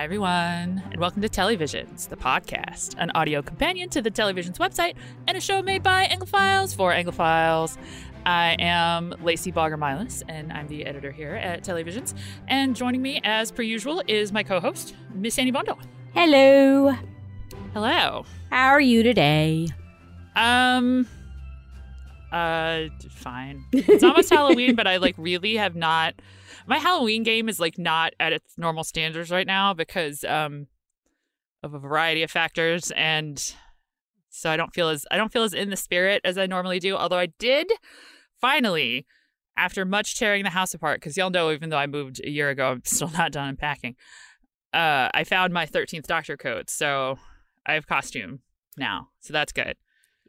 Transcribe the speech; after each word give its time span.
Hi, 0.00 0.04
everyone, 0.04 0.82
and 0.92 0.96
welcome 0.96 1.20
to 1.20 1.28
Telly 1.28 1.56
Visions, 1.56 2.06
the 2.06 2.16
podcast, 2.16 2.94
an 2.96 3.10
audio 3.14 3.42
companion 3.42 3.90
to 3.90 4.00
the 4.00 4.10
Telly 4.10 4.32
Visions 4.32 4.56
website, 4.56 4.94
and 5.28 5.36
a 5.36 5.42
show 5.42 5.60
made 5.60 5.82
by 5.82 6.06
Anglophiles 6.06 6.74
for 6.74 6.90
Anglophiles. 6.90 7.76
I 8.24 8.56
am 8.58 9.14
Lacy 9.22 9.52
Baugher 9.52 9.76
Milas, 9.76 10.22
and 10.26 10.54
I'm 10.54 10.68
the 10.68 10.86
editor 10.86 11.12
here 11.12 11.34
at 11.34 11.64
Telly 11.64 11.82
Visions. 11.82 12.14
And 12.48 12.74
joining 12.74 13.02
me, 13.02 13.20
as 13.24 13.52
per 13.52 13.60
usual, 13.60 14.02
is 14.08 14.32
my 14.32 14.42
co 14.42 14.58
host, 14.58 14.94
Miss 15.12 15.38
Annie 15.38 15.50
Bondo. 15.50 15.78
Hello. 16.14 16.96
Hello. 17.74 18.24
How 18.48 18.68
are 18.68 18.80
you 18.80 19.02
today? 19.02 19.68
Um, 20.34 21.06
uh, 22.32 22.84
fine. 23.10 23.66
It's 23.72 24.02
almost 24.02 24.30
Halloween, 24.32 24.76
but 24.76 24.86
I 24.86 24.96
like 24.96 25.16
really 25.18 25.56
have 25.56 25.76
not. 25.76 26.14
My 26.70 26.78
Halloween 26.78 27.24
game 27.24 27.48
is 27.48 27.58
like 27.58 27.78
not 27.78 28.12
at 28.20 28.32
its 28.32 28.56
normal 28.56 28.84
standards 28.84 29.32
right 29.32 29.46
now 29.46 29.74
because 29.74 30.22
um 30.22 30.68
of 31.64 31.74
a 31.74 31.80
variety 31.80 32.22
of 32.22 32.30
factors, 32.30 32.92
and 32.92 33.54
so 34.28 34.48
I 34.48 34.56
don't 34.56 34.72
feel 34.72 34.88
as 34.88 35.04
I 35.10 35.16
don't 35.16 35.32
feel 35.32 35.42
as 35.42 35.52
in 35.52 35.70
the 35.70 35.76
spirit 35.76 36.20
as 36.24 36.38
I 36.38 36.46
normally 36.46 36.78
do. 36.78 36.96
Although 36.96 37.18
I 37.18 37.26
did 37.26 37.72
finally, 38.40 39.04
after 39.56 39.84
much 39.84 40.16
tearing 40.16 40.44
the 40.44 40.50
house 40.50 40.72
apart, 40.72 41.00
because 41.00 41.16
y'all 41.16 41.30
know 41.30 41.50
even 41.50 41.70
though 41.70 41.76
I 41.76 41.88
moved 41.88 42.20
a 42.22 42.30
year 42.30 42.50
ago, 42.50 42.70
I'm 42.70 42.82
still 42.84 43.10
not 43.18 43.32
done 43.32 43.48
unpacking. 43.48 43.96
Uh, 44.72 45.08
I 45.12 45.24
found 45.24 45.52
my 45.52 45.66
13th 45.66 46.06
Doctor 46.06 46.36
coat, 46.36 46.70
so 46.70 47.18
I 47.66 47.72
have 47.72 47.88
costume 47.88 48.42
now, 48.76 49.08
so 49.18 49.32
that's 49.32 49.52
good. 49.52 49.74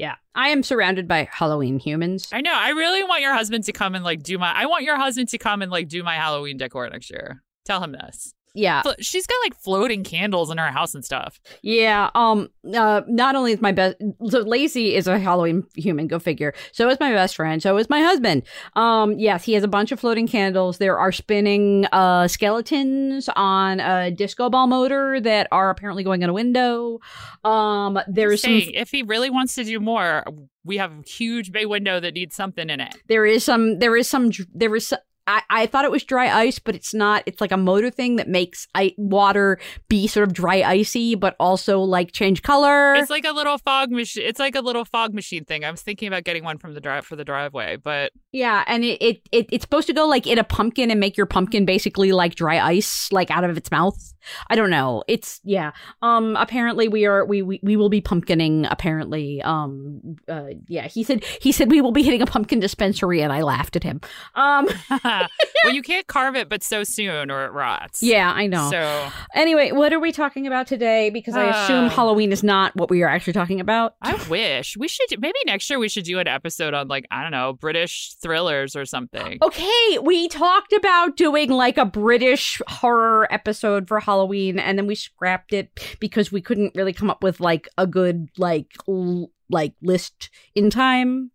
Yeah. 0.02 0.16
I 0.34 0.50
am 0.50 0.64
surrounded 0.64 1.08
by 1.08 1.30
Halloween 1.32 1.78
humans. 1.78 2.28
I 2.34 2.42
know. 2.42 2.52
I 2.52 2.70
really 2.70 3.04
want 3.04 3.22
your 3.22 3.36
husband 3.36 3.66
to 3.66 3.72
come 3.72 3.94
and 3.94 4.04
like 4.04 4.24
do 4.24 4.40
my. 4.40 4.52
I 4.52 4.66
want 4.66 4.84
your 4.84 4.98
husband 4.98 5.30
to 5.30 5.38
come 5.38 5.62
and 5.62 5.72
like 5.72 5.90
do 5.90 6.02
my 6.02 6.16
Halloween 6.16 6.58
decor 6.58 6.90
next 6.90 7.12
year. 7.12 7.44
Tell 7.66 7.84
him 7.84 7.92
this. 7.92 8.34
Yeah. 8.54 8.82
Flo- 8.82 8.94
She's 9.00 9.26
got 9.26 9.36
like 9.46 9.56
floating 9.60 10.04
candles 10.04 10.50
in 10.52 10.58
her 10.58 10.72
house 10.72 10.94
and 10.94 11.06
stuff. 11.06 11.40
Yeah. 11.62 12.10
Um 12.16 12.50
uh 12.76 13.02
not 13.08 13.36
only 13.36 13.54
is 13.54 13.62
my 13.62 13.72
best 13.72 13.96
so 14.30 14.40
Lacey 14.40 14.96
is 14.96 15.08
a 15.08 15.18
Halloween 15.18 15.64
human, 15.76 16.08
go 16.08 16.20
figure. 16.20 16.54
So 16.74 16.90
is 16.90 17.00
my 17.00 17.12
best 17.14 17.36
friend. 17.36 17.62
So 17.64 17.78
is 17.78 17.90
my 17.90 18.02
husband. 18.02 18.44
Um 18.76 19.18
yes, 19.18 19.46
he 19.46 19.54
has 19.54 19.64
a 19.64 19.68
bunch 19.70 19.92
of 19.92 20.00
floating 20.00 20.28
candles. 20.28 20.80
There 20.80 21.00
are 21.00 21.12
spinning 21.12 21.86
uh 21.94 22.28
skeletons 22.28 23.30
on 23.36 23.80
a 23.80 24.12
disco 24.12 24.50
ball 24.50 24.68
motor 24.68 25.20
that 25.22 25.48
are 25.52 25.70
apparently 25.70 26.04
going 26.04 26.22
in 26.22 26.30
a 26.30 26.34
window. 26.34 27.00
Um 27.44 28.00
there 28.08 28.32
is 28.32 28.42
some 28.42 28.62
if 28.74 28.92
he 28.92 29.04
really 29.04 29.30
wants 29.30 29.56
to 29.56 29.64
do 29.64 29.80
more, 29.80 30.26
we 30.66 30.78
have 30.78 30.92
a 30.92 31.02
huge 31.10 31.52
bay 31.52 31.66
window 31.66 32.00
that 32.00 32.14
needs 32.14 32.36
something 32.36 32.70
in 32.70 32.80
it. 32.82 32.96
there 33.08 33.26
is 33.26 33.44
some 33.44 33.80
there 33.80 33.96
is 33.96 34.08
some 34.10 34.32
there 34.54 34.76
is 34.76 34.88
some, 34.88 35.00
I, 35.28 35.42
I 35.50 35.66
thought 35.68 35.86
it 35.86 35.92
was 35.92 36.04
dry 36.04 36.30
ice, 36.30 36.58
but 36.60 36.76
it's 36.76 36.94
not. 36.94 37.24
It's 37.26 37.40
like 37.42 37.52
a 37.52 37.58
motor 37.58 37.90
thing 37.92 38.16
that 38.16 38.28
makes 38.28 38.68
I- 38.74 38.96
water 38.98 39.60
be 39.88 40.08
sort 40.08 40.28
of 40.28 40.34
dry 40.34 40.62
icy, 40.64 41.16
but 41.16 41.36
also 41.40 41.80
like 41.80 42.12
change 42.12 42.42
color. 42.42 42.96
It's 42.96 43.10
like 43.10 43.26
a 43.26 43.32
little 43.32 43.58
fog 43.60 43.92
machine. 43.92 44.24
It's 44.26 44.40
like 44.40 44.56
a 44.56 44.62
little 44.62 44.84
fog 44.84 45.14
machine 45.14 45.46
thing. 45.46 45.64
I 45.64 45.72
was 45.72 45.82
thinking 45.82 46.08
about 46.08 46.24
getting 46.24 46.44
one 46.44 46.58
from 46.58 46.74
the 46.74 46.82
drive 46.82 47.06
for 47.06 47.16
the 47.16 47.24
driveway, 47.24 47.78
but 47.78 48.12
yeah, 48.32 48.64
and 48.68 48.84
it, 48.84 49.02
it, 49.02 49.22
it 49.32 49.48
it's 49.52 49.64
supposed 49.64 49.88
to 49.88 49.94
go 49.94 50.08
like 50.08 50.26
in 50.26 50.40
a 50.40 50.44
pumpkin 50.44 50.90
and 50.90 51.00
make 51.00 51.18
your 51.18 51.26
pumpkin 51.28 51.66
basically 51.66 52.12
like 52.12 52.36
dry 52.36 52.60
ice, 52.60 53.12
like 53.12 53.30
out 53.30 53.44
of 53.44 53.56
its 53.58 53.70
mouth. 53.72 54.14
I 54.50 54.56
don't 54.56 54.70
know. 54.70 55.04
It's 55.08 55.40
yeah. 55.44 55.72
Um. 56.02 56.36
Apparently 56.38 56.88
we 56.88 57.06
are 57.06 57.26
we 57.26 57.42
we, 57.42 57.60
we 57.64 57.76
will 57.76 57.90
be 57.90 58.02
pumpkining. 58.02 58.68
Apparently. 58.70 59.42
Um. 59.42 60.18
Uh. 60.28 60.50
Yeah. 60.68 60.88
He 60.88 61.04
said 61.04 61.24
he 61.42 61.52
said 61.52 61.70
we 61.72 61.82
will 61.82 61.92
be 61.92 62.04
hitting 62.04 62.22
a 62.22 62.26
pumpkin 62.26 62.60
dispensary, 62.60 63.22
and 63.22 63.32
I 63.34 63.42
laughed 63.42 63.76
at 63.76 63.84
him. 63.84 64.02
Um. 64.36 64.68
well, 65.04 65.74
you 65.74 65.82
can't 65.92 66.08
carve 66.08 66.36
it, 66.36 66.50
but 66.50 66.64
so 66.64 66.84
soon 66.84 67.32
or 67.32 67.46
it 67.46 67.52
rots. 67.52 68.02
Yeah, 68.04 68.32
I 68.32 68.48
know. 68.48 68.70
So 68.72 69.10
Anyway, 69.36 69.72
what 69.72 69.94
are 69.94 70.00
we 70.00 70.12
talking 70.12 70.48
about 70.48 70.68
today? 70.68 71.10
Because 71.10 71.36
I 71.36 71.46
assume 71.64 71.86
Uh, 71.86 71.90
Halloween 71.90 72.32
is 72.32 72.44
not 72.44 72.76
what 72.76 72.90
we 72.90 73.04
are 73.04 73.10
actually 73.10 73.34
talking 73.34 73.60
about. 73.60 73.96
I 74.02 74.14
wish 74.30 74.78
we 74.78 74.88
should 74.88 75.20
maybe 75.20 75.38
next 75.46 75.70
year 75.70 75.80
we 75.80 75.90
should 75.90 76.04
do 76.04 76.20
an 76.20 76.28
episode 76.28 76.74
on 76.74 76.88
like 76.88 77.06
I 77.12 77.22
don't 77.22 77.32
know 77.32 77.54
British 77.54 78.14
thrillers 78.22 78.76
or 78.76 78.86
something. 78.86 79.38
Okay, 79.42 79.98
we 80.02 80.28
talked 80.28 80.74
about 80.74 81.18
doing 81.18 81.50
like 81.50 81.78
a 81.78 81.86
British 81.86 82.62
horror 82.68 83.28
episode 83.32 83.88
for 83.88 84.00
Halloween, 84.00 84.11
and 84.60 84.78
then 84.78 84.88
we 84.88 84.96
scrapped 84.96 85.54
it 85.54 85.98
because 86.00 86.32
we 86.32 86.42
couldn't 86.42 86.76
really 86.76 86.94
come 86.94 87.10
up 87.10 87.24
with 87.24 87.40
like 87.40 87.68
a 87.78 87.88
good 87.88 88.30
like 88.38 88.68
l- 88.88 89.32
like 89.50 89.74
list 89.82 90.30
in 90.56 90.70
time. 90.70 91.32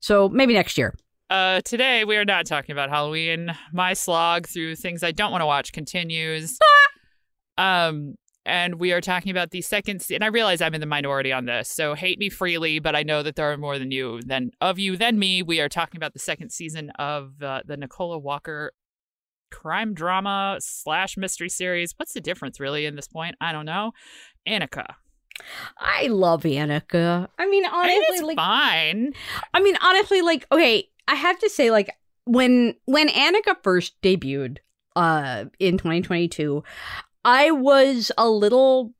So 0.00 0.28
maybe 0.28 0.54
next 0.54 0.78
year. 0.78 0.94
Uh, 1.28 1.60
today 1.64 2.04
we 2.04 2.16
are 2.16 2.24
not 2.24 2.46
talking 2.46 2.72
about 2.72 2.88
Halloween. 2.88 3.52
My 3.72 3.94
slog 3.94 4.46
through 4.46 4.76
things 4.76 5.02
I 5.02 5.10
don't 5.10 5.32
want 5.32 5.42
to 5.42 5.46
watch 5.46 5.72
continues. 5.72 6.58
um, 7.58 8.14
and 8.44 8.76
we 8.76 8.92
are 8.92 9.00
talking 9.00 9.30
about 9.30 9.50
the 9.50 9.60
second. 9.60 10.02
Se- 10.02 10.14
and 10.14 10.22
I 10.22 10.28
realize 10.28 10.62
I'm 10.62 10.74
in 10.74 10.80
the 10.80 10.86
minority 10.86 11.32
on 11.32 11.46
this, 11.46 11.68
so 11.68 11.94
hate 11.94 12.18
me 12.18 12.28
freely. 12.28 12.78
But 12.78 12.94
I 12.94 13.02
know 13.02 13.24
that 13.24 13.34
there 13.34 13.50
are 13.50 13.56
more 13.56 13.78
than 13.78 13.90
you 13.90 14.20
than 14.22 14.52
of 14.60 14.78
you 14.78 14.96
than 14.96 15.18
me. 15.18 15.42
We 15.42 15.60
are 15.60 15.68
talking 15.68 15.98
about 15.98 16.12
the 16.12 16.20
second 16.20 16.50
season 16.50 16.90
of 16.90 17.42
uh, 17.42 17.62
the 17.66 17.76
Nicola 17.76 18.18
Walker 18.18 18.72
crime 19.56 19.94
drama 19.94 20.58
slash 20.60 21.16
mystery 21.16 21.48
series. 21.48 21.94
What's 21.96 22.12
the 22.12 22.20
difference 22.20 22.60
really 22.60 22.84
in 22.84 22.94
this 22.94 23.08
point? 23.08 23.36
I 23.40 23.52
don't 23.52 23.64
know. 23.64 23.92
Annika. 24.46 24.94
I 25.78 26.08
love 26.08 26.42
Annika. 26.42 27.28
I 27.38 27.46
mean, 27.46 27.64
I 27.64 27.68
honestly, 27.68 28.18
mean, 28.18 28.26
like 28.26 28.36
fine. 28.36 29.12
I 29.54 29.60
mean, 29.62 29.76
honestly, 29.82 30.22
like, 30.22 30.46
okay, 30.52 30.88
I 31.08 31.14
have 31.14 31.38
to 31.40 31.50
say, 31.50 31.70
like, 31.70 31.90
when 32.24 32.74
when 32.84 33.08
Annika 33.08 33.56
first 33.62 34.00
debuted 34.02 34.58
uh 34.94 35.46
in 35.58 35.78
2022, 35.78 36.62
I 37.24 37.50
was 37.50 38.12
a 38.18 38.28
little 38.28 38.94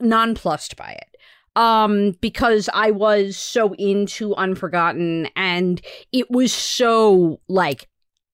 nonplussed 0.00 0.76
by 0.76 0.92
it. 0.92 1.08
Um, 1.54 2.12
because 2.22 2.70
I 2.72 2.92
was 2.92 3.36
so 3.36 3.74
into 3.74 4.34
Unforgotten 4.36 5.28
and 5.36 5.82
it 6.10 6.30
was 6.30 6.50
so 6.50 7.40
like 7.46 7.88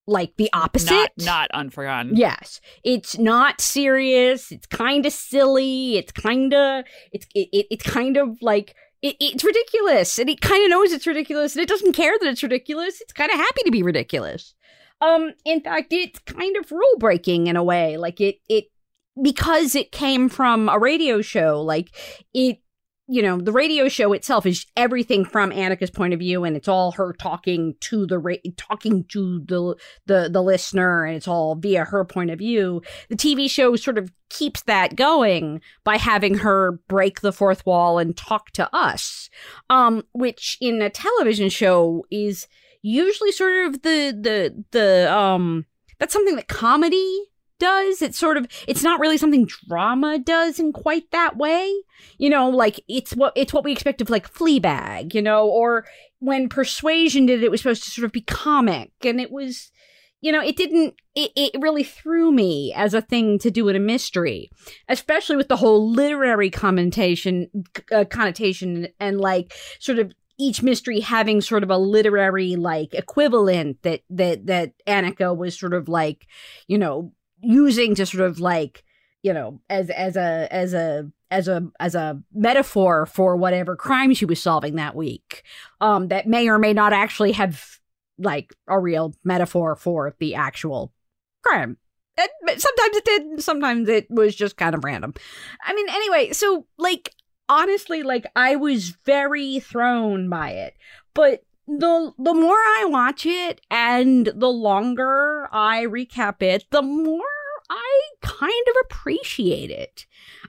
like 0.08 0.36
the 0.36 0.50
opposite. 0.52 0.90
Not 0.90 1.10
not 1.18 1.50
unforgotten. 1.52 2.16
Yes, 2.16 2.60
it's 2.82 3.18
not 3.18 3.60
serious. 3.60 4.50
It's 4.50 4.66
kind 4.66 5.06
of 5.06 5.12
silly. 5.12 5.96
It's 5.96 6.12
kind 6.12 6.54
of 6.54 6.84
it's 7.12 7.26
it, 7.34 7.48
it, 7.52 7.66
it's 7.70 7.84
kind 7.84 8.16
of 8.16 8.38
like 8.40 8.74
it, 9.02 9.16
it's 9.20 9.44
ridiculous, 9.44 10.18
and 10.18 10.28
it 10.28 10.40
kind 10.40 10.64
of 10.64 10.70
knows 10.70 10.92
it's 10.92 11.06
ridiculous, 11.06 11.54
and 11.54 11.62
it 11.62 11.68
doesn't 11.68 11.92
care 11.92 12.18
that 12.18 12.28
it's 12.28 12.42
ridiculous. 12.42 13.00
It's 13.00 13.12
kind 13.12 13.30
of 13.30 13.36
happy 13.36 13.62
to 13.64 13.70
be 13.70 13.82
ridiculous. 13.82 14.54
Um, 15.00 15.34
in 15.44 15.60
fact, 15.60 15.92
it's 15.92 16.18
kind 16.20 16.56
of 16.56 16.72
rule 16.72 16.98
breaking 16.98 17.46
in 17.46 17.56
a 17.56 17.62
way. 17.62 17.96
Like 17.96 18.20
it 18.20 18.36
it 18.48 18.64
because 19.22 19.74
it 19.74 19.92
came 19.92 20.28
from 20.28 20.68
a 20.68 20.78
radio 20.78 21.20
show. 21.20 21.60
Like 21.60 21.90
it 22.34 22.58
you 23.10 23.22
know, 23.22 23.38
the 23.38 23.52
radio 23.52 23.88
show 23.88 24.12
itself 24.12 24.44
is 24.44 24.66
everything 24.76 25.24
from 25.24 25.50
Annika's 25.50 25.90
point 25.90 26.12
of 26.12 26.20
view, 26.20 26.44
and 26.44 26.54
it's 26.54 26.68
all 26.68 26.92
her 26.92 27.14
talking 27.14 27.74
to 27.80 28.06
the 28.06 28.18
ra- 28.18 28.34
talking 28.58 29.04
to 29.04 29.40
the 29.40 29.76
the 30.04 30.28
the 30.30 30.42
listener, 30.42 31.04
and 31.04 31.16
it's 31.16 31.26
all 31.26 31.54
via 31.54 31.84
her 31.84 32.04
point 32.04 32.30
of 32.30 32.38
view. 32.38 32.82
The 33.08 33.16
TV 33.16 33.48
show 33.50 33.76
sort 33.76 33.96
of 33.96 34.12
keeps 34.28 34.62
that 34.64 34.94
going 34.94 35.62
by 35.84 35.96
having 35.96 36.34
her 36.38 36.72
break 36.86 37.22
the 37.22 37.32
fourth 37.32 37.64
wall 37.64 37.98
and 37.98 38.14
talk 38.14 38.50
to 38.52 38.68
us, 38.76 39.30
um, 39.70 40.04
which 40.12 40.58
in 40.60 40.82
a 40.82 40.90
television 40.90 41.48
show 41.48 42.04
is 42.10 42.46
usually 42.82 43.32
sort 43.32 43.66
of 43.66 43.82
the 43.82 44.12
the 44.20 44.64
the 44.70 45.12
um 45.12 45.64
that's 45.98 46.12
something 46.12 46.36
that 46.36 46.48
comedy 46.48 47.24
does. 47.58 48.02
It's 48.02 48.18
sort 48.18 48.36
of 48.36 48.46
it's 48.66 48.82
not 48.82 49.00
really 49.00 49.18
something 49.18 49.48
drama 49.68 50.18
does 50.18 50.58
in 50.58 50.72
quite 50.72 51.10
that 51.10 51.36
way. 51.36 51.72
You 52.18 52.30
know, 52.30 52.48
like 52.48 52.80
it's 52.88 53.14
what 53.14 53.32
it's 53.36 53.52
what 53.52 53.64
we 53.64 53.72
expect 53.72 54.00
of 54.00 54.10
like 54.10 54.32
Fleabag, 54.32 55.14
you 55.14 55.22
know, 55.22 55.46
or 55.46 55.86
when 56.20 56.48
Persuasion 56.48 57.26
did 57.26 57.42
it, 57.42 57.46
it 57.46 57.50
was 57.50 57.60
supposed 57.60 57.84
to 57.84 57.90
sort 57.90 58.04
of 58.04 58.12
be 58.12 58.20
comic, 58.22 58.90
and 59.04 59.20
it 59.20 59.30
was, 59.30 59.70
you 60.20 60.32
know, 60.32 60.42
it 60.42 60.56
didn't. 60.56 60.94
It, 61.14 61.32
it 61.36 61.60
really 61.60 61.84
threw 61.84 62.30
me 62.30 62.72
as 62.76 62.94
a 62.94 63.02
thing 63.02 63.38
to 63.40 63.50
do 63.50 63.68
in 63.68 63.76
a 63.76 63.80
mystery, 63.80 64.50
especially 64.88 65.36
with 65.36 65.48
the 65.48 65.56
whole 65.56 65.90
literary 65.90 66.50
commentation 66.50 67.48
uh, 67.92 68.04
connotation 68.04 68.88
and 69.00 69.20
like 69.20 69.52
sort 69.80 69.98
of 69.98 70.12
each 70.38 70.62
mystery 70.62 71.00
having 71.00 71.40
sort 71.40 71.64
of 71.64 71.70
a 71.70 71.76
literary 71.76 72.54
like 72.54 72.94
equivalent 72.94 73.82
that 73.82 74.02
that 74.08 74.46
that 74.46 74.72
Annika 74.86 75.36
was 75.36 75.58
sort 75.58 75.74
of 75.74 75.88
like, 75.88 76.26
you 76.68 76.78
know, 76.78 77.12
using 77.40 77.94
to 77.94 78.06
sort 78.06 78.24
of 78.24 78.40
like 78.40 78.84
you 79.22 79.32
know 79.32 79.60
as 79.68 79.90
as 79.90 80.16
a 80.16 80.48
as 80.50 80.74
a 80.74 81.10
as 81.30 81.48
a 81.48 81.66
as 81.80 81.94
a 81.94 82.22
metaphor 82.32 83.06
for 83.06 83.36
whatever 83.36 83.76
crime 83.76 84.14
she 84.14 84.24
was 84.24 84.42
solving 84.42 84.76
that 84.76 84.94
week 84.94 85.42
um 85.80 86.08
that 86.08 86.26
may 86.26 86.48
or 86.48 86.58
may 86.58 86.72
not 86.72 86.92
actually 86.92 87.32
have 87.32 87.78
like 88.18 88.54
a 88.66 88.78
real 88.78 89.14
metaphor 89.24 89.76
for 89.76 90.14
the 90.18 90.34
actual 90.34 90.92
crime. 91.42 91.76
And- 92.16 92.60
sometimes 92.60 92.96
it 92.96 93.04
did 93.04 93.42
sometimes 93.42 93.88
it 93.88 94.10
was 94.10 94.34
just 94.34 94.56
kind 94.56 94.74
of 94.74 94.84
random. 94.84 95.14
I 95.64 95.72
mean 95.74 95.88
anyway 95.88 96.32
so 96.32 96.66
like 96.76 97.14
honestly 97.48 98.02
like 98.02 98.26
i 98.36 98.56
was 98.56 98.96
very 99.06 99.60
thrown 99.60 100.28
by 100.28 100.50
it. 100.50 100.74
But 101.14 101.44
the 101.68 102.12
the 102.18 102.34
more 102.34 102.56
I 102.56 102.86
watch 102.88 103.26
it 103.26 103.60
and 103.70 104.30
the 104.34 104.48
longer 104.48 105.48
I 105.52 105.84
recap 105.84 106.42
it, 106.42 106.64
the 106.70 106.82
more 106.82 107.24
I 107.70 108.00
kind 108.22 108.64
of 108.68 108.74
appreciate 108.84 109.70
it. 109.70 110.06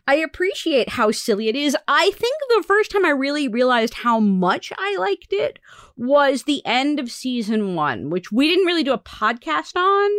I 0.07 0.15
appreciate 0.15 0.89
how 0.89 1.11
silly 1.11 1.49
it 1.49 1.55
is. 1.55 1.75
I 1.87 2.11
think 2.11 2.35
the 2.49 2.63
first 2.65 2.91
time 2.91 3.05
I 3.05 3.09
really 3.09 3.47
realized 3.47 3.93
how 3.93 4.19
much 4.19 4.71
I 4.77 4.95
liked 4.97 5.33
it 5.33 5.59
was 5.97 6.43
the 6.43 6.65
end 6.65 6.99
of 6.99 7.11
season 7.11 7.75
one, 7.75 8.09
which 8.09 8.31
we 8.31 8.47
didn't 8.47 8.65
really 8.65 8.83
do 8.83 8.93
a 8.93 8.97
podcast 8.97 9.75
on. 9.75 10.11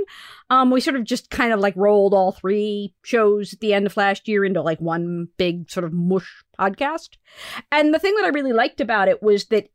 Um, 0.51 0.71
we 0.71 0.83
sort 0.83 0.97
of 0.97 1.05
just 1.05 1.31
kind 1.31 1.55
of 1.55 1.61
like 1.61 1.75
rolled 1.75 2.13
all 2.13 2.33
three 2.33 2.95
shows 3.03 3.55
at 3.55 3.61
the 3.61 3.73
end 3.73 3.87
of 3.87 3.97
last 3.97 4.29
year 4.29 4.45
into 4.45 4.61
like 4.61 4.81
one 4.81 5.29
big 5.39 5.71
sort 5.71 5.85
of 5.85 5.95
mush 5.95 6.45
podcast. 6.59 7.17
And 7.73 7.95
the 7.95 7.99
thing 7.99 8.15
that 8.17 8.27
I 8.27 8.29
really 8.29 8.53
liked 8.53 8.81
about 8.81 9.09
it 9.09 9.23
was 9.23 9.47
that 9.47 9.71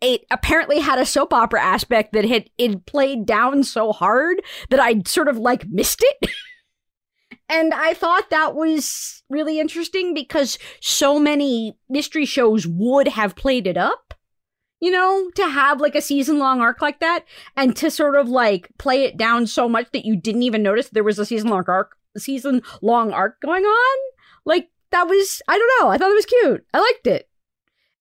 it 0.00 0.24
apparently 0.30 0.80
had 0.80 0.98
a 0.98 1.06
soap 1.06 1.32
opera 1.32 1.62
aspect 1.62 2.12
that 2.12 2.24
had 2.24 2.50
it 2.56 2.86
played 2.86 3.26
down 3.26 3.62
so 3.62 3.92
hard 3.92 4.42
that 4.70 4.80
I'd 4.80 5.06
sort 5.06 5.28
of 5.28 5.38
like 5.38 5.68
missed 5.68 6.02
it. 6.02 6.30
and 7.48 7.74
I 7.74 7.94
thought 7.94 8.30
that 8.30 8.54
was 8.54 9.22
really 9.28 9.60
interesting 9.60 10.14
because 10.14 10.58
so 10.80 11.18
many 11.18 11.76
mystery 11.88 12.24
shows 12.24 12.66
would 12.66 13.08
have 13.08 13.36
played 13.36 13.66
it 13.66 13.76
up. 13.76 14.14
You 14.82 14.90
know, 14.90 15.30
to 15.34 15.46
have 15.46 15.78
like 15.78 15.94
a 15.94 16.00
season 16.00 16.38
long 16.38 16.62
arc 16.62 16.80
like 16.80 17.00
that 17.00 17.26
and 17.54 17.76
to 17.76 17.90
sort 17.90 18.16
of 18.16 18.30
like 18.30 18.70
play 18.78 19.04
it 19.04 19.18
down 19.18 19.46
so 19.46 19.68
much 19.68 19.88
that 19.92 20.06
you 20.06 20.16
didn't 20.16 20.42
even 20.42 20.62
notice 20.62 20.88
there 20.88 21.04
was 21.04 21.18
a 21.18 21.26
season 21.26 21.50
long 21.50 21.64
arc 21.68 21.98
season 22.16 22.62
long 22.80 23.12
arc 23.12 23.38
going 23.42 23.64
on. 23.64 23.98
Like 24.46 24.70
that 24.90 25.06
was 25.06 25.42
I 25.46 25.58
don't 25.58 25.70
know, 25.78 25.90
I 25.90 25.98
thought 25.98 26.10
it 26.10 26.14
was 26.14 26.24
cute. 26.24 26.64
I 26.72 26.78
liked 26.78 27.06
it. 27.06 27.29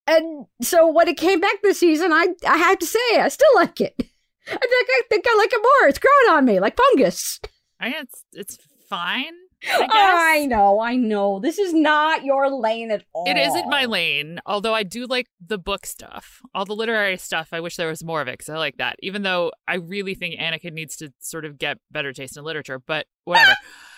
And 0.10 0.48
so 0.62 0.92
when 0.92 1.08
it 1.08 1.18
came 1.18 1.40
back 1.40 1.62
this 1.62 1.80
season, 1.80 2.12
I 2.12 2.30
I 2.48 2.58
had 2.58 2.80
to 2.80 2.86
say 2.86 3.20
I 3.20 3.28
still 3.30 3.54
like 3.56 3.80
it. 3.80 3.94
I 4.48 4.58
think 4.58 4.90
I 4.90 5.02
think 5.08 5.26
I 5.28 5.36
like 5.38 5.54
it 5.54 5.62
more. 5.62 5.90
It's 5.90 6.00
growing 6.00 6.38
on 6.38 6.46
me 6.46 6.60
like 6.60 6.76
fungus. 6.76 7.40
I 7.80 7.90
it's 7.90 8.26
it's 8.34 8.58
fine. 8.90 9.34
I, 9.68 9.82
oh, 9.82 9.88
I 9.92 10.46
know, 10.46 10.80
I 10.80 10.96
know. 10.96 11.40
This 11.42 11.60
is 11.60 11.74
not 11.74 12.24
your 12.24 12.50
lane 12.50 12.92
at 12.92 13.04
all. 13.14 13.26
It 13.28 13.36
isn't 13.36 13.70
my 13.70 13.86
lane, 13.86 14.40
although 14.46 14.74
I 14.74 14.84
do 14.84 15.06
like 15.06 15.28
the 15.46 15.58
book 15.58 15.86
stuff. 15.86 16.40
All 16.56 16.64
the 16.64 16.76
literary 16.76 17.18
stuff, 17.18 17.50
I 17.52 17.60
wish 17.60 17.76
there 17.76 17.90
was 17.90 18.02
more 18.02 18.22
of 18.22 18.30
it 18.30 18.38
because 18.38 18.48
I 18.48 18.58
like 18.58 18.78
that. 18.78 18.96
Even 19.04 19.24
though 19.24 19.52
I 19.68 19.76
really 19.76 20.16
think 20.16 20.40
Annika 20.40 20.72
needs 20.72 20.96
to 20.98 21.12
sort 21.20 21.44
of 21.44 21.58
get 21.58 21.78
better 21.92 22.14
taste 22.14 22.38
in 22.38 22.44
literature, 22.46 22.80
but 22.80 23.06
whatever. 23.26 23.56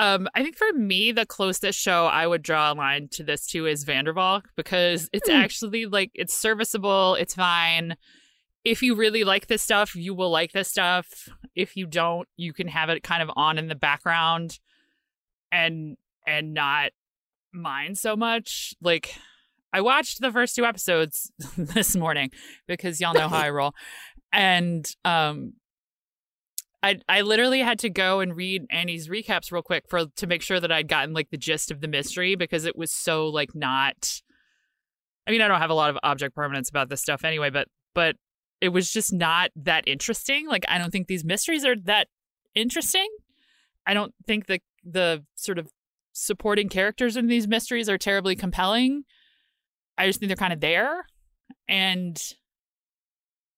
Um, 0.00 0.28
I 0.34 0.42
think 0.42 0.56
for 0.56 0.72
me, 0.72 1.12
the 1.12 1.26
closest 1.26 1.78
show 1.78 2.06
I 2.06 2.26
would 2.26 2.40
draw 2.40 2.72
a 2.72 2.74
line 2.74 3.08
to 3.08 3.22
this 3.22 3.46
too 3.46 3.66
is 3.66 3.84
van 3.84 4.06
der 4.06 4.14
Valk 4.14 4.48
because 4.56 5.10
it's 5.12 5.28
mm. 5.28 5.34
actually 5.34 5.84
like 5.84 6.10
it's 6.14 6.32
serviceable, 6.32 7.16
it's 7.16 7.34
fine. 7.34 7.96
If 8.64 8.82
you 8.82 8.94
really 8.94 9.24
like 9.24 9.48
this 9.48 9.60
stuff, 9.60 9.94
you 9.94 10.14
will 10.14 10.30
like 10.30 10.52
this 10.52 10.68
stuff. 10.68 11.28
If 11.54 11.76
you 11.76 11.86
don't, 11.86 12.26
you 12.38 12.54
can 12.54 12.66
have 12.68 12.88
it 12.88 13.02
kind 13.02 13.22
of 13.22 13.30
on 13.36 13.58
in 13.58 13.68
the 13.68 13.74
background 13.74 14.58
and 15.52 15.98
and 16.26 16.54
not 16.54 16.92
mind 17.52 17.98
so 17.98 18.16
much. 18.16 18.72
Like 18.80 19.14
I 19.70 19.82
watched 19.82 20.22
the 20.22 20.32
first 20.32 20.56
two 20.56 20.64
episodes 20.64 21.30
this 21.58 21.94
morning 21.94 22.30
because 22.66 23.02
y'all 23.02 23.12
know 23.12 23.28
how 23.28 23.40
I 23.40 23.50
roll. 23.50 23.74
And 24.32 24.90
um 25.04 25.52
I 26.82 26.98
I 27.08 27.20
literally 27.22 27.60
had 27.60 27.78
to 27.80 27.90
go 27.90 28.20
and 28.20 28.34
read 28.36 28.66
Annie's 28.70 29.08
recaps 29.08 29.52
real 29.52 29.62
quick 29.62 29.84
for 29.88 30.06
to 30.06 30.26
make 30.26 30.42
sure 30.42 30.60
that 30.60 30.72
I'd 30.72 30.88
gotten 30.88 31.12
like 31.14 31.30
the 31.30 31.36
gist 31.36 31.70
of 31.70 31.80
the 31.80 31.88
mystery 31.88 32.34
because 32.34 32.64
it 32.64 32.76
was 32.76 32.90
so 32.90 33.28
like 33.28 33.54
not 33.54 34.22
I 35.26 35.30
mean, 35.30 35.42
I 35.42 35.48
don't 35.48 35.60
have 35.60 35.70
a 35.70 35.74
lot 35.74 35.90
of 35.90 35.98
object 36.02 36.34
permanence 36.34 36.70
about 36.70 36.88
this 36.88 37.00
stuff 37.00 37.24
anyway, 37.24 37.50
but 37.50 37.68
but 37.94 38.16
it 38.60 38.70
was 38.70 38.90
just 38.90 39.12
not 39.12 39.50
that 39.56 39.86
interesting. 39.86 40.48
Like 40.48 40.64
I 40.68 40.78
don't 40.78 40.90
think 40.90 41.06
these 41.06 41.24
mysteries 41.24 41.64
are 41.64 41.76
that 41.84 42.08
interesting. 42.54 43.08
I 43.86 43.94
don't 43.94 44.14
think 44.26 44.46
the 44.46 44.60
the 44.84 45.24
sort 45.34 45.58
of 45.58 45.68
supporting 46.12 46.68
characters 46.68 47.16
in 47.16 47.26
these 47.26 47.46
mysteries 47.46 47.88
are 47.88 47.98
terribly 47.98 48.34
compelling. 48.34 49.04
I 49.96 50.06
just 50.06 50.18
think 50.18 50.28
they're 50.28 50.36
kind 50.36 50.52
of 50.52 50.60
there. 50.60 51.04
And 51.68 52.20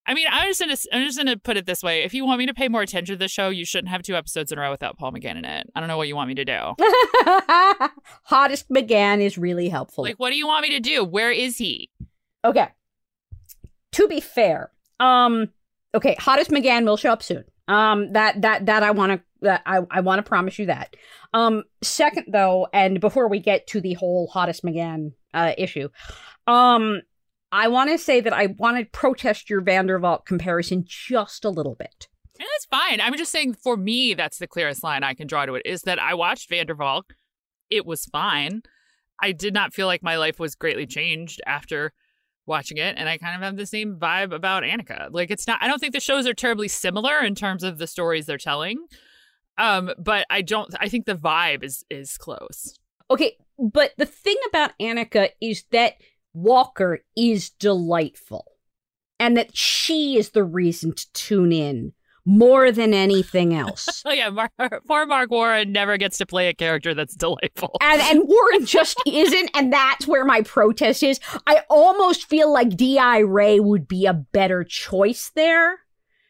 I 0.05 0.13
mean, 0.13 0.27
I'm 0.29 0.49
just 0.49 0.59
gonna 0.59 0.75
I'm 0.91 1.05
just 1.05 1.17
gonna 1.17 1.37
put 1.37 1.57
it 1.57 1.65
this 1.65 1.81
way: 1.81 2.03
if 2.03 2.13
you 2.13 2.25
want 2.25 2.39
me 2.39 2.45
to 2.47 2.53
pay 2.53 2.67
more 2.67 2.81
attention 2.81 3.15
to 3.15 3.17
the 3.17 3.27
show, 3.27 3.49
you 3.49 3.65
shouldn't 3.65 3.89
have 3.89 4.01
two 4.03 4.15
episodes 4.15 4.51
in 4.51 4.57
a 4.57 4.61
row 4.61 4.71
without 4.71 4.97
Paul 4.97 5.13
McGann 5.13 5.37
in 5.37 5.45
it. 5.45 5.69
I 5.75 5.79
don't 5.79 5.87
know 5.87 5.97
what 5.97 6.07
you 6.07 6.15
want 6.15 6.27
me 6.27 6.35
to 6.35 6.45
do. 6.45 6.59
Hottest 8.23 8.69
McGann 8.69 9.21
is 9.21 9.37
really 9.37 9.69
helpful. 9.69 10.03
Like, 10.03 10.19
what 10.19 10.31
do 10.31 10.35
you 10.35 10.47
want 10.47 10.63
me 10.63 10.71
to 10.71 10.79
do? 10.79 11.03
Where 11.05 11.31
is 11.31 11.57
he? 11.57 11.89
Okay. 12.43 12.67
To 13.93 14.07
be 14.07 14.19
fair, 14.19 14.71
um, 14.99 15.49
okay, 15.95 16.15
Hottest 16.19 16.51
McGann 16.51 16.85
will 16.85 16.97
show 16.97 17.11
up 17.11 17.23
soon. 17.23 17.45
Um, 17.67 18.11
that 18.11 18.41
that 18.41 18.65
that 18.65 18.83
I 18.83 18.91
want 18.91 19.13
to 19.13 19.21
that 19.41 19.61
I 19.65 19.79
I 19.89 20.01
want 20.01 20.19
to 20.19 20.23
promise 20.27 20.59
you 20.59 20.65
that. 20.65 20.95
Um, 21.33 21.63
second 21.81 22.25
though, 22.27 22.67
and 22.73 22.99
before 22.99 23.29
we 23.29 23.39
get 23.39 23.67
to 23.67 23.79
the 23.79 23.93
whole 23.93 24.27
Hottest 24.27 24.65
McGann 24.65 25.13
uh 25.33 25.53
issue, 25.57 25.87
um 26.45 27.01
I 27.53 27.67
want 27.67 27.91
to 27.91 27.99
say 27.99 28.19
that 28.19 28.33
I 28.33 28.47
want 28.47 28.79
to 28.79 28.85
protest 28.85 29.47
your 29.47 29.61
van 29.61 29.87
Valk 29.87 30.25
comparison 30.25 30.83
just 30.87 31.45
a 31.45 31.51
little 31.51 31.75
bit. 31.75 32.07
And 32.39 32.47
that's 32.51 32.65
fine. 32.65 32.99
I'm 32.99 33.15
just 33.15 33.31
saying 33.31 33.53
for 33.53 33.77
me, 33.77 34.15
that's 34.15 34.39
the 34.39 34.47
clearest 34.47 34.83
line 34.83 35.03
I 35.03 35.13
can 35.13 35.27
draw 35.27 35.45
to 35.45 35.53
it 35.53 35.61
is 35.63 35.83
that 35.83 35.99
I 35.99 36.15
watched 36.15 36.49
van 36.49 36.65
Valk. 36.75 37.13
It 37.69 37.85
was 37.85 38.05
fine. 38.05 38.63
I 39.21 39.33
did 39.33 39.53
not 39.53 39.71
feel 39.71 39.85
like 39.85 40.01
my 40.01 40.17
life 40.17 40.39
was 40.39 40.55
greatly 40.55 40.87
changed 40.87 41.41
after 41.45 41.93
watching 42.47 42.77
it. 42.77 42.95
And 42.97 43.07
I 43.07 43.19
kind 43.19 43.35
of 43.35 43.43
have 43.43 43.55
the 43.55 43.67
same 43.67 43.97
vibe 43.97 44.33
about 44.33 44.63
Annika. 44.63 45.09
Like 45.11 45.29
it's 45.29 45.45
not, 45.45 45.61
I 45.61 45.67
don't 45.67 45.77
think 45.77 45.93
the 45.93 45.99
shows 45.99 46.25
are 46.25 46.33
terribly 46.33 46.67
similar 46.67 47.19
in 47.19 47.35
terms 47.35 47.61
of 47.63 47.77
the 47.77 47.85
stories 47.85 48.25
they're 48.25 48.39
telling. 48.39 48.83
Um, 49.59 49.91
but 49.99 50.25
I 50.31 50.41
don't, 50.41 50.73
I 50.79 50.89
think 50.89 51.05
the 51.05 51.15
vibe 51.15 51.63
is, 51.63 51.85
is 51.91 52.17
close. 52.17 52.79
Okay. 53.11 53.37
But 53.59 53.91
the 53.97 54.07
thing 54.07 54.37
about 54.49 54.71
Annika 54.81 55.29
is 55.39 55.65
that 55.71 55.93
Walker 56.33 56.99
is 57.15 57.49
delightful 57.51 58.45
and 59.19 59.37
that 59.37 59.55
she 59.55 60.17
is 60.17 60.31
the 60.31 60.43
reason 60.43 60.93
to 60.93 61.13
tune 61.13 61.51
in 61.51 61.93
more 62.25 62.71
than 62.71 62.93
anything 62.93 63.53
else. 63.53 64.01
oh 64.05 64.11
yeah, 64.11 64.29
Mar- 64.29 64.51
poor 64.87 65.05
Marc 65.05 65.29
Warren 65.29 65.71
never 65.71 65.97
gets 65.97 66.17
to 66.19 66.25
play 66.25 66.47
a 66.47 66.53
character 66.53 66.93
that's 66.93 67.15
delightful. 67.15 67.77
And 67.81 68.01
and 68.01 68.27
Warren 68.27 68.65
just 68.65 69.01
isn't, 69.07 69.51
and 69.53 69.71
that's 69.71 70.07
where 70.07 70.25
my 70.25 70.41
protest 70.41 71.03
is. 71.03 71.19
I 71.47 71.61
almost 71.69 72.29
feel 72.29 72.51
like 72.51 72.75
D.I. 72.75 73.19
Ray 73.19 73.59
would 73.59 73.87
be 73.87 74.05
a 74.05 74.13
better 74.13 74.63
choice 74.63 75.31
there. 75.35 75.79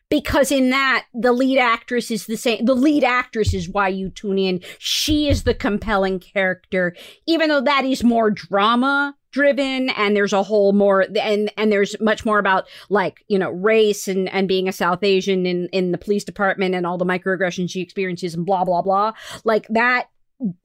Because 0.10 0.52
in 0.52 0.70
that, 0.70 1.06
the 1.16 1.32
lead 1.32 1.58
actress 1.58 2.12
is 2.12 2.28
the 2.28 2.38
same. 2.38 2.66
The 2.66 2.76
lead 2.76 3.04
actress 3.04 3.52
is 3.52 3.68
why 3.68 3.88
you 3.88 4.10
tune 4.12 4.38
in. 4.38 4.62
She 4.78 5.28
is 5.28 5.42
the 5.42 5.56
compelling 5.56 6.20
character, 6.20 6.96
even 7.26 7.50
though 7.50 7.62
that 7.62 7.84
is 7.84 8.04
more 8.04 8.30
drama 8.30 9.16
driven 9.34 9.90
and 9.90 10.16
there's 10.16 10.32
a 10.32 10.44
whole 10.44 10.72
more 10.72 11.06
and 11.20 11.52
and 11.58 11.72
there's 11.72 12.00
much 12.00 12.24
more 12.24 12.40
about 12.40 12.68
like 12.90 13.26
you 13.28 13.38
know 13.38 13.50
race 13.50 14.08
and 14.08 14.30
and 14.30 14.48
being 14.48 14.70
a 14.70 14.72
south 14.72 15.04
asian 15.04 15.46
in 15.46 15.68
in 15.74 15.92
the 15.92 15.98
police 15.98 16.24
department 16.24 16.76
and 16.76 16.86
all 16.86 16.98
the 16.98 17.06
microaggressions 17.06 17.70
she 17.70 17.82
experiences 17.82 18.36
and 18.36 18.46
blah 18.46 18.64
blah 18.64 18.82
blah 18.82 19.12
like 19.44 19.68
that 19.70 20.08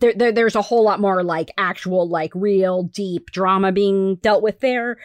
there, 0.01 0.13
there 0.15 0.33
there's 0.33 0.55
a 0.55 0.63
whole 0.63 0.85
lot 0.85 1.01
more 1.01 1.25
like 1.25 1.51
actual 1.59 2.09
like 2.09 2.33
real 2.35 2.85
deep 2.85 3.31
drama 3.31 3.73
being 3.73 4.17
dealt 4.17 4.43
with 4.43 4.61
there 4.61 4.99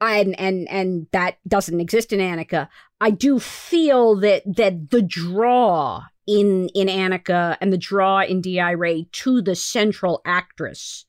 and 0.00 0.38
and 0.38 0.68
and 0.68 1.06
that 1.12 1.38
doesn't 1.46 1.80
exist 1.80 2.12
in 2.12 2.18
Annika. 2.18 2.68
I 3.00 3.10
do 3.10 3.38
feel 3.38 4.16
that 4.16 4.42
that 4.56 4.90
the 4.90 5.02
draw 5.02 6.04
in 6.26 6.68
in 6.74 6.88
Annika 6.88 7.56
and 7.60 7.72
the 7.72 7.78
draw 7.78 8.22
in 8.22 8.40
D.I. 8.40 8.72
Ray 8.72 9.08
to 9.12 9.42
the 9.42 9.54
central 9.54 10.20
actress 10.24 11.06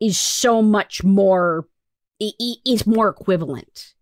is 0.00 0.18
so 0.18 0.62
much 0.62 1.04
more 1.04 1.66
is 2.20 2.86
more 2.86 3.08
equivalent 3.08 3.94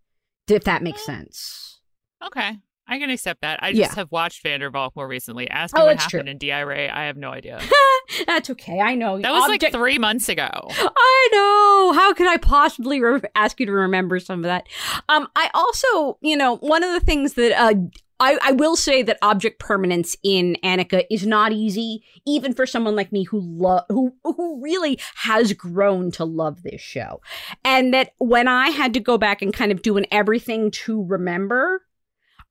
if 0.47 0.63
that 0.65 0.83
makes 0.83 1.05
sense. 1.05 1.79
Okay 2.25 2.57
i 2.87 2.99
can 2.99 3.09
accept 3.09 3.41
that. 3.41 3.59
I 3.61 3.71
just 3.71 3.91
yeah. 3.91 3.95
have 3.95 4.11
watched 4.11 4.43
van 4.43 4.59
der 4.59 4.69
Valk 4.69 4.95
more 4.95 5.07
recently. 5.07 5.49
Ask 5.49 5.75
me 5.75 5.81
oh, 5.81 5.85
what 5.85 5.99
happened 5.99 6.25
true. 6.25 6.31
in 6.31 6.37
di 6.37 6.59
ray. 6.61 6.89
I 6.89 7.05
have 7.05 7.17
no 7.17 7.31
idea. 7.31 7.59
That's 8.27 8.49
okay 8.51 8.79
i 8.79 8.95
know. 8.95 9.19
That 9.19 9.31
was 9.31 9.43
Object- 9.45 9.63
like 9.63 9.73
three 9.73 9.97
months 9.97 10.29
ago. 10.29 10.49
I 10.51 11.29
know. 11.31 11.93
How 11.93 12.13
could 12.13 12.27
i 12.27 12.37
possibly 12.37 13.01
re- 13.01 13.21
ask 13.35 13.59
you 13.59 13.65
to 13.65 13.71
remember 13.71 14.19
some 14.19 14.39
of 14.39 14.43
that? 14.43 14.67
Um 15.09 15.27
i 15.35 15.49
also 15.53 16.17
you 16.21 16.37
know 16.37 16.57
one 16.57 16.83
of 16.83 16.91
the 16.91 16.99
things 16.99 17.33
that 17.33 17.53
uh 17.59 17.73
I, 18.19 18.37
I 18.41 18.51
will 18.53 18.75
say 18.75 19.01
that 19.03 19.17
object 19.21 19.59
permanence 19.59 20.15
in 20.23 20.57
Annika 20.63 21.03
is 21.09 21.25
not 21.25 21.51
easy, 21.51 22.03
even 22.25 22.53
for 22.53 22.65
someone 22.65 22.95
like 22.95 23.11
me 23.11 23.23
who 23.23 23.41
love 23.41 23.83
who 23.89 24.13
who 24.23 24.61
really 24.61 24.99
has 25.15 25.53
grown 25.53 26.11
to 26.11 26.25
love 26.25 26.63
this 26.63 26.81
show. 26.81 27.21
And 27.65 27.93
that 27.93 28.13
when 28.19 28.47
I 28.47 28.69
had 28.69 28.93
to 28.93 28.99
go 28.99 29.17
back 29.17 29.41
and 29.41 29.53
kind 29.53 29.71
of 29.71 29.81
do 29.81 29.97
an 29.97 30.05
everything 30.11 30.71
to 30.71 31.03
remember, 31.03 31.81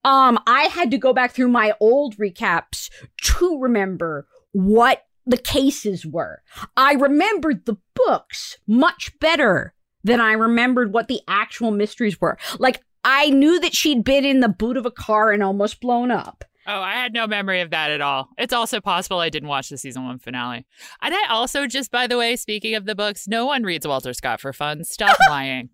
um, 0.05 0.39
I 0.47 0.65
had 0.65 0.91
to 0.91 0.99
go 0.99 1.13
back 1.13 1.33
through 1.33 1.49
my 1.49 1.73
old 1.81 2.17
recaps 2.17 2.91
to 3.23 3.59
remember 3.61 4.27
what 4.53 5.07
the 5.25 5.37
cases 5.37 6.05
were. 6.05 6.43
I 6.77 6.95
remembered 6.95 7.65
the 7.65 7.77
books 7.95 8.59
much 8.67 9.19
better 9.21 9.75
than 10.05 10.21
I 10.21 10.33
remembered 10.33 10.93
what 10.93 11.09
the 11.09 11.21
actual 11.29 11.71
mysteries 11.71 12.21
were. 12.21 12.37
Like 12.59 12.83
I 13.05 13.31
knew 13.31 13.59
that 13.61 13.75
she'd 13.75 14.05
been 14.05 14.25
in 14.25 14.41
the 14.41 14.49
boot 14.49 14.77
of 14.77 14.87
a 14.87 14.91
car 14.91 15.33
and 15.33 15.43
almost 15.43 15.81
blown 15.81 16.11
up. 16.11 16.45
Oh, 16.65 16.81
I 16.81 16.93
had 16.93 17.13
no 17.13 17.27
memory 17.27 17.61
of 17.61 17.71
that 17.71 17.91
at 17.91 18.01
all. 18.01 18.29
It's 18.39 18.53
also 18.53 18.81
possible 18.81 19.19
I 19.19 19.31
didn't 19.31 19.49
watch 19.49 19.69
the 19.69 19.77
season 19.77 20.05
one 20.05 20.21
finale. 20.21 20.65
And 21.01 21.13
I 21.13 21.27
also, 21.29 21.67
just 21.67 21.91
by 21.91 22.07
the 22.07 22.17
way, 22.17 22.37
speaking 22.37 22.77
of 22.77 22.85
the 22.85 22.95
books, 22.95 23.27
no 23.27 23.47
one 23.47 23.65
reads 23.65 23.87
Walter 23.87 24.13
Scott 24.13 24.41
for 24.41 24.53
fun. 24.53 24.85
Stop 24.85 25.17
lying. 25.29 25.71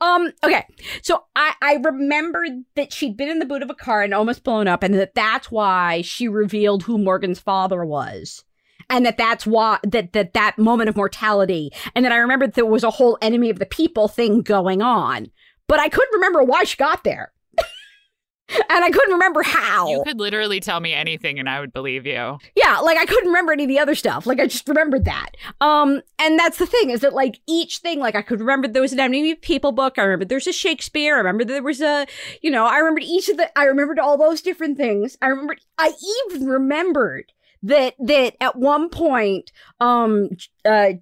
Um, 0.00 0.32
okay. 0.44 0.66
So 1.02 1.24
I, 1.34 1.54
I 1.62 1.74
remembered 1.76 2.64
that 2.74 2.92
she'd 2.92 3.16
been 3.16 3.30
in 3.30 3.38
the 3.38 3.46
boot 3.46 3.62
of 3.62 3.70
a 3.70 3.74
car 3.74 4.02
and 4.02 4.12
almost 4.12 4.44
blown 4.44 4.68
up, 4.68 4.82
and 4.82 4.94
that 4.94 5.14
that's 5.14 5.50
why 5.50 6.02
she 6.02 6.28
revealed 6.28 6.82
who 6.82 6.98
Morgan's 6.98 7.40
father 7.40 7.84
was. 7.84 8.44
And 8.90 9.04
that 9.04 9.18
that's 9.18 9.46
why 9.46 9.78
that 9.84 10.12
that 10.14 10.32
that 10.32 10.58
moment 10.58 10.88
of 10.88 10.96
mortality, 10.96 11.70
and 11.94 12.04
then 12.04 12.12
I 12.12 12.16
remembered 12.16 12.54
there 12.54 12.64
was 12.64 12.84
a 12.84 12.90
whole 12.90 13.18
enemy 13.20 13.50
of 13.50 13.58
the 13.58 13.66
people 13.66 14.08
thing 14.08 14.40
going 14.40 14.80
on, 14.80 15.30
but 15.68 15.78
I 15.78 15.88
couldn't 15.88 16.14
remember 16.14 16.42
why 16.42 16.64
she 16.64 16.76
got 16.76 17.04
there. 17.04 17.32
and 18.70 18.84
I 18.84 18.90
couldn't 18.90 19.12
remember 19.12 19.42
how. 19.42 19.90
You 19.90 20.02
could 20.04 20.18
literally 20.18 20.58
tell 20.58 20.80
me 20.80 20.94
anything 20.94 21.38
and 21.38 21.48
I 21.50 21.60
would 21.60 21.72
believe 21.72 22.06
you. 22.06 22.38
Yeah, 22.56 22.78
like 22.78 22.96
I 22.96 23.04
couldn't 23.04 23.28
remember 23.28 23.52
any 23.52 23.64
of 23.64 23.68
the 23.68 23.78
other 23.78 23.94
stuff. 23.94 24.26
Like 24.26 24.40
I 24.40 24.46
just 24.46 24.66
remembered 24.66 25.04
that. 25.04 25.32
Um, 25.60 26.00
and 26.18 26.38
that's 26.38 26.56
the 26.56 26.66
thing 26.66 26.88
is 26.88 27.00
that 27.00 27.12
like 27.12 27.40
each 27.46 27.78
thing, 27.78 28.00
like 28.00 28.14
I 28.14 28.22
could 28.22 28.40
remember 28.40 28.66
there 28.66 28.82
was 28.82 28.94
an 28.94 29.00
Enemy 29.00 29.34
People 29.36 29.72
book. 29.72 29.98
I 29.98 30.02
remember 30.02 30.24
there's 30.24 30.46
a 30.46 30.52
Shakespeare. 30.52 31.14
I 31.14 31.18
remember 31.18 31.44
there 31.44 31.62
was 31.62 31.82
a, 31.82 32.06
you 32.40 32.50
know, 32.50 32.64
I 32.64 32.78
remembered 32.78 33.04
each 33.04 33.28
of 33.28 33.36
the. 33.36 33.56
I 33.58 33.64
remembered 33.64 33.98
all 33.98 34.16
those 34.16 34.40
different 34.40 34.78
things. 34.78 35.18
I 35.20 35.26
remembered. 35.26 35.60
I 35.76 35.92
even 36.26 36.46
remembered 36.46 37.32
that 37.62 37.94
that 37.98 38.36
at 38.40 38.56
one 38.56 38.88
point, 38.88 39.52
um, 39.80 40.30
uh. 40.64 40.92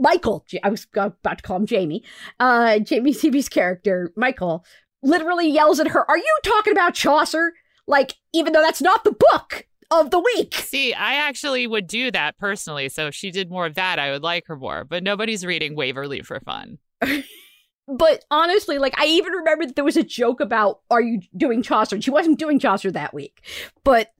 Michael, 0.00 0.44
I 0.62 0.68
was 0.68 0.86
about 0.92 1.38
to 1.38 1.42
call 1.42 1.56
him 1.56 1.66
Jamie, 1.66 2.04
uh, 2.40 2.78
Jamie 2.78 3.12
Sives's 3.14 3.48
character, 3.48 4.12
Michael, 4.16 4.64
literally 5.02 5.48
yells 5.48 5.80
at 5.80 5.88
her, 5.88 6.08
Are 6.10 6.18
you 6.18 6.38
talking 6.42 6.72
about 6.72 6.94
Chaucer? 6.94 7.52
Like, 7.86 8.14
even 8.32 8.52
though 8.52 8.62
that's 8.62 8.82
not 8.82 9.04
the 9.04 9.12
book 9.12 9.66
of 9.90 10.10
the 10.10 10.18
week. 10.18 10.54
See, 10.54 10.92
I 10.92 11.14
actually 11.14 11.66
would 11.66 11.86
do 11.86 12.10
that 12.10 12.36
personally. 12.38 12.88
So 12.88 13.06
if 13.06 13.14
she 13.14 13.30
did 13.30 13.50
more 13.50 13.66
of 13.66 13.74
that, 13.74 13.98
I 13.98 14.10
would 14.10 14.22
like 14.22 14.46
her 14.46 14.56
more. 14.56 14.84
But 14.84 15.02
nobody's 15.02 15.44
reading 15.44 15.74
Waverley 15.74 16.22
for 16.22 16.40
fun. 16.40 16.78
but 17.88 18.24
honestly, 18.30 18.78
like 18.78 18.98
I 19.00 19.06
even 19.06 19.32
remember 19.32 19.66
that 19.66 19.76
there 19.76 19.84
was 19.84 19.96
a 19.96 20.02
joke 20.02 20.40
about 20.40 20.80
are 20.90 21.00
you 21.00 21.20
doing 21.36 21.62
Chaucer? 21.62 21.96
And 21.96 22.04
she 22.04 22.10
wasn't 22.10 22.38
doing 22.38 22.58
Chaucer 22.58 22.90
that 22.90 23.14
week. 23.14 23.42
But 23.84 24.10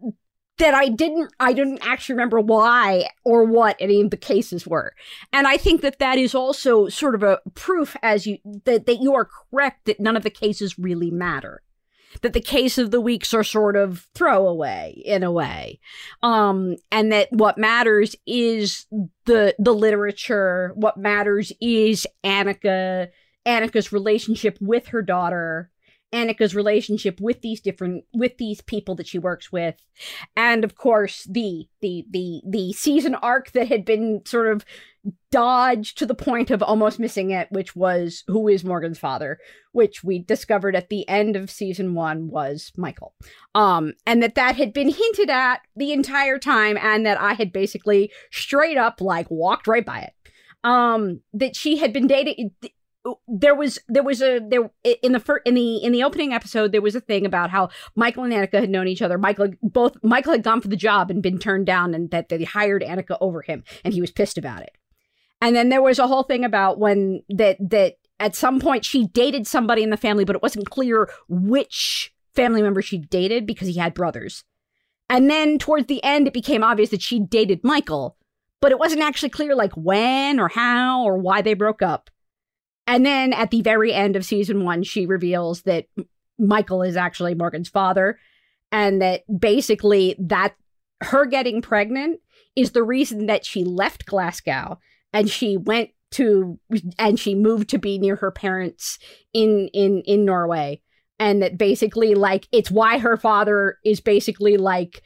that 0.58 0.74
I 0.74 0.88
didn't 0.88 1.32
I 1.40 1.52
didn't 1.52 1.80
actually 1.82 2.14
remember 2.14 2.40
why 2.40 3.08
or 3.24 3.44
what 3.44 3.76
any 3.80 4.00
of 4.00 4.10
the 4.10 4.16
cases 4.16 4.66
were. 4.66 4.94
And 5.32 5.46
I 5.46 5.56
think 5.56 5.80
that 5.80 5.98
that 5.98 6.18
is 6.18 6.34
also 6.34 6.88
sort 6.88 7.14
of 7.14 7.22
a 7.22 7.40
proof 7.54 7.96
as 8.02 8.26
you 8.26 8.38
that 8.64 8.86
that 8.86 9.00
you 9.00 9.14
are 9.14 9.28
correct 9.50 9.86
that 9.86 10.00
none 10.00 10.16
of 10.16 10.22
the 10.22 10.30
cases 10.30 10.78
really 10.78 11.10
matter. 11.10 11.62
That 12.22 12.32
the 12.32 12.40
case 12.40 12.78
of 12.78 12.90
the 12.90 13.00
weeks 13.00 13.32
are 13.34 13.44
sort 13.44 13.76
of 13.76 14.08
throwaway 14.14 15.00
in 15.04 15.22
a 15.22 15.32
way. 15.32 15.78
Um 16.22 16.76
and 16.90 17.12
that 17.12 17.28
what 17.30 17.58
matters 17.58 18.16
is 18.26 18.86
the 19.26 19.54
the 19.58 19.74
literature, 19.74 20.72
what 20.74 20.96
matters 20.96 21.52
is 21.60 22.06
Annika 22.24 23.08
Annika's 23.46 23.92
relationship 23.92 24.58
with 24.60 24.88
her 24.88 25.02
daughter 25.02 25.70
Annika's 26.12 26.54
relationship 26.54 27.20
with 27.20 27.42
these 27.42 27.60
different 27.60 28.04
with 28.14 28.38
these 28.38 28.60
people 28.62 28.94
that 28.94 29.06
she 29.06 29.18
works 29.18 29.52
with, 29.52 29.76
and 30.36 30.64
of 30.64 30.74
course 30.74 31.26
the 31.30 31.68
the 31.82 32.06
the 32.10 32.42
the 32.48 32.72
season 32.72 33.14
arc 33.16 33.52
that 33.52 33.68
had 33.68 33.84
been 33.84 34.22
sort 34.24 34.50
of 34.50 34.64
dodged 35.30 35.98
to 35.98 36.06
the 36.06 36.14
point 36.14 36.50
of 36.50 36.62
almost 36.62 36.98
missing 36.98 37.30
it, 37.30 37.48
which 37.50 37.76
was 37.76 38.24
who 38.26 38.48
is 38.48 38.64
Morgan's 38.64 38.98
father, 38.98 39.38
which 39.72 40.02
we 40.02 40.18
discovered 40.18 40.74
at 40.74 40.88
the 40.88 41.06
end 41.08 41.36
of 41.36 41.50
season 41.50 41.94
one 41.94 42.28
was 42.28 42.72
Michael, 42.76 43.14
um, 43.54 43.92
and 44.06 44.22
that 44.22 44.34
that 44.34 44.56
had 44.56 44.72
been 44.72 44.88
hinted 44.88 45.28
at 45.28 45.60
the 45.76 45.92
entire 45.92 46.38
time, 46.38 46.78
and 46.78 47.04
that 47.04 47.20
I 47.20 47.34
had 47.34 47.52
basically 47.52 48.10
straight 48.30 48.78
up 48.78 49.02
like 49.02 49.30
walked 49.30 49.66
right 49.66 49.84
by 49.84 50.00
it. 50.00 50.12
Um 50.64 51.20
that 51.34 51.54
she 51.54 51.76
had 51.76 51.92
been 51.92 52.06
dating 52.06 52.52
there 53.26 53.54
was 53.54 53.78
there 53.88 54.02
was 54.02 54.20
a 54.20 54.40
there 54.40 54.70
in 55.02 55.12
the 55.12 55.20
fir- 55.20 55.42
in 55.44 55.54
the 55.54 55.76
in 55.76 55.92
the 55.92 56.02
opening 56.02 56.32
episode 56.32 56.72
there 56.72 56.82
was 56.82 56.94
a 56.94 57.00
thing 57.00 57.24
about 57.24 57.50
how 57.50 57.70
Michael 57.94 58.24
and 58.24 58.32
Annika 58.32 58.60
had 58.60 58.70
known 58.70 58.88
each 58.88 59.02
other. 59.02 59.18
Michael 59.18 59.50
both 59.62 59.96
Michael 60.02 60.32
had 60.32 60.42
gone 60.42 60.60
for 60.60 60.68
the 60.68 60.76
job 60.76 61.10
and 61.10 61.22
been 61.22 61.38
turned 61.38 61.66
down, 61.66 61.94
and 61.94 62.10
that 62.10 62.28
they 62.28 62.44
hired 62.44 62.82
Annika 62.82 63.16
over 63.20 63.42
him, 63.42 63.64
and 63.84 63.94
he 63.94 64.00
was 64.00 64.10
pissed 64.10 64.38
about 64.38 64.62
it. 64.62 64.76
And 65.40 65.54
then 65.54 65.68
there 65.68 65.82
was 65.82 65.98
a 65.98 66.08
whole 66.08 66.24
thing 66.24 66.44
about 66.44 66.78
when 66.78 67.22
that 67.28 67.56
that 67.70 67.96
at 68.20 68.34
some 68.34 68.60
point 68.60 68.84
she 68.84 69.06
dated 69.06 69.46
somebody 69.46 69.82
in 69.82 69.90
the 69.90 69.96
family, 69.96 70.24
but 70.24 70.36
it 70.36 70.42
wasn't 70.42 70.70
clear 70.70 71.08
which 71.28 72.12
family 72.34 72.62
member 72.62 72.82
she 72.82 72.98
dated 72.98 73.46
because 73.46 73.68
he 73.68 73.78
had 73.78 73.94
brothers. 73.94 74.44
And 75.10 75.30
then 75.30 75.58
towards 75.58 75.86
the 75.86 76.02
end, 76.04 76.26
it 76.26 76.34
became 76.34 76.62
obvious 76.62 76.90
that 76.90 77.00
she 77.00 77.18
dated 77.18 77.64
Michael, 77.64 78.16
but 78.60 78.72
it 78.72 78.78
wasn't 78.78 79.02
actually 79.02 79.30
clear 79.30 79.54
like 79.54 79.72
when 79.72 80.38
or 80.38 80.48
how 80.48 81.04
or 81.04 81.16
why 81.16 81.40
they 81.40 81.54
broke 81.54 81.80
up. 81.80 82.10
And 82.88 83.04
then 83.04 83.34
at 83.34 83.50
the 83.50 83.60
very 83.60 83.92
end 83.92 84.16
of 84.16 84.24
season 84.24 84.64
one, 84.64 84.82
she 84.82 85.04
reveals 85.04 85.62
that 85.62 85.84
Michael 86.38 86.82
is 86.82 86.96
actually 86.96 87.34
Morgan's 87.34 87.68
father, 87.68 88.18
and 88.72 89.02
that 89.02 89.24
basically 89.38 90.16
that 90.18 90.54
her 91.02 91.26
getting 91.26 91.60
pregnant 91.60 92.20
is 92.56 92.72
the 92.72 92.82
reason 92.82 93.26
that 93.26 93.44
she 93.44 93.62
left 93.62 94.06
Glasgow 94.06 94.78
and 95.12 95.28
she 95.28 95.56
went 95.58 95.90
to 96.12 96.58
and 96.98 97.20
she 97.20 97.34
moved 97.34 97.68
to 97.68 97.78
be 97.78 97.98
near 97.98 98.16
her 98.16 98.30
parents 98.30 98.98
in 99.34 99.68
in 99.74 100.00
in 100.06 100.24
Norway. 100.24 100.80
And 101.18 101.42
that 101.42 101.58
basically 101.58 102.14
like 102.14 102.48
it's 102.52 102.70
why 102.70 102.98
her 102.98 103.18
father 103.18 103.76
is 103.84 104.00
basically 104.00 104.56
like 104.56 105.02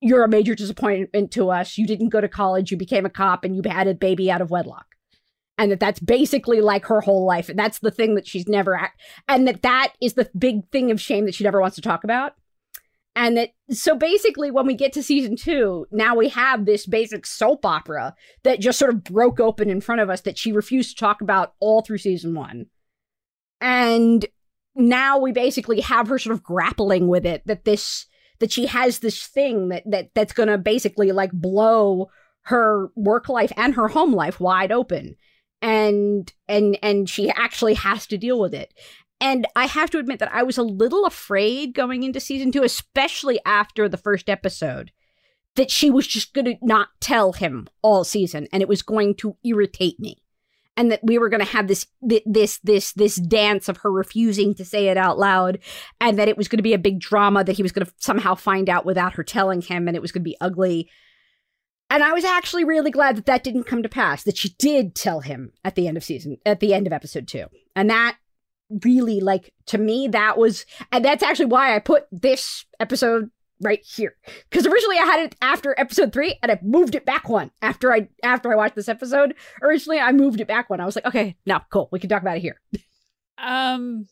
you're 0.00 0.22
a 0.22 0.28
major 0.28 0.54
disappointment 0.54 1.32
to 1.32 1.50
us. 1.50 1.76
You 1.76 1.86
didn't 1.88 2.10
go 2.10 2.20
to 2.20 2.28
college. 2.28 2.70
You 2.70 2.76
became 2.76 3.04
a 3.04 3.10
cop 3.10 3.44
and 3.44 3.56
you 3.56 3.62
had 3.68 3.88
a 3.88 3.94
baby 3.94 4.30
out 4.30 4.40
of 4.40 4.52
wedlock 4.52 4.87
and 5.58 5.72
that 5.72 5.80
that's 5.80 6.00
basically 6.00 6.60
like 6.60 6.86
her 6.86 7.00
whole 7.00 7.26
life. 7.26 7.48
And 7.48 7.58
that's 7.58 7.80
the 7.80 7.90
thing 7.90 8.14
that 8.14 8.26
she's 8.26 8.48
never 8.48 8.78
at 8.78 8.92
and 9.28 9.46
that 9.48 9.62
that 9.62 9.92
is 10.00 10.14
the 10.14 10.30
big 10.38 10.70
thing 10.70 10.90
of 10.90 11.00
shame 11.00 11.26
that 11.26 11.34
she 11.34 11.44
never 11.44 11.60
wants 11.60 11.76
to 11.76 11.82
talk 11.82 12.04
about. 12.04 12.34
And 13.16 13.36
that 13.36 13.50
so 13.70 13.96
basically 13.96 14.52
when 14.52 14.66
we 14.66 14.74
get 14.74 14.92
to 14.92 15.02
season 15.02 15.36
two 15.36 15.86
now 15.90 16.14
we 16.14 16.28
have 16.28 16.64
this 16.64 16.86
basic 16.86 17.26
soap 17.26 17.66
opera 17.66 18.14
that 18.44 18.60
just 18.60 18.78
sort 18.78 18.94
of 18.94 19.04
broke 19.04 19.40
open 19.40 19.68
in 19.68 19.80
front 19.80 20.00
of 20.00 20.08
us 20.08 20.20
that 20.22 20.38
she 20.38 20.52
refused 20.52 20.90
to 20.90 21.00
talk 21.00 21.20
about 21.20 21.54
all 21.60 21.82
through 21.82 21.98
season 21.98 22.34
one. 22.34 22.66
And 23.60 24.24
now 24.76 25.18
we 25.18 25.32
basically 25.32 25.80
have 25.80 26.06
her 26.06 26.20
sort 26.20 26.34
of 26.34 26.44
grappling 26.44 27.08
with 27.08 27.26
it 27.26 27.42
that 27.46 27.64
this 27.64 28.06
that 28.38 28.52
she 28.52 28.66
has 28.66 29.00
this 29.00 29.26
thing 29.26 29.70
that 29.70 29.82
that 29.90 30.10
that's 30.14 30.32
gonna 30.32 30.56
basically 30.56 31.10
like 31.10 31.32
blow 31.32 32.08
her 32.42 32.90
work 32.94 33.28
life 33.28 33.52
and 33.56 33.74
her 33.74 33.88
home 33.88 34.12
life 34.12 34.38
wide 34.38 34.70
open 34.70 35.16
and 35.60 36.32
and 36.48 36.78
and 36.82 37.08
she 37.08 37.30
actually 37.30 37.74
has 37.74 38.06
to 38.06 38.18
deal 38.18 38.38
with 38.38 38.54
it. 38.54 38.72
And 39.20 39.46
i 39.56 39.66
have 39.66 39.90
to 39.90 39.98
admit 39.98 40.20
that 40.20 40.32
i 40.32 40.44
was 40.44 40.58
a 40.58 40.62
little 40.62 41.04
afraid 41.04 41.74
going 41.74 42.04
into 42.04 42.20
season 42.20 42.52
2 42.52 42.62
especially 42.62 43.40
after 43.44 43.88
the 43.88 43.96
first 43.96 44.30
episode 44.30 44.92
that 45.58 45.70
she 45.72 45.90
was 45.90 46.06
just 46.06 46.32
going 46.32 46.44
to 46.44 46.56
not 46.62 46.88
tell 47.00 47.32
him 47.32 47.68
all 47.82 48.04
season 48.04 48.46
and 48.52 48.62
it 48.62 48.68
was 48.68 48.80
going 48.80 49.14
to 49.16 49.36
irritate 49.44 50.00
me. 50.00 50.22
And 50.76 50.92
that 50.92 51.00
we 51.02 51.18
were 51.18 51.28
going 51.28 51.44
to 51.44 51.52
have 51.52 51.66
this 51.66 51.88
this 52.00 52.60
this 52.62 52.92
this 52.92 53.16
dance 53.16 53.68
of 53.68 53.78
her 53.78 53.90
refusing 53.90 54.54
to 54.54 54.64
say 54.64 54.86
it 54.86 54.96
out 54.96 55.18
loud 55.18 55.58
and 56.00 56.16
that 56.16 56.28
it 56.28 56.36
was 56.36 56.46
going 56.46 56.58
to 56.58 56.62
be 56.62 56.72
a 56.72 56.78
big 56.78 57.00
drama 57.00 57.42
that 57.42 57.56
he 57.56 57.64
was 57.64 57.72
going 57.72 57.84
to 57.84 57.92
somehow 57.98 58.36
find 58.36 58.70
out 58.70 58.86
without 58.86 59.14
her 59.14 59.24
telling 59.24 59.60
him 59.60 59.88
and 59.88 59.96
it 59.96 60.00
was 60.00 60.12
going 60.12 60.22
to 60.22 60.30
be 60.30 60.36
ugly 60.40 60.88
and 61.90 62.02
I 62.02 62.12
was 62.12 62.24
actually 62.24 62.64
really 62.64 62.90
glad 62.90 63.16
that 63.16 63.26
that 63.26 63.44
didn't 63.44 63.64
come 63.64 63.82
to 63.82 63.88
pass, 63.88 64.22
that 64.24 64.36
she 64.36 64.50
did 64.58 64.94
tell 64.94 65.20
him 65.20 65.52
at 65.64 65.74
the 65.74 65.88
end 65.88 65.96
of 65.96 66.04
season, 66.04 66.38
at 66.44 66.60
the 66.60 66.74
end 66.74 66.86
of 66.86 66.92
episode 66.92 67.26
two. 67.28 67.46
And 67.74 67.88
that 67.90 68.16
really, 68.84 69.20
like, 69.20 69.54
to 69.66 69.78
me, 69.78 70.08
that 70.08 70.36
was, 70.36 70.66
and 70.92 71.04
that's 71.04 71.22
actually 71.22 71.46
why 71.46 71.74
I 71.74 71.78
put 71.78 72.04
this 72.12 72.66
episode 72.78 73.30
right 73.60 73.80
here. 73.84 74.14
Because 74.50 74.66
originally 74.66 74.98
I 74.98 75.04
had 75.04 75.20
it 75.20 75.36
after 75.40 75.74
episode 75.78 76.12
three 76.12 76.38
and 76.42 76.52
I 76.52 76.58
moved 76.62 76.94
it 76.94 77.04
back 77.04 77.28
one 77.28 77.50
after 77.62 77.92
I, 77.92 78.08
after 78.22 78.52
I 78.52 78.56
watched 78.56 78.76
this 78.76 78.88
episode. 78.88 79.34
Originally 79.62 79.98
I 79.98 80.12
moved 80.12 80.40
it 80.40 80.48
back 80.48 80.70
one. 80.70 80.80
I 80.80 80.84
was 80.84 80.94
like, 80.94 81.06
okay, 81.06 81.36
now 81.46 81.64
cool. 81.70 81.88
We 81.90 81.98
can 81.98 82.10
talk 82.10 82.22
about 82.22 82.36
it 82.36 82.40
here. 82.42 82.60
Um, 83.38 84.06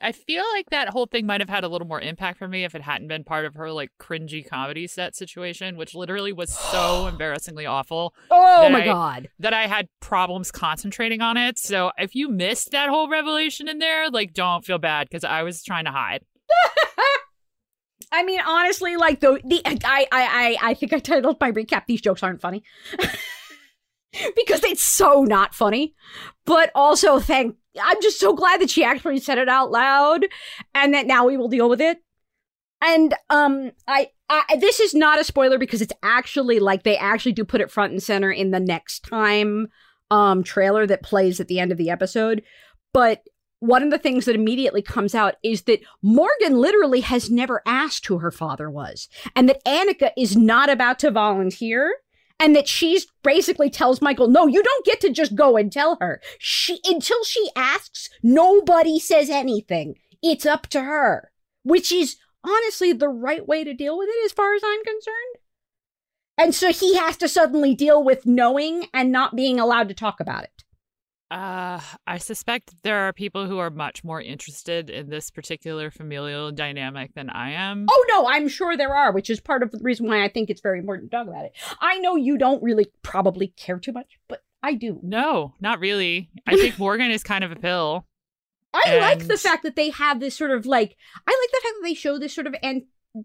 I 0.00 0.12
feel 0.12 0.44
like 0.54 0.70
that 0.70 0.88
whole 0.88 1.06
thing 1.06 1.26
might 1.26 1.40
have 1.40 1.50
had 1.50 1.62
a 1.62 1.68
little 1.68 1.86
more 1.86 2.00
impact 2.00 2.38
for 2.38 2.48
me 2.48 2.64
if 2.64 2.74
it 2.74 2.80
hadn't 2.80 3.08
been 3.08 3.22
part 3.22 3.44
of 3.44 3.54
her 3.54 3.70
like 3.70 3.90
cringy 4.00 4.48
comedy 4.48 4.86
set 4.86 5.14
situation, 5.14 5.76
which 5.76 5.94
literally 5.94 6.32
was 6.32 6.50
so 6.50 7.06
embarrassingly 7.08 7.66
awful. 7.66 8.14
Oh 8.30 8.68
my 8.70 8.82
I, 8.82 8.84
god. 8.86 9.28
That 9.38 9.52
I 9.52 9.66
had 9.66 9.88
problems 10.00 10.50
concentrating 10.50 11.20
on 11.20 11.36
it. 11.36 11.58
So 11.58 11.90
if 11.98 12.14
you 12.14 12.28
missed 12.28 12.70
that 12.70 12.88
whole 12.88 13.08
revelation 13.10 13.68
in 13.68 13.78
there, 13.78 14.08
like 14.10 14.32
don't 14.32 14.64
feel 14.64 14.78
bad 14.78 15.08
because 15.08 15.24
I 15.24 15.42
was 15.42 15.62
trying 15.62 15.84
to 15.84 15.92
hide. 15.92 16.24
I 18.12 18.24
mean, 18.24 18.40
honestly, 18.44 18.96
like 18.96 19.20
the 19.20 19.40
the 19.44 19.62
I 19.64 19.78
I 19.84 20.06
I 20.10 20.56
I 20.70 20.74
think 20.74 20.92
I 20.92 20.98
titled 20.98 21.38
my 21.40 21.52
recap 21.52 21.86
"These 21.86 22.00
jokes 22.00 22.22
aren't 22.22 22.40
funny." 22.40 22.64
because 24.34 24.64
it's 24.64 24.82
so 24.82 25.22
not 25.22 25.54
funny. 25.54 25.94
But 26.44 26.70
also, 26.74 27.20
thank 27.20 27.56
I'm 27.80 28.00
just 28.02 28.18
so 28.18 28.32
glad 28.34 28.60
that 28.60 28.70
she 28.70 28.82
actually 28.84 29.20
said 29.20 29.38
it 29.38 29.48
out 29.48 29.70
loud 29.70 30.26
and 30.74 30.94
that 30.94 31.06
now 31.06 31.26
we 31.26 31.36
will 31.36 31.48
deal 31.48 31.68
with 31.68 31.80
it. 31.80 31.98
and 32.82 33.14
um 33.28 33.72
I, 33.86 34.08
I 34.28 34.56
this 34.60 34.80
is 34.80 34.94
not 34.94 35.20
a 35.20 35.24
spoiler 35.24 35.58
because 35.58 35.82
it's 35.82 35.92
actually 36.02 36.58
like 36.60 36.82
they 36.82 36.96
actually 36.96 37.32
do 37.32 37.44
put 37.44 37.60
it 37.60 37.70
front 37.70 37.92
and 37.92 38.02
center 38.02 38.30
in 38.30 38.50
the 38.50 38.60
next 38.60 39.00
time 39.00 39.68
um 40.10 40.42
trailer 40.42 40.86
that 40.86 41.02
plays 41.02 41.40
at 41.40 41.48
the 41.48 41.60
end 41.60 41.72
of 41.72 41.78
the 41.78 41.90
episode 41.90 42.42
but 42.92 43.22
one 43.60 43.82
of 43.82 43.90
the 43.90 43.98
things 43.98 44.24
that 44.24 44.34
immediately 44.34 44.80
comes 44.80 45.14
out 45.14 45.34
is 45.42 45.62
that 45.64 45.80
Morgan 46.02 46.58
literally 46.58 47.02
has 47.02 47.28
never 47.30 47.60
asked 47.66 48.06
who 48.06 48.18
her 48.18 48.30
father 48.30 48.70
was 48.70 49.06
and 49.36 49.48
that 49.50 49.62
Annika 49.66 50.12
is 50.16 50.34
not 50.34 50.70
about 50.70 50.98
to 51.00 51.10
volunteer 51.10 51.92
and 52.40 52.56
that 52.56 52.66
she's 52.66 53.06
basically 53.22 53.70
tells 53.70 54.02
Michael, 54.02 54.28
"No, 54.28 54.46
you 54.46 54.62
don't 54.62 54.86
get 54.86 55.00
to 55.02 55.10
just 55.10 55.36
go 55.36 55.56
and 55.56 55.70
tell 55.70 55.98
her. 56.00 56.20
She 56.38 56.80
until 56.84 57.22
she 57.22 57.50
asks, 57.54 58.08
nobody 58.22 58.98
says 58.98 59.30
anything. 59.30 59.96
It's 60.22 60.46
up 60.46 60.66
to 60.68 60.82
her." 60.82 61.30
Which 61.62 61.92
is 61.92 62.16
honestly 62.42 62.92
the 62.92 63.08
right 63.08 63.46
way 63.46 63.62
to 63.62 63.74
deal 63.74 63.98
with 63.98 64.08
it 64.08 64.24
as 64.24 64.32
far 64.32 64.54
as 64.54 64.62
I'm 64.64 64.82
concerned. 64.82 65.36
And 66.38 66.54
so 66.54 66.72
he 66.72 66.96
has 66.96 67.18
to 67.18 67.28
suddenly 67.28 67.74
deal 67.74 68.02
with 68.02 68.24
knowing 68.24 68.88
and 68.94 69.12
not 69.12 69.36
being 69.36 69.60
allowed 69.60 69.88
to 69.88 69.94
talk 69.94 70.20
about 70.20 70.44
it. 70.44 70.59
Uh, 71.30 71.80
I 72.06 72.18
suspect 72.18 72.82
there 72.82 72.98
are 72.98 73.12
people 73.12 73.46
who 73.46 73.58
are 73.58 73.70
much 73.70 74.02
more 74.02 74.20
interested 74.20 74.90
in 74.90 75.10
this 75.10 75.30
particular 75.30 75.90
familial 75.90 76.50
dynamic 76.50 77.14
than 77.14 77.30
I 77.30 77.52
am. 77.52 77.86
Oh 77.88 78.04
no, 78.08 78.26
I'm 78.28 78.48
sure 78.48 78.76
there 78.76 78.94
are, 78.94 79.12
which 79.12 79.30
is 79.30 79.40
part 79.40 79.62
of 79.62 79.70
the 79.70 79.78
reason 79.80 80.08
why 80.08 80.24
I 80.24 80.28
think 80.28 80.50
it's 80.50 80.60
very 80.60 80.80
important 80.80 81.10
to 81.10 81.16
talk 81.16 81.28
about 81.28 81.44
it. 81.44 81.52
I 81.80 81.98
know 81.98 82.16
you 82.16 82.36
don't 82.36 82.62
really 82.62 82.86
probably 83.02 83.48
care 83.48 83.78
too 83.78 83.92
much, 83.92 84.18
but 84.28 84.42
I 84.62 84.74
do. 84.74 84.98
No, 85.02 85.54
not 85.60 85.78
really. 85.78 86.30
I 86.46 86.56
think 86.56 86.78
Morgan 86.80 87.10
is 87.12 87.22
kind 87.22 87.44
of 87.44 87.52
a 87.52 87.56
pill. 87.56 88.06
I 88.74 88.82
And- 88.86 89.00
like 89.00 89.26
the 89.28 89.36
fact 89.38 89.62
that 89.62 89.76
they 89.76 89.90
have 89.90 90.18
this 90.20 90.36
sort 90.36 90.50
of 90.50 90.66
like 90.66 90.96
I 91.26 91.30
like 91.30 91.50
the 91.52 91.60
fact 91.62 91.74
that 91.80 91.84
they 91.88 91.94
show 91.94 92.18
this 92.18 92.34
sort 92.34 92.46
of 92.48 92.54
and 92.62 92.82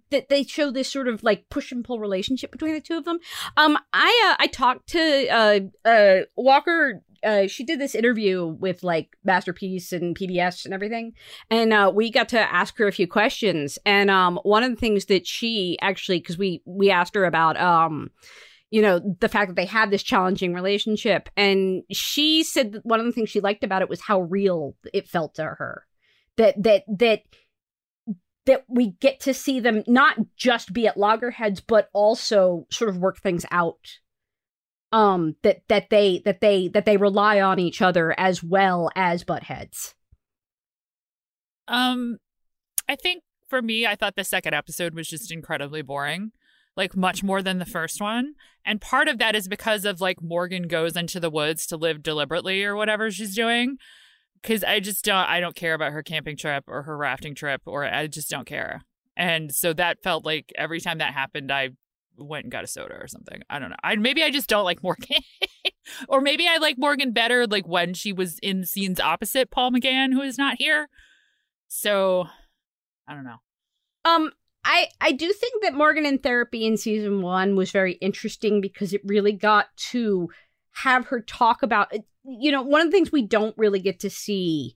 that 0.10 0.30
they 0.30 0.42
show 0.44 0.72
this 0.72 0.90
sort 0.92 1.08
of 1.08 1.22
like 1.22 1.48
push 1.50 1.72
and 1.72 1.86
pull 1.86 2.00
relationship 2.00 2.52
between 2.52 2.74
the 2.74 2.82
two 2.82 2.98
of 2.98 3.06
them. 3.06 3.20
Um 3.56 3.78
I 3.94 4.30
uh, 4.32 4.36
I 4.44 4.48
talked 4.48 4.88
to 4.90 5.28
uh 5.30 5.60
uh 5.88 6.22
Walker 6.36 7.04
uh, 7.26 7.48
she 7.48 7.64
did 7.64 7.80
this 7.80 7.96
interview 7.96 8.46
with 8.46 8.84
like 8.84 9.18
Masterpiece 9.24 9.92
and 9.92 10.18
PBS 10.18 10.66
and 10.66 10.74
everything, 10.74 11.14
and 11.50 11.74
uh, 11.74 11.92
we 11.94 12.12
got 12.12 12.30
to 12.30 12.40
ask 12.40 12.78
her 12.78 12.88
a 12.88 12.92
few 12.92 13.08
questions. 13.08 13.80
And 13.86 14.10
um, 14.10 14.40
one 14.44 14.64
of 14.64 14.70
the 14.70 14.78
things 14.78 15.06
that 15.06 15.26
she 15.26 15.78
actually, 15.82 16.20
because 16.20 16.38
we 16.38 16.62
we 16.66 16.92
asked 16.92 17.16
her 17.16 17.26
about 17.26 17.60
um, 17.60 18.12
you 18.72 18.82
know, 18.82 19.00
the 19.20 19.30
fact 19.30 19.50
that 19.50 19.56
they 19.56 19.66
had 19.66 19.92
this 19.92 20.04
challenging 20.04 20.54
relationship, 20.54 21.30
and 21.36 21.84
she 21.92 22.44
said 22.44 22.74
that 22.74 22.86
one 22.86 23.00
of 23.00 23.06
the 23.06 23.12
things 23.12 23.30
she 23.30 23.40
liked 23.40 23.64
about 23.64 23.82
it 23.82 23.90
was 23.90 24.02
how 24.02 24.22
real 24.22 24.76
it 24.94 25.08
felt 25.08 25.36
to 25.36 25.44
her. 25.44 25.86
That 26.38 26.62
that 26.62 26.84
that 26.88 27.22
that 28.46 28.66
we 28.68 28.92
get 29.00 29.20
to 29.22 29.34
see 29.34 29.60
them 29.60 29.84
not 29.88 30.18
just 30.36 30.74
be 30.74 30.88
at 30.88 30.98
loggerheads, 30.98 31.62
but 31.62 31.90
also 31.94 32.68
sort 32.70 32.90
of 32.90 32.98
work 32.98 33.20
things 33.20 33.46
out 33.52 34.00
um 34.92 35.36
that 35.44 35.62
that 35.68 35.90
they 35.90 36.22
that 36.26 36.42
they 36.42 36.68
that 36.70 36.86
they 36.86 36.98
rely 36.98 37.42
on 37.42 37.60
each 37.60 37.82
other 37.82 38.14
as 38.20 38.44
well 38.44 38.90
as 38.96 39.24
butt 39.24 39.44
heads 39.44 39.96
Um, 41.68 42.18
I 42.88 42.96
think 42.96 43.24
for 43.50 43.62
me, 43.62 43.86
I 43.86 43.96
thought 43.96 44.16
the 44.16 44.24
second 44.24 44.54
episode 44.54 44.94
was 44.94 45.08
just 45.08 45.32
incredibly 45.32 45.82
boring, 45.82 46.32
like 46.76 46.96
much 46.96 47.24
more 47.24 47.42
than 47.42 47.58
the 47.60 47.66
first 47.66 48.00
one. 48.02 48.34
And 48.66 48.82
part 48.82 49.08
of 49.08 49.18
that 49.20 49.36
is 49.36 49.48
because 49.48 49.86
of 49.86 50.02
like 50.02 50.22
Morgan 50.22 50.68
goes 50.68 50.96
into 50.96 51.20
the 51.20 51.30
woods 51.30 51.66
to 51.68 51.78
live 51.78 52.04
deliberately 52.04 52.64
or 52.64 52.76
whatever 52.76 53.10
she's 53.12 53.36
doing. 53.36 53.78
Because 54.42 54.64
I 54.64 54.80
just 54.80 55.04
don't, 55.04 55.28
I 55.28 55.40
don't 55.40 55.56
care 55.56 55.74
about 55.74 55.92
her 55.92 56.04
camping 56.04 56.38
trip 56.38 56.66
or 56.68 56.84
her 56.84 56.96
rafting 56.96 57.34
trip, 57.34 57.62
or 57.66 57.84
I 57.86 58.06
just 58.06 58.30
don't 58.30 58.46
care. 58.46 58.84
And 59.18 59.54
so 59.54 59.74
that 59.74 60.04
felt 60.04 60.24
like 60.24 60.52
every 60.56 60.80
time 60.80 61.00
that 61.00 61.14
happened, 61.14 61.52
I 61.52 61.70
went 62.18 62.46
and 62.46 62.52
got 62.52 62.64
a 62.64 62.68
soda 62.68 62.96
or 62.96 63.08
something. 63.08 63.42
I 63.50 63.60
don't 63.60 63.70
know. 63.70 63.76
I 63.84 63.96
maybe 63.96 64.24
I 64.24 64.30
just 64.32 64.50
don't 64.50 64.64
like 64.66 64.82
Morgan, 64.84 65.18
or 66.08 66.22
maybe 66.22 66.48
I 66.48 66.58
like 66.58 66.78
Morgan 66.78 67.12
better 67.12 67.48
like 67.48 67.68
when 67.68 67.94
she 67.94 68.14
was 68.14 68.40
in 68.40 68.66
scenes 68.66 69.00
opposite 69.00 69.52
Paul 69.52 69.72
McGann, 69.72 70.14
who 70.14 70.22
is 70.22 70.38
not 70.38 70.56
here. 70.58 70.90
So 71.68 72.28
I 73.08 73.14
don't 73.14 73.24
know. 73.26 73.38
um 74.06 74.32
i 74.64 74.88
i 75.00 75.12
do 75.12 75.32
think 75.32 75.62
that 75.62 75.76
morgan 75.76 76.06
in 76.06 76.18
therapy 76.18 76.66
in 76.66 76.76
season 76.78 77.22
one 77.22 77.56
was 77.56 77.70
very 77.72 77.94
interesting 78.02 78.62
because 78.62 78.94
it 78.94 79.02
really 79.06 79.32
got 79.32 79.68
to 79.78 80.30
have 80.84 81.06
her 81.08 81.22
talk 81.22 81.62
about 81.62 81.92
you 82.24 82.52
know 82.52 82.62
one 82.64 82.82
of 82.82 82.88
the 82.88 82.92
things 82.92 83.12
we 83.12 83.22
don't 83.26 83.56
really 83.58 83.80
get 83.80 84.00
to 84.00 84.10
see 84.10 84.76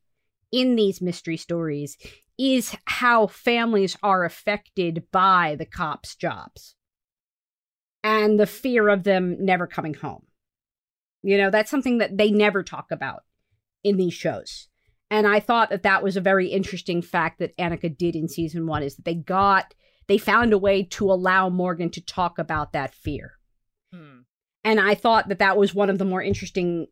in 0.52 0.76
these 0.76 1.02
mystery 1.02 1.38
stories 1.38 1.98
is 2.38 2.76
how 2.86 3.28
families 3.28 3.98
are 4.04 4.24
affected 4.26 5.04
by 5.12 5.56
the 5.58 5.66
cops 5.66 6.16
jobs 6.16 6.76
and 8.04 8.40
the 8.40 8.48
fear 8.48 8.90
of 8.90 9.04
them 9.04 9.38
never 9.40 9.68
coming 9.68 9.94
home 9.94 10.26
you 11.22 11.38
know 11.38 11.50
that's 11.50 11.72
something 11.72 11.98
that 11.98 12.18
they 12.18 12.32
never 12.32 12.64
talk 12.64 12.92
about 12.92 13.24
in 13.84 13.98
these 13.98 14.14
shows 14.14 14.70
and 15.12 15.26
I 15.26 15.40
thought 15.40 15.70
that 15.70 15.84
that 15.84 16.04
was 16.04 16.16
a 16.18 16.22
very 16.22 16.48
interesting 16.48 17.02
fact 17.02 17.40
that 17.40 17.58
Annika 17.58 17.96
did 17.96 18.16
in 18.16 18.28
season 18.28 18.68
one 18.68 18.84
is 18.84 18.96
that 18.96 19.06
they 19.06 19.16
got, 19.16 19.74
they 20.08 20.18
found 20.18 20.54
a 20.54 20.58
way 20.58 20.84
to 20.84 21.12
allow 21.12 21.50
Morgan 21.50 21.90
to 21.92 22.02
talk 22.02 22.38
about 22.38 22.74
that 22.74 22.94
fear. 22.94 23.34
Hmm. 23.92 24.20
And 24.64 24.80
I 24.80 24.94
thought 24.94 25.30
that 25.30 25.40
that 25.40 25.58
was 25.58 25.74
one 25.74 25.90
of 25.90 25.98
the 25.98 26.06
more 26.06 26.22
interesting 26.22 26.88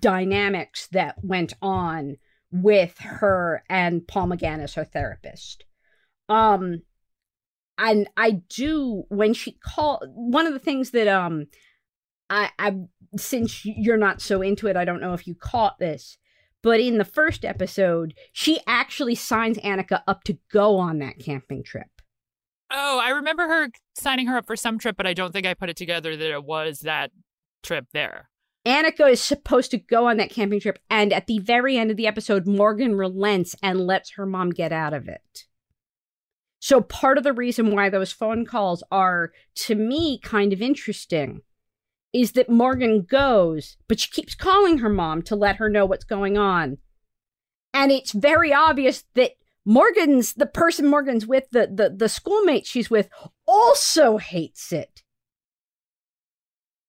dynamics 0.00 0.86
that 0.92 1.16
went 1.22 1.52
on 1.60 2.16
with 2.50 2.98
her 2.98 3.64
and 3.68 4.06
Paul 4.06 4.28
McGann 4.28 4.60
as 4.60 4.74
her 4.74 4.84
therapist. 4.84 5.64
Um, 6.28 6.82
and 7.80 8.08
I 8.16 8.42
do 8.48 9.04
when 9.08 9.34
she 9.34 9.52
called 9.52 10.04
one 10.14 10.46
of 10.46 10.52
the 10.52 10.58
things 10.58 10.90
that 10.90 11.08
um 11.08 11.46
I 12.28 12.50
I 12.58 12.76
since 13.16 13.64
you're 13.64 13.96
not 13.96 14.20
so 14.20 14.42
into 14.42 14.68
it, 14.68 14.76
I 14.76 14.84
don't 14.84 15.00
know 15.00 15.14
if 15.14 15.26
you 15.26 15.34
caught 15.34 15.78
this, 15.78 16.18
but 16.62 16.78
in 16.78 16.98
the 16.98 17.04
first 17.04 17.44
episode, 17.44 18.14
she 18.32 18.60
actually 18.66 19.16
signs 19.16 19.58
Annika 19.58 20.02
up 20.06 20.22
to 20.24 20.38
go 20.52 20.76
on 20.76 20.98
that 20.98 21.18
camping 21.18 21.64
trip. 21.64 21.88
Oh, 22.70 23.00
I 23.02 23.08
remember 23.10 23.48
her 23.48 23.70
signing 23.96 24.28
her 24.28 24.38
up 24.38 24.46
for 24.46 24.54
some 24.54 24.78
trip, 24.78 24.96
but 24.96 25.06
I 25.06 25.14
don't 25.14 25.32
think 25.32 25.46
I 25.46 25.54
put 25.54 25.70
it 25.70 25.76
together 25.76 26.16
that 26.16 26.30
it 26.30 26.44
was 26.44 26.80
that 26.80 27.10
trip 27.64 27.86
there. 27.92 28.28
Annika 28.64 29.10
is 29.10 29.20
supposed 29.20 29.70
to 29.70 29.78
go 29.78 30.06
on 30.06 30.18
that 30.18 30.30
camping 30.30 30.60
trip, 30.60 30.78
and 30.88 31.12
at 31.12 31.26
the 31.26 31.38
very 31.38 31.78
end 31.78 31.90
of 31.90 31.96
the 31.96 32.06
episode, 32.06 32.46
Morgan 32.46 32.94
relents 32.94 33.56
and 33.62 33.80
lets 33.80 34.12
her 34.12 34.26
mom 34.26 34.50
get 34.50 34.70
out 34.70 34.92
of 34.92 35.08
it. 35.08 35.46
So, 36.70 36.80
part 36.80 37.18
of 37.18 37.24
the 37.24 37.32
reason 37.32 37.74
why 37.74 37.88
those 37.88 38.12
phone 38.12 38.46
calls 38.46 38.84
are, 38.92 39.32
to 39.56 39.74
me, 39.74 40.20
kind 40.20 40.52
of 40.52 40.62
interesting 40.62 41.40
is 42.12 42.30
that 42.34 42.48
Morgan 42.48 43.02
goes, 43.02 43.76
but 43.88 43.98
she 43.98 44.08
keeps 44.08 44.36
calling 44.36 44.78
her 44.78 44.88
mom 44.88 45.22
to 45.22 45.34
let 45.34 45.56
her 45.56 45.68
know 45.68 45.84
what's 45.84 46.04
going 46.04 46.38
on. 46.38 46.78
And 47.74 47.90
it's 47.90 48.12
very 48.12 48.52
obvious 48.52 49.02
that 49.16 49.32
Morgan's, 49.64 50.34
the 50.34 50.46
person 50.46 50.86
Morgan's 50.86 51.26
with, 51.26 51.50
the, 51.50 51.66
the, 51.66 51.90
the 51.90 52.08
schoolmate 52.08 52.66
she's 52.66 52.88
with, 52.88 53.08
also 53.48 54.18
hates 54.18 54.70
it. 54.72 55.02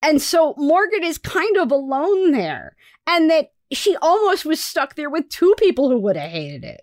And 0.00 0.22
so 0.22 0.54
Morgan 0.56 1.02
is 1.02 1.18
kind 1.18 1.56
of 1.56 1.72
alone 1.72 2.30
there, 2.30 2.76
and 3.04 3.28
that 3.30 3.50
she 3.72 3.96
almost 3.96 4.44
was 4.44 4.62
stuck 4.62 4.94
there 4.94 5.10
with 5.10 5.28
two 5.28 5.56
people 5.58 5.90
who 5.90 5.98
would 5.98 6.14
have 6.14 6.30
hated 6.30 6.62
it. 6.62 6.82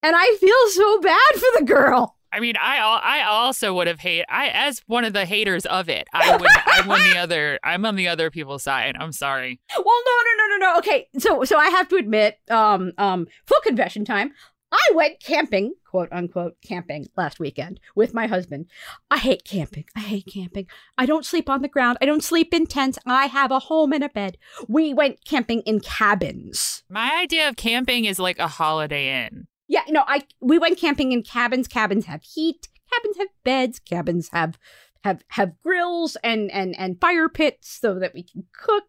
And 0.00 0.14
I 0.16 0.36
feel 0.38 0.68
so 0.68 1.00
bad 1.00 1.34
for 1.34 1.58
the 1.58 1.64
girl. 1.64 2.18
I 2.32 2.40
mean, 2.40 2.54
I 2.60 2.78
I 2.78 3.22
also 3.22 3.74
would 3.74 3.86
have 3.86 4.00
hate 4.00 4.24
I 4.28 4.48
as 4.48 4.82
one 4.86 5.04
of 5.04 5.12
the 5.12 5.24
haters 5.24 5.66
of 5.66 5.88
it. 5.88 6.08
I 6.12 6.36
would 6.36 6.50
I'm 6.66 6.90
on 6.90 7.02
the 7.10 7.18
other 7.18 7.58
I'm 7.64 7.84
on 7.84 7.96
the 7.96 8.08
other 8.08 8.30
people's 8.30 8.62
side. 8.62 8.96
I'm 8.98 9.12
sorry. 9.12 9.60
Well, 9.76 9.84
no, 9.84 10.12
no, 10.24 10.46
no, 10.46 10.56
no, 10.56 10.72
no. 10.72 10.78
Okay, 10.78 11.08
so 11.18 11.44
so 11.44 11.56
I 11.56 11.68
have 11.70 11.88
to 11.88 11.96
admit, 11.96 12.38
um, 12.50 12.92
um, 12.98 13.26
full 13.46 13.60
confession 13.62 14.04
time. 14.04 14.32
I 14.72 14.92
went 14.94 15.18
camping, 15.20 15.74
quote 15.84 16.10
unquote, 16.12 16.54
camping 16.64 17.08
last 17.16 17.40
weekend 17.40 17.80
with 17.96 18.14
my 18.14 18.28
husband. 18.28 18.66
I 19.10 19.18
hate 19.18 19.42
camping. 19.44 19.84
I 19.96 20.00
hate 20.00 20.28
camping. 20.32 20.68
I 20.96 21.06
don't 21.06 21.26
sleep 21.26 21.50
on 21.50 21.62
the 21.62 21.68
ground. 21.68 21.98
I 22.00 22.06
don't 22.06 22.22
sleep 22.22 22.54
in 22.54 22.66
tents. 22.66 22.96
I 23.04 23.26
have 23.26 23.50
a 23.50 23.58
home 23.58 23.92
and 23.92 24.04
a 24.04 24.08
bed. 24.08 24.38
We 24.68 24.94
went 24.94 25.24
camping 25.24 25.62
in 25.62 25.80
cabins. 25.80 26.84
My 26.88 27.18
idea 27.20 27.48
of 27.48 27.56
camping 27.56 28.04
is 28.04 28.20
like 28.20 28.38
a 28.38 28.46
holiday 28.46 29.26
inn. 29.26 29.48
Yeah, 29.70 29.84
no, 29.88 30.02
I 30.08 30.22
we 30.40 30.58
went 30.58 30.78
camping 30.78 31.12
in 31.12 31.22
cabins. 31.22 31.68
Cabins 31.68 32.06
have 32.06 32.24
heat. 32.24 32.66
Cabins 32.92 33.16
have 33.18 33.28
beds. 33.44 33.78
Cabins 33.78 34.28
have 34.32 34.58
have 35.04 35.22
have 35.28 35.60
grills 35.62 36.16
and 36.24 36.50
and 36.50 36.76
and 36.76 37.00
fire 37.00 37.28
pits 37.28 37.78
so 37.80 37.96
that 38.00 38.12
we 38.12 38.24
can 38.24 38.46
cook 38.52 38.82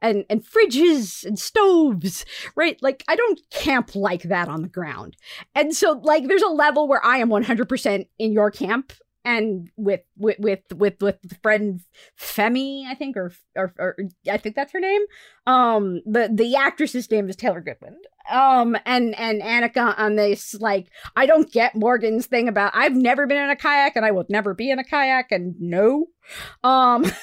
and 0.00 0.24
and 0.30 0.42
fridges 0.42 1.22
and 1.22 1.38
stoves. 1.38 2.24
Right? 2.56 2.82
Like 2.82 3.04
I 3.08 3.14
don't 3.14 3.40
camp 3.50 3.94
like 3.94 4.22
that 4.22 4.48
on 4.48 4.62
the 4.62 4.68
ground. 4.68 5.18
And 5.54 5.76
so 5.76 6.00
like 6.02 6.26
there's 6.28 6.40
a 6.40 6.48
level 6.48 6.88
where 6.88 7.04
I 7.04 7.18
am 7.18 7.28
100% 7.28 8.06
in 8.18 8.32
your 8.32 8.50
camp 8.50 8.94
and 9.24 9.70
with 9.76 10.00
with 10.16 10.38
with 10.38 10.60
with 10.74 11.00
with 11.00 11.18
friend 11.42 11.80
Femi, 12.18 12.86
I 12.86 12.94
think, 12.94 13.16
or, 13.16 13.32
or 13.54 13.72
or 13.78 13.96
I 14.30 14.36
think 14.36 14.56
that's 14.56 14.72
her 14.72 14.80
name. 14.80 15.02
Um, 15.46 16.00
the 16.06 16.30
the 16.32 16.56
actress's 16.56 17.10
name 17.10 17.28
is 17.28 17.36
Taylor 17.36 17.60
Goodwin. 17.60 17.98
Um, 18.30 18.76
and 18.86 19.18
and 19.18 19.42
Annika 19.42 19.98
on 19.98 20.16
this 20.16 20.54
like 20.54 20.88
I 21.16 21.26
don't 21.26 21.50
get 21.50 21.74
Morgan's 21.74 22.26
thing 22.26 22.48
about 22.48 22.72
I've 22.74 22.94
never 22.94 23.26
been 23.26 23.42
in 23.42 23.50
a 23.50 23.56
kayak 23.56 23.96
and 23.96 24.04
I 24.04 24.10
will 24.10 24.26
never 24.28 24.54
be 24.54 24.70
in 24.70 24.78
a 24.78 24.84
kayak 24.84 25.32
and 25.32 25.54
no, 25.60 26.06
um. 26.62 27.04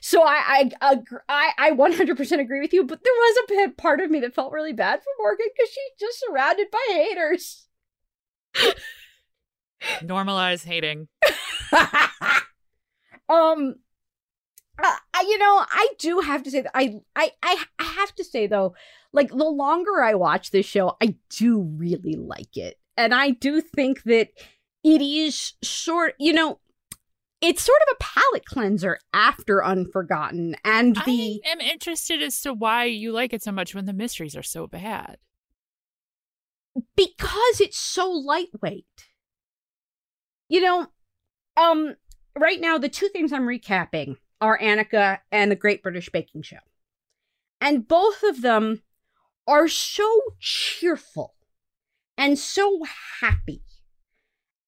So 0.00 0.24
I 0.24 0.70
I 0.82 1.00
I 1.28 1.52
I 1.56 1.70
100% 1.70 2.40
agree 2.40 2.60
with 2.60 2.72
you, 2.72 2.84
but 2.84 3.04
there 3.04 3.12
was 3.12 3.36
a 3.38 3.48
bit 3.48 3.76
part 3.76 4.00
of 4.00 4.10
me 4.10 4.18
that 4.18 4.34
felt 4.34 4.52
really 4.52 4.72
bad 4.72 4.98
for 4.98 5.12
Morgan 5.20 5.46
because 5.54 5.70
she's 5.70 6.00
just 6.00 6.18
surrounded 6.18 6.66
by 6.72 6.84
haters. 6.88 7.68
Normalize 10.02 10.64
hating. 10.64 11.06
um, 13.28 13.76
uh, 14.82 14.96
I, 15.14 15.22
you 15.22 15.38
know, 15.38 15.64
I 15.68 15.88
do 15.98 16.20
have 16.20 16.42
to 16.44 16.50
say 16.50 16.62
that 16.62 16.76
I, 16.76 17.00
I, 17.16 17.32
I, 17.42 17.64
I 17.78 17.84
have 17.84 18.14
to 18.16 18.24
say 18.24 18.46
though, 18.46 18.74
like 19.12 19.28
the 19.30 19.36
longer 19.36 20.02
I 20.02 20.14
watch 20.14 20.50
this 20.50 20.66
show, 20.66 20.96
I 21.02 21.16
do 21.30 21.62
really 21.62 22.14
like 22.14 22.56
it, 22.56 22.78
and 22.96 23.14
I 23.14 23.30
do 23.30 23.60
think 23.60 24.04
that 24.04 24.28
it 24.84 25.02
is 25.02 25.54
sort, 25.62 26.14
you 26.18 26.32
know, 26.32 26.60
it's 27.40 27.62
sort 27.62 27.80
of 27.88 27.94
a 27.94 28.04
palate 28.04 28.44
cleanser 28.44 28.98
after 29.12 29.64
Unforgotten, 29.64 30.56
and 30.64 30.96
the. 31.06 31.40
I 31.44 31.50
am 31.50 31.60
interested 31.60 32.22
as 32.22 32.40
to 32.42 32.52
why 32.52 32.84
you 32.84 33.12
like 33.12 33.32
it 33.32 33.42
so 33.42 33.52
much 33.52 33.74
when 33.74 33.86
the 33.86 33.92
mysteries 33.92 34.36
are 34.36 34.42
so 34.42 34.66
bad. 34.66 35.18
Because 36.96 37.60
it's 37.60 37.78
so 37.78 38.10
lightweight. 38.10 38.84
You 40.48 40.60
know, 40.60 40.86
um, 41.56 41.96
right 42.36 42.60
now 42.60 42.78
the 42.78 42.88
two 42.88 43.08
things 43.08 43.32
I'm 43.32 43.46
recapping 43.46 44.16
are 44.40 44.58
Annika 44.58 45.18
and 45.30 45.50
the 45.50 45.56
Great 45.56 45.82
British 45.82 46.08
Baking 46.08 46.42
Show. 46.42 46.58
And 47.60 47.88
both 47.88 48.22
of 48.22 48.42
them 48.42 48.82
are 49.46 49.68
so 49.68 50.20
cheerful 50.38 51.34
and 52.16 52.38
so 52.38 52.84
happy. 53.20 53.62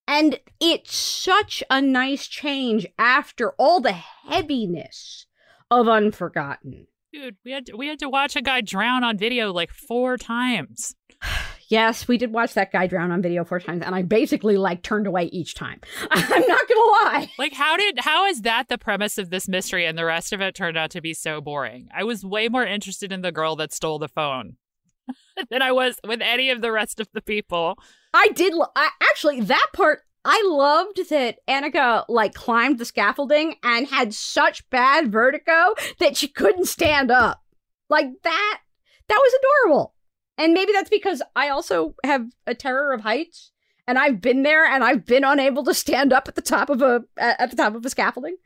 And 0.08 0.40
it's 0.58 0.96
such 0.96 1.62
a 1.70 1.80
nice 1.80 2.26
change 2.26 2.86
after 2.98 3.52
all 3.52 3.80
the 3.80 3.92
heaviness 3.92 5.26
of 5.70 5.88
Unforgotten. 5.88 6.88
Dude, 7.12 7.36
we 7.44 7.52
had 7.52 7.66
to, 7.66 7.76
we 7.76 7.86
had 7.86 7.98
to 8.00 8.08
watch 8.08 8.34
a 8.34 8.42
guy 8.42 8.60
drown 8.60 9.04
on 9.04 9.18
video 9.18 9.52
like 9.52 9.70
four 9.70 10.16
times. 10.16 10.94
Yes, 11.70 12.08
we 12.08 12.18
did 12.18 12.32
watch 12.32 12.54
that 12.54 12.72
guy 12.72 12.88
drown 12.88 13.12
on 13.12 13.22
video 13.22 13.44
four 13.44 13.60
times, 13.60 13.82
and 13.86 13.94
I 13.94 14.02
basically 14.02 14.56
like 14.56 14.82
turned 14.82 15.06
away 15.06 15.26
each 15.26 15.54
time. 15.54 15.80
I'm 16.10 16.46
not 16.48 16.68
gonna 16.68 16.80
lie. 16.80 17.30
Like, 17.38 17.52
how 17.52 17.76
did 17.76 18.00
how 18.00 18.26
is 18.26 18.42
that 18.42 18.68
the 18.68 18.76
premise 18.76 19.18
of 19.18 19.30
this 19.30 19.46
mystery, 19.46 19.86
and 19.86 19.96
the 19.96 20.04
rest 20.04 20.32
of 20.32 20.40
it 20.40 20.56
turned 20.56 20.76
out 20.76 20.90
to 20.90 21.00
be 21.00 21.14
so 21.14 21.40
boring? 21.40 21.88
I 21.96 22.02
was 22.02 22.24
way 22.24 22.48
more 22.48 22.66
interested 22.66 23.12
in 23.12 23.22
the 23.22 23.30
girl 23.30 23.54
that 23.56 23.72
stole 23.72 24.00
the 24.00 24.08
phone 24.08 24.56
than 25.50 25.62
I 25.62 25.70
was 25.70 26.00
with 26.04 26.20
any 26.20 26.50
of 26.50 26.60
the 26.60 26.72
rest 26.72 26.98
of 26.98 27.08
the 27.12 27.22
people. 27.22 27.78
I 28.12 28.30
did. 28.30 28.52
I, 28.74 28.88
actually, 29.00 29.40
that 29.42 29.68
part 29.72 30.00
I 30.24 30.42
loved 30.44 31.08
that 31.10 31.38
Annika 31.48 32.04
like 32.08 32.34
climbed 32.34 32.78
the 32.78 32.84
scaffolding 32.84 33.54
and 33.62 33.86
had 33.86 34.12
such 34.12 34.68
bad 34.70 35.12
vertigo 35.12 35.74
that 36.00 36.16
she 36.16 36.26
couldn't 36.26 36.66
stand 36.66 37.12
up. 37.12 37.40
Like 37.88 38.08
that. 38.24 38.60
That 39.08 39.18
was 39.18 39.32
adorable. 39.38 39.94
And 40.40 40.54
maybe 40.54 40.72
that's 40.72 40.88
because 40.88 41.22
I 41.36 41.50
also 41.50 41.94
have 42.02 42.26
a 42.46 42.54
terror 42.54 42.94
of 42.94 43.02
heights 43.02 43.52
and 43.86 43.98
I've 43.98 44.22
been 44.22 44.42
there 44.42 44.64
and 44.64 44.82
I've 44.82 45.04
been 45.04 45.22
unable 45.22 45.64
to 45.64 45.74
stand 45.74 46.14
up 46.14 46.28
at 46.28 46.34
the 46.34 46.40
top 46.40 46.70
of 46.70 46.80
a 46.80 47.02
at 47.18 47.50
the 47.50 47.56
top 47.56 47.74
of 47.74 47.84
a 47.84 47.90
scaffolding. 47.90 48.36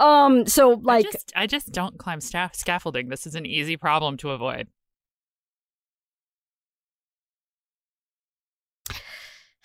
Um 0.00 0.46
so 0.46 0.80
like 0.82 1.06
I 1.06 1.10
just, 1.10 1.32
I 1.36 1.46
just 1.46 1.72
don't 1.72 1.98
climb 1.98 2.22
staff 2.22 2.54
scaffolding. 2.54 3.10
This 3.10 3.26
is 3.26 3.34
an 3.34 3.44
easy 3.44 3.76
problem 3.76 4.16
to 4.18 4.30
avoid. 4.30 4.68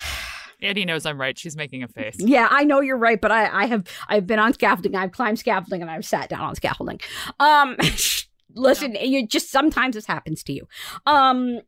Andy 0.60 0.84
knows 0.84 1.06
I'm 1.06 1.18
right. 1.18 1.38
She's 1.38 1.56
making 1.56 1.84
a 1.84 1.88
face. 1.88 2.16
Yeah, 2.18 2.48
I 2.50 2.64
know 2.64 2.82
you're 2.82 2.98
right, 2.98 3.18
but 3.20 3.32
I, 3.32 3.62
I 3.62 3.66
have 3.66 3.86
I've 4.08 4.26
been 4.26 4.40
on 4.40 4.52
scaffolding, 4.52 4.94
I've 4.94 5.12
climbed 5.12 5.38
scaffolding, 5.38 5.80
and 5.80 5.90
I've 5.90 6.04
sat 6.04 6.28
down 6.28 6.42
on 6.42 6.54
scaffolding. 6.54 7.00
Um 7.40 7.78
listen, 8.54 8.94
you 9.00 9.26
just 9.26 9.50
sometimes 9.50 9.94
this 9.94 10.06
happens 10.06 10.42
to 10.42 10.52
you. 10.52 10.66
Um 11.06 11.60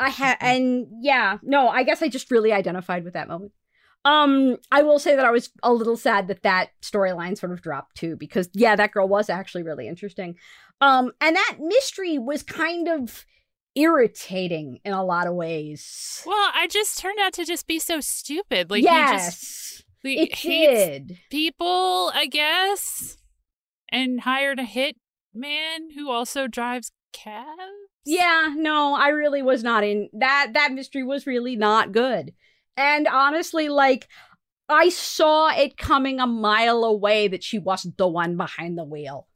I 0.00 0.10
had 0.10 0.36
and 0.40 0.86
yeah, 1.00 1.38
no, 1.42 1.68
I 1.68 1.82
guess 1.82 2.02
I 2.02 2.08
just 2.08 2.30
really 2.30 2.52
identified 2.52 3.04
with 3.04 3.14
that 3.14 3.28
moment. 3.28 3.52
Um, 4.04 4.56
I 4.70 4.82
will 4.82 4.98
say 4.98 5.16
that 5.16 5.24
I 5.24 5.30
was 5.30 5.50
a 5.62 5.72
little 5.72 5.96
sad 5.96 6.28
that 6.28 6.42
that 6.42 6.70
storyline 6.82 7.36
sort 7.36 7.52
of 7.52 7.60
dropped 7.60 7.96
too, 7.96 8.16
because 8.16 8.48
yeah, 8.54 8.76
that 8.76 8.92
girl 8.92 9.08
was 9.08 9.28
actually 9.28 9.64
really 9.64 9.88
interesting. 9.88 10.36
Um, 10.80 11.12
and 11.20 11.34
that 11.34 11.56
mystery 11.60 12.18
was 12.18 12.42
kind 12.42 12.88
of 12.88 13.26
irritating 13.74 14.78
in 14.84 14.92
a 14.92 15.04
lot 15.04 15.26
of 15.26 15.34
ways. 15.34 16.22
Well, 16.24 16.50
I 16.54 16.68
just 16.68 16.98
turned 16.98 17.18
out 17.20 17.32
to 17.34 17.44
just 17.44 17.66
be 17.66 17.78
so 17.78 18.00
stupid. 18.00 18.70
Like 18.70 18.84
yes, 18.84 19.82
he 20.02 20.26
just 20.26 20.44
it 20.44 20.48
did. 20.48 21.18
people, 21.30 22.12
I 22.14 22.26
guess, 22.30 23.18
and 23.90 24.20
hired 24.20 24.60
a 24.60 24.64
hit 24.64 24.96
man 25.34 25.90
who 25.96 26.10
also 26.10 26.46
drives 26.46 26.92
cabs. 27.12 27.87
Yeah, 28.08 28.54
no, 28.56 28.94
I 28.94 29.08
really 29.08 29.42
was 29.42 29.62
not 29.62 29.84
in 29.84 30.08
that. 30.14 30.52
That 30.54 30.72
mystery 30.72 31.02
was 31.02 31.26
really 31.26 31.56
not 31.56 31.92
good. 31.92 32.32
And 32.74 33.06
honestly, 33.06 33.68
like, 33.68 34.08
I 34.66 34.88
saw 34.88 35.50
it 35.50 35.76
coming 35.76 36.18
a 36.18 36.26
mile 36.26 36.84
away 36.84 37.28
that 37.28 37.44
she 37.44 37.58
wasn't 37.58 37.98
the 37.98 38.08
one 38.08 38.38
behind 38.38 38.78
the 38.78 38.84
wheel. 38.84 39.28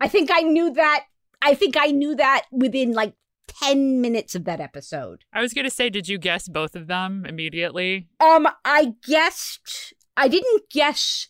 I 0.00 0.08
think 0.08 0.30
I 0.32 0.40
knew 0.40 0.72
that. 0.72 1.04
I 1.42 1.52
think 1.52 1.76
I 1.78 1.88
knew 1.88 2.14
that 2.14 2.46
within 2.50 2.92
like 2.92 3.12
10 3.48 4.00
minutes 4.00 4.34
of 4.34 4.44
that 4.44 4.58
episode. 4.58 5.24
I 5.34 5.42
was 5.42 5.52
gonna 5.52 5.68
say, 5.68 5.90
did 5.90 6.08
you 6.08 6.16
guess 6.16 6.48
both 6.48 6.76
of 6.76 6.86
them 6.86 7.26
immediately? 7.28 8.08
Um, 8.20 8.48
I 8.64 8.94
guessed, 9.06 9.92
I 10.16 10.28
didn't 10.28 10.70
guess 10.70 11.28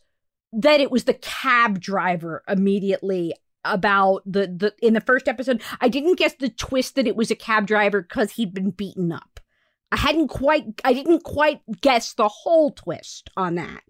that 0.52 0.80
it 0.80 0.92
was 0.92 1.04
the 1.04 1.14
cab 1.14 1.80
driver 1.80 2.44
immediately 2.46 3.34
about 3.72 4.22
the 4.26 4.46
the 4.46 4.74
in 4.80 4.94
the 4.94 5.00
first 5.00 5.28
episode 5.28 5.62
i 5.80 5.88
didn't 5.88 6.18
guess 6.18 6.34
the 6.34 6.48
twist 6.48 6.94
that 6.94 7.06
it 7.06 7.16
was 7.16 7.30
a 7.30 7.36
cab 7.36 7.66
driver 7.66 8.02
because 8.02 8.32
he'd 8.32 8.54
been 8.54 8.70
beaten 8.70 9.12
up. 9.12 9.40
I 9.92 9.96
hadn't 9.96 10.28
quite 10.28 10.80
i 10.84 10.92
didn't 10.92 11.24
quite 11.24 11.60
guess 11.80 12.14
the 12.14 12.28
whole 12.28 12.70
twist 12.70 13.30
on 13.36 13.54
that. 13.56 13.82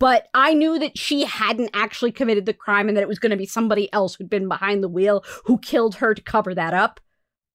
But 0.00 0.28
i 0.34 0.54
knew 0.54 0.78
that 0.78 0.98
she 0.98 1.24
hadn't 1.24 1.70
actually 1.72 2.12
committed 2.12 2.46
the 2.46 2.52
crime 2.52 2.88
and 2.88 2.96
that 2.96 3.02
it 3.02 3.08
was 3.08 3.18
going 3.18 3.30
to 3.30 3.36
be 3.36 3.46
somebody 3.46 3.92
else 3.92 4.14
who'd 4.14 4.30
been 4.30 4.48
behind 4.48 4.82
the 4.82 4.88
wheel 4.88 5.24
who 5.44 5.58
killed 5.58 5.96
her 5.96 6.14
to 6.14 6.22
cover 6.22 6.54
that 6.54 6.74
up 6.74 7.00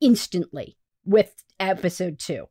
instantly 0.02 0.78
with 1.06 1.44
episode 1.60 2.20
2 2.20 2.46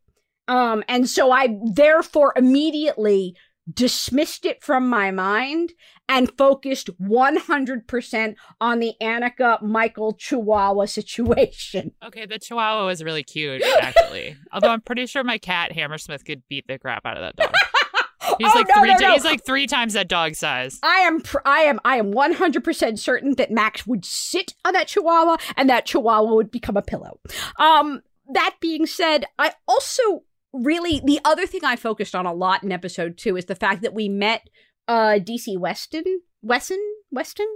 um 0.48 0.85
and 0.88 1.09
so 1.09 1.31
i 1.31 1.59
therefore 1.72 2.35
immediately 2.37 3.35
dismissed 3.72 4.44
it 4.46 4.62
from 4.62 4.88
my 4.88 5.11
mind 5.11 5.72
and 6.09 6.33
focused 6.38 6.88
100% 7.00 8.35
on 8.61 8.78
the 8.81 8.94
Annika 9.00 9.61
Michael 9.62 10.14
Chihuahua 10.14 10.87
situation. 10.87 11.92
Okay, 12.09 12.24
the 12.26 12.38
Chihuahua 12.38 12.87
was 12.87 13.02
really 13.04 13.22
cute, 13.22 13.62
actually. 13.83 14.37
Although 14.52 14.70
I'm 14.70 14.81
pretty 14.81 15.04
sure 15.07 15.22
my 15.24 15.37
cat 15.37 15.72
Hammersmith 15.72 16.24
could 16.24 16.42
beat 16.48 16.66
the 16.66 16.78
crap 16.78 17.04
out 17.04 17.16
of 17.18 17.22
that 17.22 17.37
dog. 17.37 17.52
He's 18.38 18.50
Oh, 18.54 18.59
like 18.59 18.68
no, 18.68 18.74
three. 18.81 18.88
no, 18.92 18.96
no. 18.98 19.12
He's 19.14 19.24
like 19.24 19.44
three 19.44 19.66
times 19.66 19.92
that 19.94 20.09
dog 20.09 20.35
size. 20.35 20.78
I 20.83 21.00
am 21.00 21.20
pr- 21.20 21.38
I 21.44 21.61
am 21.62 21.81
I 21.85 21.96
am 21.96 22.12
100% 22.12 22.98
certain 22.98 23.35
that 23.35 23.50
Max 23.50 23.87
would 23.87 24.04
sit 24.04 24.54
on 24.64 24.72
that 24.74 24.88
chihuahua 24.88 25.37
and 25.57 25.68
that 25.70 25.87
chihuahua 25.87 26.33
would 26.35 26.50
become 26.50 26.76
a 26.76 26.83
pillow. 26.83 27.20
Um 27.59 28.02
that 28.33 28.57
being 28.61 28.85
said, 28.87 29.24
I 29.38 29.52
also 29.66 30.22
really 30.62 31.01
the 31.05 31.21
other 31.25 31.47
thing 31.47 31.64
I 31.64 31.77
focused 31.77 32.14
on 32.14 32.27
a 32.27 32.33
lot 32.33 32.62
in 32.62 32.73
episode 32.73 33.16
2 33.16 33.37
is 33.37 33.47
the 33.47 33.55
fact 33.55 33.83
that 33.83 33.94
we 33.94 34.09
met 34.09 34.49
uh 34.87 35.18
DC 35.21 35.59
Weston 35.59 36.05
Wesson 36.42 36.79
Weston 37.11 37.49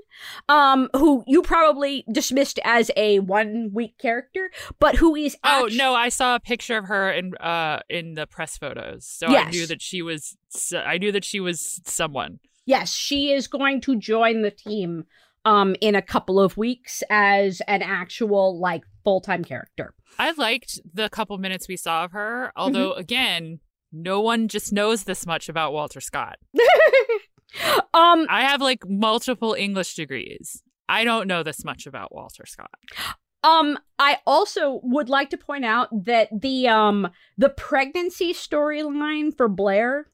um 0.48 0.88
who 0.94 1.24
you 1.26 1.42
probably 1.42 2.04
dismissed 2.10 2.58
as 2.64 2.90
a 2.96 3.18
one 3.20 3.70
week 3.72 3.96
character 3.98 4.50
but 4.78 4.96
who 4.96 5.14
is 5.14 5.36
Oh 5.44 5.68
no, 5.72 5.94
I 5.94 6.08
saw 6.08 6.34
a 6.36 6.40
picture 6.40 6.78
of 6.78 6.86
her 6.86 7.10
in 7.12 7.34
uh 7.36 7.80
in 7.88 8.14
the 8.14 8.26
press 8.26 8.56
photos, 8.58 9.06
so 9.06 9.28
I 9.28 9.50
knew 9.50 9.66
that 9.66 9.82
she 9.82 10.02
was. 10.02 10.36
I 10.74 10.98
knew 10.98 11.12
that 11.12 11.24
she 11.24 11.40
was 11.40 11.80
someone. 11.84 12.40
Yes, 12.64 12.92
she 12.92 13.32
is 13.32 13.46
going 13.48 13.80
to 13.82 13.96
join 13.96 14.42
the 14.42 14.50
team 14.50 15.04
um 15.44 15.76
in 15.80 15.94
a 15.94 16.02
couple 16.02 16.40
of 16.40 16.56
weeks 16.56 17.02
as 17.10 17.60
an 17.68 17.82
actual 17.82 18.58
like 18.58 18.82
full-time 19.04 19.44
character. 19.44 19.94
I 20.18 20.32
liked 20.32 20.80
the 20.94 21.08
couple 21.08 21.36
minutes 21.38 21.68
we 21.68 21.76
saw 21.76 22.04
of 22.04 22.12
her, 22.12 22.46
Mm-hmm. 22.56 22.60
although 22.60 22.92
again, 22.94 23.60
no 23.92 24.20
one 24.20 24.48
just 24.48 24.72
knows 24.72 25.04
this 25.04 25.26
much 25.26 25.48
about 25.48 25.72
Walter 25.72 26.00
Scott. 26.00 26.36
um 27.94 28.26
I 28.30 28.42
have 28.44 28.60
like 28.60 28.88
multiple 28.88 29.54
English 29.54 29.94
degrees. 29.94 30.62
I 30.88 31.04
don't 31.04 31.28
know 31.28 31.42
this 31.42 31.64
much 31.64 31.86
about 31.86 32.14
Walter 32.14 32.44
Scott. 32.46 32.70
um 33.44 33.78
I 33.98 34.18
also 34.26 34.80
would 34.82 35.08
like 35.08 35.30
to 35.30 35.36
point 35.38 35.64
out 35.64 35.88
that 36.04 36.28
the 36.40 36.68
um 36.68 37.08
the 37.36 37.48
pregnancy 37.50 38.32
storyline 38.32 39.36
for 39.36 39.48
Blair 39.48 40.06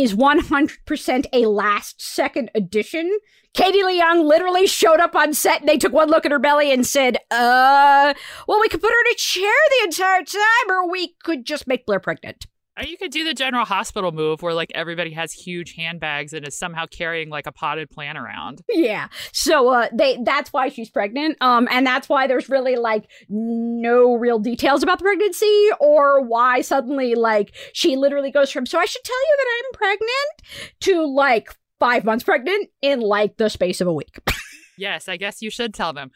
is 0.00 0.14
100% 0.14 1.26
a 1.32 1.46
last 1.46 2.00
second 2.00 2.50
addition. 2.54 3.18
Katie 3.54 3.82
Leung 3.82 4.24
literally 4.24 4.66
showed 4.66 5.00
up 5.00 5.14
on 5.14 5.34
set 5.34 5.60
and 5.60 5.68
they 5.68 5.76
took 5.76 5.92
one 5.92 6.08
look 6.08 6.24
at 6.24 6.32
her 6.32 6.38
belly 6.38 6.72
and 6.72 6.86
said, 6.86 7.18
uh, 7.30 8.14
well, 8.48 8.60
we 8.60 8.68
could 8.68 8.80
put 8.80 8.90
her 8.90 9.00
in 9.06 9.12
a 9.12 9.16
chair 9.16 9.52
the 9.78 9.84
entire 9.84 10.24
time 10.24 10.70
or 10.70 10.90
we 10.90 11.14
could 11.22 11.44
just 11.44 11.66
make 11.66 11.84
Blair 11.84 12.00
pregnant. 12.00 12.46
Or 12.78 12.84
you 12.84 12.96
could 12.96 13.10
do 13.10 13.22
the 13.22 13.34
general 13.34 13.66
hospital 13.66 14.12
move 14.12 14.40
where 14.40 14.54
like 14.54 14.72
everybody 14.74 15.12
has 15.12 15.32
huge 15.32 15.74
handbags 15.74 16.32
and 16.32 16.46
is 16.46 16.56
somehow 16.56 16.86
carrying 16.86 17.28
like 17.28 17.46
a 17.46 17.52
potted 17.52 17.90
plant 17.90 18.16
around. 18.16 18.62
Yeah. 18.70 19.08
So 19.32 19.68
uh 19.68 19.88
they 19.92 20.18
that's 20.24 20.54
why 20.54 20.70
she's 20.70 20.88
pregnant. 20.88 21.36
Um 21.42 21.68
and 21.70 21.86
that's 21.86 22.08
why 22.08 22.26
there's 22.26 22.48
really 22.48 22.76
like 22.76 23.10
no 23.28 24.14
real 24.14 24.38
details 24.38 24.82
about 24.82 24.98
the 25.00 25.04
pregnancy 25.04 25.68
or 25.80 26.22
why 26.22 26.62
suddenly 26.62 27.14
like 27.14 27.54
she 27.74 27.96
literally 27.96 28.30
goes 28.30 28.50
from 28.50 28.64
so 28.64 28.78
I 28.78 28.86
should 28.86 29.04
tell 29.04 29.20
you 29.20 29.36
that 29.38 29.52
I'm 29.54 29.78
pregnant 29.78 30.72
to 30.80 31.06
like 31.14 31.54
5 31.78 32.04
months 32.04 32.24
pregnant 32.24 32.70
in 32.80 33.00
like 33.00 33.36
the 33.36 33.50
space 33.50 33.82
of 33.82 33.88
a 33.88 33.92
week. 33.92 34.18
yes, 34.78 35.08
I 35.08 35.18
guess 35.18 35.42
you 35.42 35.50
should 35.50 35.74
tell 35.74 35.92
them. 35.92 36.10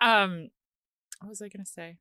Um 0.00 0.48
what 1.20 1.28
was 1.28 1.40
I 1.40 1.48
going 1.48 1.64
to 1.64 1.70
say? 1.70 1.96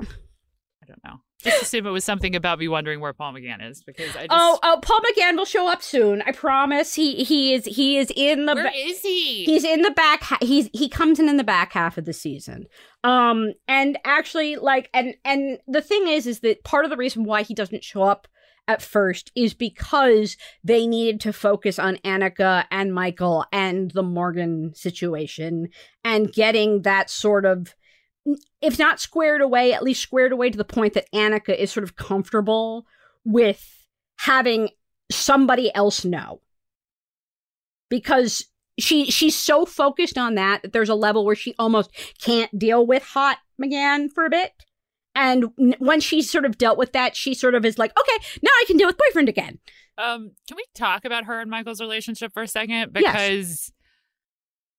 I 0.00 0.86
don't 0.86 1.04
know. 1.04 1.20
Just 1.42 1.62
assume 1.62 1.86
it 1.86 1.90
was 1.90 2.04
something 2.04 2.34
about 2.34 2.58
me 2.58 2.66
wondering 2.66 2.98
where 2.98 3.12
Paul 3.12 3.32
McGann 3.32 3.68
is 3.70 3.82
because 3.84 4.16
I 4.16 4.26
just 4.26 4.30
Oh, 4.30 4.58
oh, 4.62 4.80
Paul 4.82 5.00
McGann 5.00 5.36
will 5.36 5.44
show 5.44 5.68
up 5.68 5.82
soon. 5.82 6.20
I 6.22 6.32
promise. 6.32 6.94
He 6.94 7.22
he 7.22 7.54
is 7.54 7.64
he 7.64 7.96
is 7.96 8.10
in 8.16 8.46
the 8.46 8.54
Where 8.54 8.64
ba- 8.64 8.72
is 8.74 9.00
he? 9.02 9.44
He's 9.44 9.62
in 9.62 9.82
the 9.82 9.92
back. 9.92 10.22
Ha- 10.24 10.38
he's 10.40 10.68
he 10.72 10.88
comes 10.88 11.20
in 11.20 11.28
in 11.28 11.36
the 11.36 11.44
back 11.44 11.72
half 11.72 11.96
of 11.96 12.06
the 12.06 12.12
season. 12.12 12.66
Um, 13.04 13.52
and 13.68 13.98
actually, 14.04 14.56
like, 14.56 14.90
and 14.92 15.14
and 15.24 15.58
the 15.68 15.82
thing 15.82 16.08
is, 16.08 16.26
is 16.26 16.40
that 16.40 16.64
part 16.64 16.84
of 16.84 16.90
the 16.90 16.96
reason 16.96 17.22
why 17.22 17.42
he 17.42 17.54
doesn't 17.54 17.84
show 17.84 18.02
up 18.02 18.26
at 18.66 18.82
first 18.82 19.30
is 19.36 19.54
because 19.54 20.36
they 20.64 20.86
needed 20.86 21.20
to 21.20 21.32
focus 21.32 21.78
on 21.78 21.96
Annika 21.98 22.64
and 22.70 22.92
Michael 22.92 23.46
and 23.52 23.92
the 23.92 24.02
Morgan 24.02 24.74
situation 24.74 25.68
and 26.04 26.32
getting 26.32 26.82
that 26.82 27.08
sort 27.08 27.46
of 27.46 27.74
if 28.60 28.78
not 28.78 29.00
squared 29.00 29.40
away, 29.40 29.72
at 29.72 29.82
least 29.82 30.02
squared 30.02 30.32
away 30.32 30.50
to 30.50 30.58
the 30.58 30.64
point 30.64 30.94
that 30.94 31.10
Annika 31.12 31.56
is 31.56 31.70
sort 31.70 31.84
of 31.84 31.96
comfortable 31.96 32.86
with 33.24 33.86
having 34.18 34.70
somebody 35.10 35.74
else 35.74 36.04
know. 36.04 36.40
Because 37.88 38.44
she 38.78 39.10
she's 39.10 39.36
so 39.36 39.64
focused 39.64 40.18
on 40.18 40.34
that 40.34 40.62
that 40.62 40.72
there's 40.72 40.88
a 40.88 40.94
level 40.94 41.24
where 41.24 41.34
she 41.34 41.54
almost 41.58 41.90
can't 42.20 42.56
deal 42.58 42.86
with 42.86 43.02
hot 43.02 43.38
McGann 43.60 44.12
for 44.12 44.24
a 44.24 44.30
bit. 44.30 44.52
And 45.14 45.46
when 45.78 46.00
she's 46.00 46.30
sort 46.30 46.44
of 46.44 46.58
dealt 46.58 46.78
with 46.78 46.92
that, 46.92 47.16
she 47.16 47.34
sort 47.34 47.54
of 47.54 47.64
is 47.64 47.76
like, 47.76 47.92
okay, 47.98 48.24
now 48.40 48.50
I 48.50 48.64
can 48.66 48.76
deal 48.76 48.86
with 48.86 48.98
boyfriend 48.98 49.28
again. 49.28 49.58
Um, 49.96 50.30
can 50.46 50.56
we 50.56 50.64
talk 50.76 51.04
about 51.04 51.24
her 51.24 51.40
and 51.40 51.50
Michael's 51.50 51.80
relationship 51.80 52.32
for 52.32 52.42
a 52.42 52.48
second? 52.48 52.92
Yes. 52.94 53.02
Because 53.12 53.72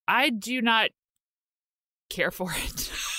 I 0.07 0.29
do 0.29 0.61
not 0.61 0.91
care 2.09 2.31
for 2.31 2.53
it. 2.55 2.89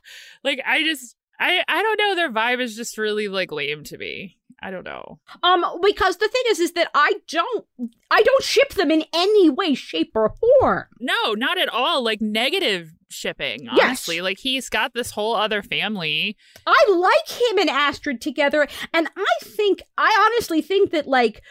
like 0.44 0.60
I 0.66 0.82
just 0.84 1.16
I 1.40 1.62
I 1.68 1.82
don't 1.82 1.98
know, 1.98 2.14
their 2.14 2.30
vibe 2.32 2.60
is 2.60 2.76
just 2.76 2.98
really 2.98 3.28
like 3.28 3.52
lame 3.52 3.84
to 3.84 3.98
me. 3.98 4.38
I 4.64 4.70
don't 4.70 4.84
know. 4.84 5.18
Um, 5.42 5.64
because 5.82 6.18
the 6.18 6.28
thing 6.28 6.42
is, 6.50 6.60
is 6.60 6.72
that 6.74 6.88
I 6.94 7.14
don't, 7.26 7.66
I 8.12 8.22
don't 8.22 8.44
ship 8.44 8.74
them 8.74 8.92
in 8.92 9.02
any 9.12 9.50
way, 9.50 9.74
shape, 9.74 10.12
or 10.14 10.32
form. 10.60 10.84
No, 11.00 11.32
not 11.32 11.58
at 11.58 11.68
all. 11.68 12.04
Like 12.04 12.20
negative 12.20 12.92
shipping, 13.10 13.64
Yes. 13.64 13.80
honestly. 13.82 14.20
Like 14.20 14.38
he's 14.38 14.68
got 14.68 14.94
this 14.94 15.10
whole 15.10 15.34
other 15.34 15.62
family. 15.64 16.36
I 16.64 16.84
like 16.88 17.28
him 17.40 17.58
and 17.58 17.70
Astrid 17.70 18.20
together, 18.20 18.68
and 18.94 19.08
I 19.16 19.26
think 19.42 19.82
I 19.98 20.30
honestly 20.32 20.62
think 20.62 20.92
that 20.92 21.08
like 21.08 21.42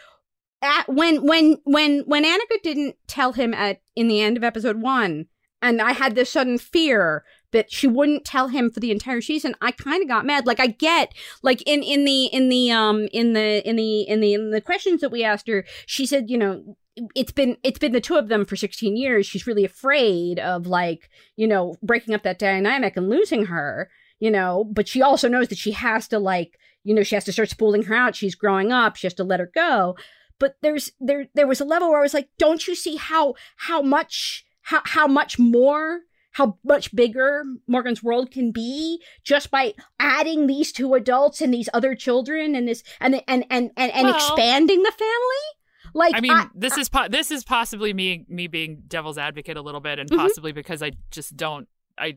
at 0.62 0.88
when 0.88 1.26
when 1.26 1.58
when 1.64 2.04
when 2.06 2.24
Annika 2.24 2.62
didn't 2.62 2.96
tell 3.08 3.32
him 3.34 3.52
at 3.52 3.82
in 3.94 4.08
the 4.08 4.22
end 4.22 4.38
of 4.38 4.44
episode 4.44 4.80
one, 4.80 5.26
and 5.60 5.82
I 5.82 5.92
had 5.92 6.14
this 6.14 6.32
sudden 6.32 6.56
fear 6.56 7.24
that 7.52 7.72
she 7.72 7.86
wouldn't 7.86 8.24
tell 8.24 8.48
him 8.48 8.70
for 8.70 8.80
the 8.80 8.90
entire 8.90 9.20
season. 9.20 9.54
I 9.60 9.70
kind 9.70 10.02
of 10.02 10.08
got 10.08 10.26
mad. 10.26 10.46
Like 10.46 10.60
I 10.60 10.68
get 10.68 11.14
like 11.42 11.62
in 11.62 11.82
in 11.82 12.04
the 12.04 12.26
in 12.26 12.48
the 12.48 12.70
um 12.70 13.08
in 13.12 13.32
the 13.32 13.66
in 13.68 13.76
the 13.76 14.00
in 14.02 14.20
the 14.20 14.34
in 14.34 14.50
the 14.50 14.60
questions 14.60 15.00
that 15.00 15.12
we 15.12 15.24
asked 15.24 15.48
her, 15.48 15.64
she 15.86 16.06
said, 16.06 16.30
you 16.30 16.38
know. 16.38 16.76
It's 17.14 17.32
been 17.32 17.56
it's 17.62 17.78
been 17.78 17.92
the 17.92 18.02
two 18.02 18.16
of 18.16 18.28
them 18.28 18.44
for 18.44 18.54
16 18.54 18.98
years. 18.98 19.24
She's 19.24 19.46
really 19.46 19.64
afraid 19.64 20.38
of 20.38 20.66
like, 20.66 21.08
you 21.36 21.46
know, 21.48 21.74
breaking 21.82 22.14
up 22.14 22.22
that 22.24 22.38
dynamic 22.38 22.98
and 22.98 23.08
losing 23.08 23.46
her 23.46 23.88
you 24.22 24.30
know, 24.30 24.62
but 24.70 24.86
she 24.86 25.02
also 25.02 25.28
knows 25.28 25.48
that 25.48 25.58
she 25.58 25.72
has 25.72 26.06
to 26.06 26.16
like, 26.20 26.56
you 26.84 26.94
know, 26.94 27.02
she 27.02 27.16
has 27.16 27.24
to 27.24 27.32
start 27.32 27.50
spooling 27.50 27.82
her 27.82 27.94
out. 27.96 28.14
She's 28.14 28.36
growing 28.36 28.70
up. 28.70 28.94
She 28.94 29.08
has 29.08 29.14
to 29.14 29.24
let 29.24 29.40
her 29.40 29.50
go. 29.52 29.96
But 30.38 30.58
there's 30.62 30.92
there 31.00 31.26
there 31.34 31.48
was 31.48 31.60
a 31.60 31.64
level 31.64 31.90
where 31.90 31.98
I 31.98 32.02
was 32.02 32.14
like, 32.14 32.28
don't 32.38 32.64
you 32.68 32.76
see 32.76 32.94
how 32.94 33.34
how 33.56 33.82
much 33.82 34.46
how 34.60 34.80
how 34.84 35.08
much 35.08 35.40
more 35.40 36.02
how 36.32 36.58
much 36.64 36.94
bigger 36.94 37.42
Morgan's 37.66 38.02
world 38.02 38.30
can 38.30 38.50
be 38.52 39.02
just 39.22 39.50
by 39.50 39.74
adding 40.00 40.46
these 40.46 40.72
two 40.72 40.94
adults 40.94 41.40
and 41.40 41.52
these 41.52 41.68
other 41.74 41.94
children 41.94 42.54
and 42.54 42.66
this 42.68 42.82
and 43.00 43.22
and 43.28 43.44
and 43.50 43.70
and, 43.76 43.92
and 43.92 44.04
Well- 44.08 44.14
expanding 44.16 44.82
the 44.82 44.92
family? 44.92 45.46
Like 45.94 46.14
I 46.14 46.20
mean, 46.20 46.50
this 46.54 46.78
is 46.78 46.88
po- 46.88 47.08
this 47.08 47.30
is 47.30 47.44
possibly 47.44 47.92
me 47.92 48.24
me 48.28 48.46
being 48.46 48.82
devil's 48.88 49.18
advocate 49.18 49.58
a 49.58 49.62
little 49.62 49.80
bit, 49.80 49.98
and 49.98 50.08
Mhm. 50.10 50.16
possibly 50.16 50.52
because 50.52 50.82
I 50.82 50.92
just 51.10 51.36
don't. 51.36 51.68
I 51.98 52.14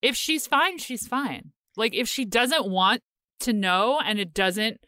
if 0.00 0.16
she's 0.16 0.46
fine, 0.46 0.78
she's 0.78 1.06
fine. 1.06 1.52
Like 1.76 1.94
if 1.94 2.08
she 2.08 2.24
doesn't 2.24 2.66
want 2.68 3.02
to 3.40 3.52
know, 3.52 4.00
and 4.02 4.18
it 4.18 4.32
doesn't 4.32 4.78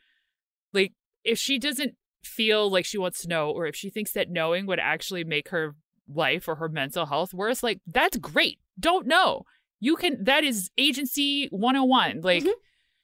like 0.73 0.93
if 1.25 1.39
she 1.39 1.59
doesn't 1.59 1.95
feel 2.25 2.71
like 2.71 2.87
she 2.87 2.97
wants 2.97 3.21
to 3.23 3.29
know, 3.29 3.51
or 3.51 3.67
if 3.67 3.77
she 3.77 3.91
thinks 3.91 4.13
that 4.13 4.31
knowing 4.31 4.65
would 4.67 4.81
actually 4.81 5.25
make 5.25 5.51
her 5.51 5.75
life 6.09 6.49
or 6.49 6.57
her 6.57 6.69
mental 6.69 7.07
health 7.07 7.33
worse, 7.35 7.63
like 7.63 7.81
that's 7.87 8.17
great. 8.17 8.59
Don't 8.79 9.07
know. 9.07 9.43
You 9.81 9.97
can. 9.97 10.23
That 10.25 10.45
is 10.45 10.71
agency 10.79 11.49
101. 11.51 12.21
Like 12.23 12.45
Mhm. 12.45 12.53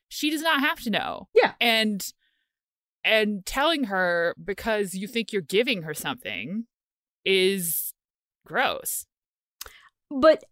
she 0.08 0.30
does 0.30 0.42
not 0.42 0.60
have 0.60 0.80
to 0.82 0.90
know. 0.90 1.28
Yeah. 1.34 1.54
And 1.60 2.06
and 3.04 3.44
telling 3.46 3.84
her 3.84 4.34
because 4.42 4.94
you 4.94 5.06
think 5.08 5.32
you're 5.32 5.42
giving 5.42 5.82
her 5.82 5.94
something 5.94 6.66
is 7.24 7.92
gross. 8.44 9.06
But 10.10 10.44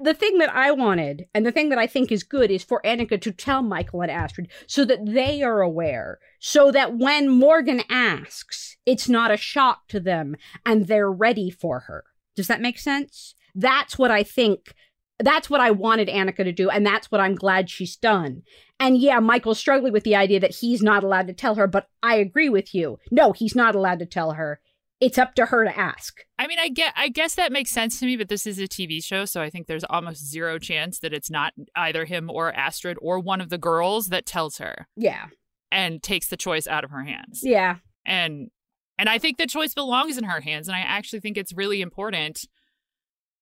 the 0.00 0.14
thing 0.14 0.38
that 0.38 0.54
I 0.54 0.70
wanted, 0.70 1.26
and 1.34 1.44
the 1.44 1.52
thing 1.52 1.70
that 1.70 1.78
I 1.78 1.86
think 1.86 2.12
is 2.12 2.22
good, 2.22 2.50
is 2.50 2.62
for 2.62 2.80
Annika 2.84 3.20
to 3.20 3.32
tell 3.32 3.62
Michael 3.62 4.02
and 4.02 4.10
Astrid 4.10 4.48
so 4.66 4.84
that 4.84 5.04
they 5.04 5.42
are 5.42 5.60
aware, 5.60 6.18
so 6.38 6.70
that 6.70 6.96
when 6.96 7.28
Morgan 7.28 7.82
asks, 7.90 8.76
it's 8.86 9.08
not 9.08 9.32
a 9.32 9.36
shock 9.36 9.88
to 9.88 10.00
them 10.00 10.36
and 10.64 10.86
they're 10.86 11.10
ready 11.10 11.50
for 11.50 11.80
her. 11.80 12.04
Does 12.36 12.46
that 12.46 12.60
make 12.60 12.78
sense? 12.78 13.34
That's 13.54 13.98
what 13.98 14.10
I 14.10 14.22
think. 14.22 14.72
That's 15.18 15.50
what 15.50 15.60
I 15.60 15.72
wanted 15.72 16.06
Annika 16.06 16.44
to 16.44 16.52
do, 16.52 16.70
and 16.70 16.86
that's 16.86 17.10
what 17.10 17.20
I'm 17.20 17.34
glad 17.34 17.68
she's 17.68 17.96
done. 17.96 18.42
And 18.78 18.98
yeah, 18.98 19.18
Michael's 19.18 19.58
struggling 19.58 19.92
with 19.92 20.04
the 20.04 20.14
idea 20.14 20.38
that 20.38 20.54
he's 20.54 20.80
not 20.80 21.02
allowed 21.02 21.26
to 21.26 21.32
tell 21.32 21.56
her, 21.56 21.66
but 21.66 21.88
I 22.04 22.16
agree 22.16 22.48
with 22.48 22.72
you. 22.72 22.98
No, 23.10 23.32
he's 23.32 23.56
not 23.56 23.74
allowed 23.74 23.98
to 23.98 24.06
tell 24.06 24.32
her. 24.32 24.60
It's 25.00 25.16
up 25.18 25.34
to 25.36 25.46
her 25.46 25.64
to 25.64 25.78
ask. 25.78 26.24
I 26.40 26.46
mean, 26.48 26.58
I 26.58 26.68
get 26.68 26.92
I 26.96 27.08
guess 27.08 27.36
that 27.36 27.52
makes 27.52 27.70
sense 27.70 28.00
to 28.00 28.06
me, 28.06 28.16
but 28.16 28.28
this 28.28 28.46
is 28.46 28.58
a 28.58 28.66
TV 28.66 29.02
show, 29.02 29.24
so 29.26 29.40
I 29.40 29.48
think 29.50 29.66
there's 29.68 29.84
almost 29.84 30.28
zero 30.28 30.58
chance 30.58 30.98
that 31.00 31.12
it's 31.12 31.30
not 31.30 31.52
either 31.76 32.04
him 32.04 32.28
or 32.30 32.52
Astrid 32.52 32.96
or 33.00 33.20
one 33.20 33.40
of 33.40 33.48
the 33.48 33.58
girls 33.58 34.08
that 34.08 34.26
tells 34.26 34.58
her 34.58 34.88
Yeah. 34.96 35.26
and 35.70 36.02
takes 36.02 36.28
the 36.28 36.36
choice 36.36 36.66
out 36.66 36.82
of 36.82 36.90
her 36.90 37.04
hands. 37.04 37.40
Yeah. 37.44 37.76
And 38.04 38.50
and 38.98 39.08
I 39.08 39.18
think 39.18 39.38
the 39.38 39.46
choice 39.46 39.72
belongs 39.74 40.18
in 40.18 40.24
her 40.24 40.40
hands 40.40 40.66
and 40.66 40.76
I 40.76 40.80
actually 40.80 41.20
think 41.20 41.36
it's 41.36 41.52
really 41.54 41.80
important 41.80 42.44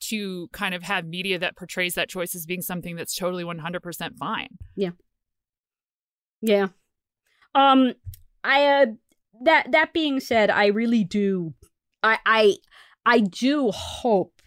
to 0.09 0.49
kind 0.53 0.75
of 0.75 0.83
have 0.83 1.07
media 1.07 1.38
that 1.38 1.57
portrays 1.57 1.95
that 1.95 2.11
choice 2.11 2.35
as 2.35 2.45
being 2.45 2.61
something 2.61 2.97
that's 2.97 3.16
totally 3.16 3.45
100% 3.45 4.19
fine. 4.19 4.49
Yeah. 4.77 4.90
Yeah. 6.42 6.66
Um 7.55 7.95
I 8.45 8.66
uh 8.66 8.87
that 9.44 9.72
that 9.72 9.92
being 9.92 10.20
said, 10.20 10.51
I 10.51 10.66
really 10.66 11.05
do 11.05 11.55
I 12.03 12.18
I 12.27 12.57
I 13.05 13.20
do 13.20 13.70
hope 13.70 14.42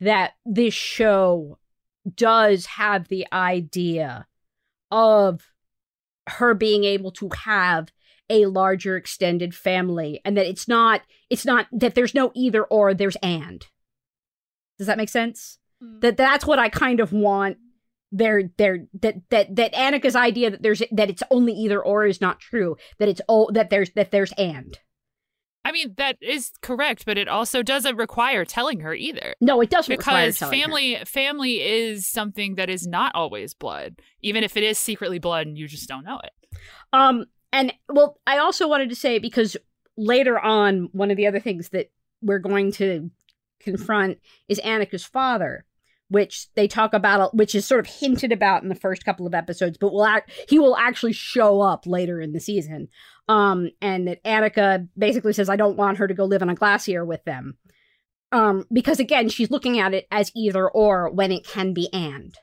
that 0.00 0.32
this 0.44 0.74
show 0.74 1.58
does 2.14 2.66
have 2.66 3.08
the 3.08 3.26
idea 3.32 4.26
of 4.90 5.42
her 6.28 6.54
being 6.54 6.84
able 6.84 7.10
to 7.12 7.28
have 7.44 7.92
a 8.28 8.46
larger 8.46 8.96
extended 8.96 9.54
family 9.54 10.20
and 10.24 10.36
that 10.36 10.46
it's 10.46 10.68
not 10.68 11.02
it's 11.28 11.44
not 11.44 11.66
that 11.72 11.94
there's 11.94 12.14
no 12.14 12.32
either 12.34 12.64
or 12.64 12.94
there's 12.94 13.16
and. 13.16 13.66
Does 14.78 14.86
that 14.86 14.96
make 14.96 15.08
sense? 15.08 15.58
Mm. 15.82 16.00
That 16.00 16.16
that's 16.16 16.46
what 16.46 16.58
i 16.58 16.68
kind 16.68 17.00
of 17.00 17.12
want 17.12 17.58
there 18.12 18.42
there 18.58 18.86
that 19.00 19.16
that 19.30 19.54
that 19.54 19.72
annika's 19.72 20.16
idea 20.16 20.50
that 20.50 20.62
there's 20.62 20.82
that 20.90 21.10
it's 21.10 21.22
only 21.30 21.52
either 21.52 21.80
or 21.82 22.06
is 22.06 22.20
not 22.20 22.40
true 22.40 22.76
that 22.98 23.08
it's 23.08 23.20
all 23.28 23.50
that 23.52 23.70
there's 23.70 23.90
that 23.90 24.10
there's 24.10 24.32
and 24.32 24.78
I 25.62 25.72
mean, 25.72 25.92
that 25.98 26.16
is 26.22 26.52
correct, 26.62 27.04
but 27.04 27.18
it 27.18 27.28
also 27.28 27.62
doesn't 27.62 27.96
require 27.96 28.46
telling 28.46 28.80
her 28.80 28.94
either. 28.94 29.34
no 29.42 29.60
it 29.60 29.68
doesn't 29.68 29.94
require 29.94 30.26
because 30.26 30.38
telling 30.38 30.58
her. 30.58 30.66
family 30.66 30.96
family 31.04 31.60
is 31.60 32.06
something 32.06 32.54
that 32.54 32.70
is 32.70 32.86
not 32.86 33.14
always 33.14 33.52
blood 33.52 34.00
even 34.22 34.42
if 34.42 34.56
it 34.56 34.62
is 34.62 34.78
secretly 34.78 35.18
blood 35.18 35.46
and 35.46 35.58
you 35.58 35.68
just 35.68 35.86
don't 35.86 36.04
know 36.04 36.18
it 36.24 36.32
Um, 36.92 37.26
and 37.52 37.72
well, 37.88 38.18
I 38.26 38.38
also 38.38 38.68
wanted 38.68 38.88
to 38.90 38.96
say 38.96 39.18
because 39.18 39.56
later 39.96 40.38
on, 40.38 40.88
one 40.92 41.10
of 41.10 41.16
the 41.16 41.26
other 41.26 41.40
things 41.40 41.70
that 41.70 41.90
we're 42.22 42.38
going 42.38 42.72
to 42.72 43.10
confront 43.60 44.18
is 44.48 44.60
Annika's 44.60 45.04
father, 45.04 45.64
which 46.10 46.52
they 46.54 46.68
talk 46.68 46.92
about, 46.92 47.34
which 47.34 47.54
is 47.54 47.64
sort 47.64 47.80
of 47.80 47.86
hinted 47.86 48.32
about 48.32 48.62
in 48.62 48.68
the 48.68 48.74
first 48.74 49.04
couple 49.04 49.26
of 49.26 49.34
episodes, 49.34 49.78
but 49.78 49.92
will 49.92 50.04
act 50.04 50.30
he 50.48 50.58
will 50.58 50.76
actually 50.76 51.12
show 51.12 51.60
up 51.60 51.86
later 51.86 52.20
in 52.20 52.32
the 52.32 52.40
season. 52.40 52.88
Um, 53.28 53.70
and 53.80 54.08
that 54.08 54.22
Annika 54.24 54.88
basically 54.98 55.32
says, 55.32 55.48
"I 55.48 55.56
don't 55.56 55.76
want 55.76 55.98
her 55.98 56.08
to 56.08 56.14
go 56.14 56.24
live 56.24 56.42
on 56.42 56.50
a 56.50 56.54
glacier 56.54 57.04
with 57.04 57.24
them." 57.24 57.56
Um, 58.32 58.66
because 58.72 59.00
again, 59.00 59.28
she's 59.28 59.50
looking 59.50 59.78
at 59.78 59.94
it 59.94 60.06
as 60.10 60.30
either 60.34 60.68
or 60.68 61.10
when 61.10 61.32
it 61.32 61.46
can 61.46 61.72
be 61.72 61.88
and. 61.92 62.36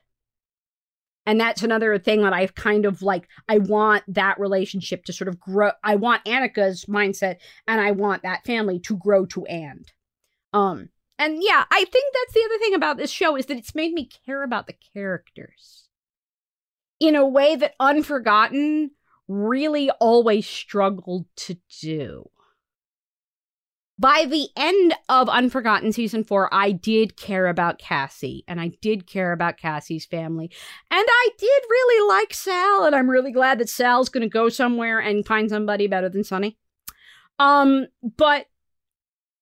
And 1.26 1.42
that's 1.42 1.62
another 1.62 2.00
thing 2.00 2.22
that 2.22 2.32
I've 2.32 2.56
kind 2.56 2.86
of 2.86 3.02
like, 3.02 3.28
I 3.50 3.58
want 3.58 4.04
that 4.08 4.40
relationship 4.40 5.04
to 5.06 5.14
sort 5.14 5.28
of 5.28 5.38
grow. 5.38 5.72
I 5.84 5.96
want 5.96 6.24
Annika's 6.24 6.86
mindset 6.86 7.38
and 7.68 7.82
I 7.82 7.92
want 7.92 8.24
that 8.24 8.46
family 8.46 8.80
to 8.80 8.96
grow 8.96 9.26
to 9.28 9.46
and. 9.46 9.92
Um, 10.54 10.88
and 11.20 11.42
yeah, 11.42 11.66
I 11.72 11.86
think 11.86 12.14
that's 12.14 12.34
the 12.34 12.44
other 12.46 12.58
thing 12.60 12.74
about 12.74 12.98
this 12.98 13.12
show 13.12 13.36
is 13.36 13.48
that 13.48 13.58
it's 13.58 13.76
made 13.76 13.94
me 13.94 14.10
care 14.26 14.44
about 14.44 14.68
the 14.68 14.76
characters 14.94 15.90
in 17.00 17.16
a 17.16 17.28
way 17.28 17.56
that 17.56 17.76
Unforgotten 17.80 18.92
really 19.28 19.90
always 20.00 20.48
struggled 20.48 21.26
to 21.36 21.58
do 21.82 22.30
by 24.00 24.26
the 24.30 24.48
end 24.56 24.94
of 25.10 25.28
Unforgotten 25.28 25.92
season 25.92 26.24
four, 26.24 26.54
I 26.54 26.72
did 26.72 27.18
care 27.18 27.48
about 27.48 27.80
Cassie 27.80 28.44
and 28.48 28.62
I 28.62 28.72
did 28.82 29.08
care 29.08 29.32
about 29.32 29.58
Cassie's 29.58 30.06
family. 30.06 30.52
And 30.92 31.06
I 31.08 31.30
did 31.38 31.64
really 31.70 32.08
like 32.16 32.34
Sal, 32.34 32.86
and 32.86 32.96
I'm 32.96 33.10
really 33.10 33.32
glad 33.32 33.60
that 33.60 33.70
Sal's 33.70 34.10
gonna 34.10 34.30
go 34.30 34.50
somewhere 34.50 35.00
and 35.00 35.26
find 35.26 35.50
somebody 35.50 35.88
better 35.88 36.10
than 36.10 36.24
Sunny. 36.24 36.58
Um, 37.40 37.88
but 38.18 38.46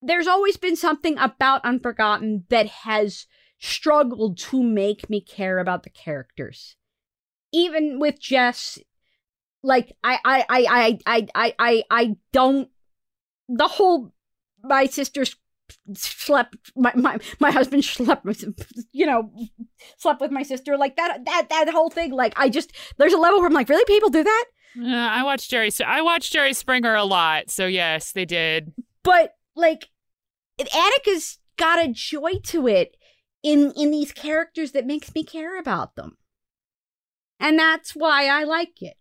there's 0.02 0.26
always 0.26 0.56
been 0.56 0.76
something 0.76 1.18
about 1.18 1.64
Unforgotten 1.64 2.44
that 2.48 2.66
has 2.66 3.26
struggled 3.58 4.38
to 4.38 4.62
make 4.62 5.08
me 5.08 5.20
care 5.20 5.58
about 5.58 5.82
the 5.82 5.90
characters. 5.90 6.76
Even 7.52 7.98
with 7.98 8.20
Jess, 8.20 8.78
like 9.62 9.96
I 10.04 10.18
I 10.24 10.44
I 10.48 10.98
I 11.06 11.28
I 11.34 11.54
I 11.58 11.84
I, 11.90 12.16
don't 12.32 12.68
the 13.48 13.68
whole 13.68 14.12
my 14.62 14.86
sister 14.86 15.24
slept 15.94 16.56
my, 16.76 16.92
my 16.94 17.18
my 17.40 17.50
husband 17.50 17.84
slept 17.84 18.26
you 18.92 19.06
know 19.06 19.30
slept 19.98 20.20
with 20.20 20.30
my 20.30 20.42
sister 20.42 20.76
like 20.76 20.96
that 20.96 21.24
that 21.24 21.48
that 21.48 21.68
whole 21.70 21.90
thing 21.90 22.12
like 22.12 22.32
i 22.36 22.48
just 22.48 22.72
there's 22.98 23.12
a 23.12 23.18
level 23.18 23.38
where 23.38 23.48
i'm 23.48 23.52
like 23.52 23.68
really? 23.68 23.84
People 23.84 24.10
do 24.10 24.22
that? 24.22 24.44
Uh, 24.78 24.84
i 24.88 25.22
watched 25.24 25.50
jerry 25.50 25.70
i 25.84 26.02
watched 26.02 26.32
jerry 26.32 26.52
springer 26.52 26.94
a 26.94 27.04
lot 27.04 27.50
so 27.50 27.66
yes 27.66 28.12
they 28.12 28.24
did. 28.24 28.72
But 29.02 29.35
like 29.56 29.88
annika's 30.58 31.38
got 31.56 31.84
a 31.84 31.92
joy 31.92 32.34
to 32.44 32.68
it 32.68 32.96
in 33.42 33.72
in 33.76 33.90
these 33.90 34.12
characters 34.12 34.72
that 34.72 34.86
makes 34.86 35.14
me 35.14 35.24
care 35.24 35.58
about 35.58 35.96
them 35.96 36.16
and 37.40 37.58
that's 37.58 37.92
why 37.92 38.26
i 38.26 38.44
like 38.44 38.80
it 38.80 38.96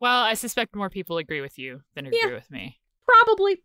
well 0.00 0.22
i 0.22 0.34
suspect 0.34 0.76
more 0.76 0.90
people 0.90 1.18
agree 1.18 1.40
with 1.40 1.58
you 1.58 1.80
than 1.94 2.06
agree 2.06 2.20
yeah, 2.22 2.34
with 2.34 2.50
me 2.50 2.78
probably 3.06 3.58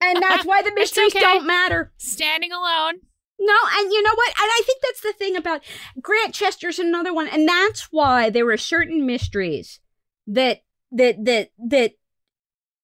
and 0.00 0.18
that's 0.22 0.44
why 0.44 0.62
the 0.62 0.72
mysteries 0.74 1.14
okay. 1.14 1.20
don't 1.20 1.46
matter. 1.46 1.92
Standing 1.98 2.52
alone. 2.52 3.00
No, 3.38 3.54
and 3.78 3.92
you 3.92 4.02
know 4.02 4.14
what? 4.14 4.28
And 4.28 4.50
I 4.50 4.62
think 4.66 4.82
that's 4.82 5.00
the 5.00 5.12
thing 5.14 5.36
about 5.36 5.62
Grantchester's 6.00 6.78
another 6.78 7.14
one, 7.14 7.26
and 7.26 7.48
that's 7.48 7.88
why 7.90 8.28
there 8.28 8.44
were 8.44 8.58
certain 8.58 9.06
mysteries 9.06 9.80
that 10.26 10.60
that 10.92 11.24
that 11.24 11.50
that 11.68 11.92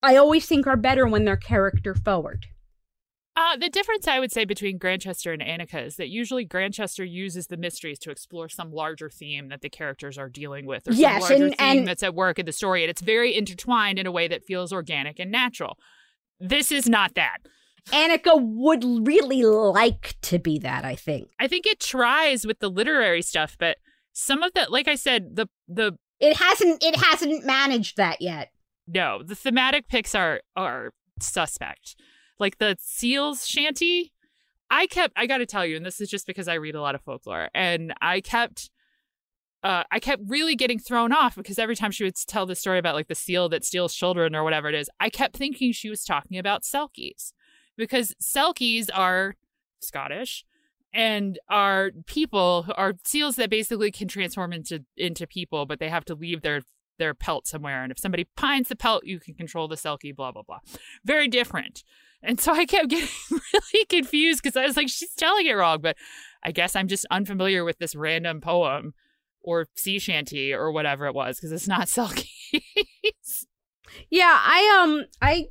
I 0.03 0.17
always 0.17 0.47
think 0.47 0.67
are 0.67 0.77
better 0.77 1.07
when 1.07 1.25
they're 1.25 1.37
character 1.37 1.95
forward. 1.95 2.47
Uh, 3.39 3.55
the 3.55 3.69
difference 3.69 4.09
I 4.09 4.19
would 4.19 4.33
say 4.33 4.47
between 4.47 4.79
Grantchester 4.79 5.31
and 5.31 5.43
Annika 5.43 5.85
is 5.85 5.97
that 5.97 6.09
usually 6.09 6.47
Grantchester 6.47 7.05
uses 7.05 7.49
the 7.49 7.59
mysteries 7.59 7.99
to 7.99 8.11
explore 8.11 8.49
some 8.49 8.73
larger 8.73 9.11
theme 9.11 9.49
that 9.49 9.61
the 9.61 9.69
characters 9.69 10.17
are 10.17 10.31
dealing 10.31 10.65
with, 10.65 10.89
or 10.89 10.93
yes, 10.93 11.13
some 11.13 11.21
larger 11.21 11.45
and, 11.45 11.59
theme 11.59 11.79
and, 11.79 11.89
that's 11.89 12.03
at 12.03 12.15
work 12.15 12.39
in 12.39 12.47
the 12.47 12.53
story, 12.53 12.83
and 12.83 12.91
it's 12.91 13.03
very 13.03 13.37
intertwined 13.37 13.99
in 13.99 14.07
a 14.07 14.13
way 14.13 14.27
that 14.27 14.45
feels 14.45 14.73
organic 14.73 15.19
and 15.19 15.31
natural. 15.31 15.77
This 16.41 16.73
is 16.73 16.89
not 16.89 17.15
that. 17.17 17.39
Annika 17.91 18.41
would 18.41 19.07
really 19.07 19.45
like 19.45 20.17
to 20.23 20.39
be 20.39 20.59
that, 20.61 20.87
I 20.87 20.97
think. 20.97 21.29
I 21.39 21.47
think 21.47 21.67
it 21.67 21.79
tries 21.79 22.47
with 22.47 22.59
the 22.61 22.71
literary 22.71 23.21
stuff, 23.21 23.57
but 23.59 23.77
some 24.15 24.43
of 24.43 24.55
that 24.55 24.73
like 24.73 24.89
I 24.89 24.95
said, 24.95 25.37
the 25.37 25.47
the 25.69 25.99
It 26.21 26.39
hasn't 26.39 26.83
it 26.83 26.97
hasn't 26.97 27.45
managed 27.45 27.99
that 27.99 28.23
yet. 28.23 28.51
No, 28.87 29.23
the 29.23 29.35
thematic 29.35 29.89
picks 29.89 30.15
are 30.15 30.41
are 30.55 30.93
suspect. 31.21 31.97
Like 32.39 32.59
the 32.59 32.77
seals 32.81 33.47
shanty, 33.47 34.13
I 34.71 34.87
kept 34.87 35.15
I 35.17 35.27
got 35.27 35.39
to 35.39 35.47
tell 35.47 35.65
you 35.65 35.77
and 35.77 35.85
this 35.85 36.01
is 36.01 36.09
just 36.09 36.27
because 36.27 36.49
I 36.49 36.55
read 36.55 36.75
a 36.75 36.81
lot 36.81 36.95
of 36.95 37.03
folklore 37.03 37.49
and 37.55 37.95
I 38.01 38.21
kept 38.21 38.71
uh, 39.63 39.83
I 39.91 39.99
kept 39.99 40.23
really 40.27 40.55
getting 40.55 40.79
thrown 40.79 41.13
off 41.13 41.35
because 41.35 41.59
every 41.59 41.75
time 41.75 41.91
she 41.91 42.05
would 42.05 42.15
tell 42.15 42.47
the 42.47 42.55
story 42.55 42.79
about 42.79 42.95
like 42.95 43.09
the 43.09 43.15
seal 43.17 43.49
that 43.49 43.65
steals 43.65 43.95
children 43.95 44.37
or 44.37 44.45
whatever 44.45 44.69
it 44.69 44.75
is, 44.77 44.89
I 45.01 45.11
kept 45.11 45.37
thinking 45.37 45.73
she 45.73 45.91
was 45.91 46.05
talking 46.05 46.39
about 46.39 46.63
selkies 46.63 47.33
because 47.77 48.15
selkies 48.23 48.89
are 48.95 49.35
Scottish 49.81 50.45
and 50.93 51.39
are 51.49 51.91
people 52.07 52.67
are 52.77 52.95
seals 53.05 53.37
that 53.37 53.51
basically 53.51 53.91
can 53.91 54.09
transform 54.09 54.53
into 54.53 54.85
into 54.97 55.27
people, 55.27 55.67
but 55.67 55.81
they 55.81 55.89
have 55.89 56.05
to 56.07 56.15
leave 56.15 56.43
their 56.43 56.63
their 56.99 57.15
pelt 57.15 57.47
somewhere. 57.47 57.83
And 57.83 57.93
if 57.93 57.99
somebody 57.99 58.25
pines 58.37 58.69
the 58.69 58.77
pelt, 58.77 59.05
you 59.05 59.21
can 59.21 59.35
control 59.35 59.69
the 59.69 59.77
selkie. 59.77 60.15
Blah 60.15 60.33
blah 60.33 60.43
blah. 60.43 60.61
Very 61.05 61.29
different. 61.29 61.85
And 62.23 62.41
so 62.41 62.53
I 62.53 62.65
kept 62.65 62.89
getting 62.91 63.09
really 63.31 63.85
confused 63.89 64.43
because 64.43 64.57
I 64.57 64.67
was 64.67 64.77
like, 64.77 64.89
she's 64.89 65.15
telling 65.15 65.47
it 65.47 65.53
wrong, 65.53 65.81
but 65.81 65.97
I 66.43 66.53
guess 66.53 66.75
I'm 66.77 66.89
just 66.89 67.07
unfamiliar 67.11 67.65
with 67.65 67.79
this 67.79 67.95
random 67.95 68.41
poem 68.41 68.95
or 69.43 69.67
sea 69.77 69.99
shanty 69.99 70.53
or 70.53 70.73
whatever 70.73 71.07
it 71.07 71.15
was 71.15 71.37
because 71.37 71.53
it's 71.53 71.69
not 71.69 71.87
Selkies. 71.87 72.25
yeah, 74.11 74.41
I 74.43 74.83
um 74.83 75.05
I 75.23 75.47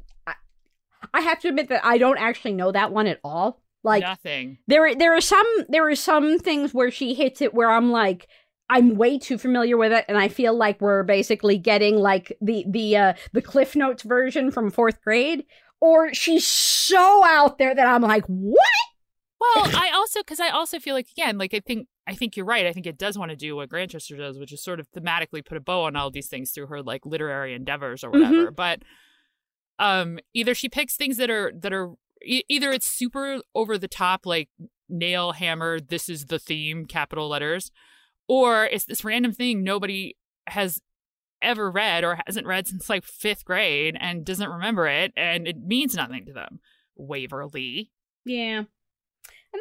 I 1.13 1.21
have 1.21 1.39
to 1.41 1.49
admit 1.49 1.69
that 1.69 1.85
I 1.85 1.97
don't 1.97 2.17
actually 2.17 2.53
know 2.53 2.71
that 2.71 2.91
one 2.91 3.07
at 3.07 3.19
all. 3.23 3.61
Like 3.83 4.01
nothing. 4.01 4.57
There 4.67 4.95
there 4.95 5.15
are 5.15 5.21
some 5.21 5.45
there 5.69 5.87
are 5.87 5.95
some 5.95 6.39
things 6.39 6.73
where 6.73 6.91
she 6.91 7.13
hits 7.13 7.41
it 7.41 7.53
where 7.53 7.69
I'm 7.69 7.91
like 7.91 8.27
I'm 8.69 8.95
way 8.95 9.19
too 9.19 9.37
familiar 9.37 9.77
with 9.77 9.91
it 9.91 10.05
and 10.07 10.17
I 10.17 10.27
feel 10.27 10.55
like 10.55 10.81
we're 10.81 11.03
basically 11.03 11.57
getting 11.57 11.97
like 11.97 12.35
the 12.41 12.65
the 12.67 12.97
uh 12.97 13.13
the 13.31 13.41
Cliff 13.41 13.75
Notes 13.75 14.03
version 14.03 14.51
from 14.51 14.71
4th 14.71 15.01
grade 15.01 15.45
or 15.81 16.13
she's 16.13 16.47
so 16.47 17.23
out 17.25 17.57
there 17.57 17.75
that 17.75 17.87
I'm 17.87 18.01
like, 18.01 18.25
"What?" 18.25 18.59
Well, 19.39 19.65
I 19.75 19.91
also 19.93 20.21
because 20.21 20.39
I 20.39 20.49
also 20.49 20.79
feel 20.79 20.95
like 20.95 21.07
again, 21.11 21.37
like 21.37 21.53
I 21.53 21.59
think 21.59 21.87
I 22.07 22.15
think 22.15 22.35
you're 22.35 22.45
right. 22.45 22.65
I 22.65 22.73
think 22.73 22.85
it 22.85 22.97
does 22.97 23.17
want 23.17 23.31
to 23.31 23.35
do 23.35 23.55
what 23.55 23.69
Grantchester 23.69 24.17
does, 24.17 24.39
which 24.39 24.53
is 24.53 24.63
sort 24.63 24.79
of 24.79 24.89
thematically 24.91 25.45
put 25.45 25.57
a 25.57 25.61
bow 25.61 25.83
on 25.83 25.95
all 25.95 26.09
these 26.09 26.27
things 26.27 26.51
through 26.51 26.67
her 26.67 26.81
like 26.81 27.05
literary 27.05 27.53
endeavors 27.53 28.03
or 28.03 28.09
whatever. 28.09 28.47
Mm-hmm. 28.47 28.55
But 28.55 28.83
um, 29.77 30.19
either 30.33 30.55
she 30.55 30.69
picks 30.69 30.95
things 30.95 31.17
that 31.17 31.29
are 31.29 31.51
that 31.59 31.73
are 31.73 31.93
e- 32.23 32.43
either 32.47 32.71
it's 32.71 32.87
super 32.87 33.41
over 33.53 33.77
the 33.77 33.87
top, 33.87 34.25
like 34.25 34.49
nail 34.89 35.33
hammer. 35.33 35.79
This 35.79 36.09
is 36.09 36.25
the 36.25 36.39
theme, 36.39 36.85
capital 36.85 37.27
letters, 37.27 37.71
or 38.27 38.65
it's 38.65 38.85
this 38.85 39.03
random 39.03 39.31
thing 39.31 39.63
nobody 39.63 40.15
has 40.47 40.81
ever 41.41 41.69
read 41.69 42.03
or 42.03 42.19
hasn't 42.25 42.47
read 42.47 42.67
since 42.67 42.89
like 42.89 43.03
fifth 43.03 43.45
grade 43.45 43.97
and 43.99 44.25
doesn't 44.25 44.49
remember 44.49 44.87
it, 44.87 45.13
and 45.15 45.47
it 45.47 45.57
means 45.57 45.95
nothing 45.95 46.25
to 46.25 46.33
them. 46.33 46.59
Waverley. 46.95 47.91
Yeah, 48.25 48.57
and 48.57 48.67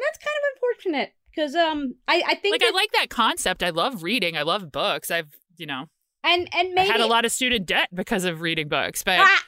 that's 0.01 0.17
kind 0.17 0.35
of 0.37 0.55
unfortunate 0.55 1.13
because 1.29 1.55
um 1.55 1.95
I 2.07 2.23
I 2.27 2.35
think 2.35 2.53
like 2.53 2.61
that, 2.61 2.73
I 2.73 2.75
like 2.75 2.91
that 2.93 3.09
concept. 3.09 3.63
I 3.63 3.69
love 3.69 4.03
reading. 4.03 4.37
I 4.37 4.41
love 4.41 4.71
books. 4.71 5.11
I've 5.11 5.33
you 5.57 5.65
know 5.65 5.85
and 6.23 6.49
and 6.53 6.73
maybe 6.73 6.89
I 6.89 6.93
had 6.93 7.01
a 7.01 7.07
lot 7.07 7.25
of 7.25 7.31
student 7.31 7.65
debt 7.65 7.89
because 7.93 8.25
of 8.25 8.41
reading 8.41 8.67
books, 8.67 9.03
but. 9.03 9.19
Ah! 9.19 9.43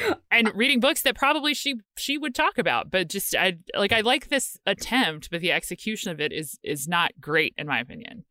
and 0.30 0.50
reading 0.54 0.80
books 0.80 1.02
that 1.02 1.14
probably 1.14 1.52
she 1.52 1.74
she 1.98 2.16
would 2.16 2.34
talk 2.34 2.56
about 2.56 2.90
but 2.90 3.10
just 3.10 3.36
i 3.36 3.52
like 3.76 3.92
i 3.92 4.00
like 4.00 4.28
this 4.28 4.56
attempt 4.64 5.28
but 5.30 5.42
the 5.42 5.52
execution 5.52 6.10
of 6.10 6.18
it 6.18 6.32
is 6.32 6.58
is 6.62 6.88
not 6.88 7.12
great 7.20 7.52
in 7.58 7.66
my 7.66 7.78
opinion 7.78 8.24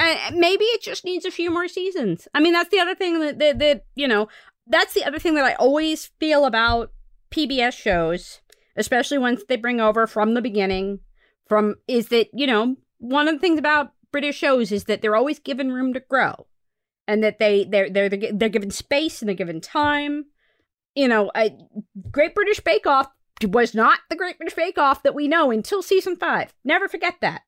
and 0.00 0.36
maybe 0.36 0.64
it 0.64 0.82
just 0.82 1.04
needs 1.04 1.24
a 1.24 1.30
few 1.30 1.50
more 1.50 1.68
seasons 1.68 2.26
i 2.34 2.40
mean 2.40 2.52
that's 2.52 2.70
the 2.70 2.80
other 2.80 2.94
thing 2.94 3.20
that 3.20 3.38
that, 3.38 3.58
that 3.58 3.84
you 3.94 4.08
know 4.08 4.28
that's 4.66 4.94
the 4.94 5.04
other 5.04 5.18
thing 5.18 5.34
that 5.34 5.44
i 5.44 5.54
always 5.54 6.10
feel 6.18 6.44
about 6.44 6.90
pbs 7.30 7.72
shows 7.72 8.40
especially 8.76 9.18
once 9.18 9.42
they 9.48 9.56
bring 9.56 9.80
over 9.80 10.06
from 10.06 10.34
the 10.34 10.42
beginning 10.42 10.98
from 11.46 11.76
is 11.86 12.08
that 12.08 12.28
you 12.32 12.46
know 12.46 12.76
one 13.00 13.28
of 13.28 13.34
the 13.34 13.40
things 13.40 13.58
about 13.58 13.92
British 14.12 14.36
shows 14.36 14.70
is 14.70 14.84
that 14.84 15.02
they're 15.02 15.16
always 15.16 15.38
given 15.38 15.72
room 15.72 15.92
to 15.94 16.00
grow, 16.00 16.46
and 17.08 17.24
that 17.24 17.38
they 17.38 17.64
they're 17.64 17.90
they're 17.90 18.08
they're 18.08 18.48
given 18.48 18.70
space 18.70 19.20
and 19.20 19.28
they're 19.28 19.36
given 19.36 19.60
time. 19.60 20.26
You 20.94 21.08
know, 21.08 21.30
Great 22.10 22.34
British 22.34 22.60
Bake 22.60 22.86
Off 22.86 23.08
was 23.42 23.74
not 23.74 24.00
the 24.08 24.16
Great 24.16 24.38
British 24.38 24.54
Bake 24.54 24.78
Off 24.78 25.02
that 25.02 25.14
we 25.14 25.28
know 25.28 25.50
until 25.50 25.82
season 25.82 26.16
five. 26.16 26.52
Never 26.64 26.88
forget 26.88 27.16
that. 27.20 27.42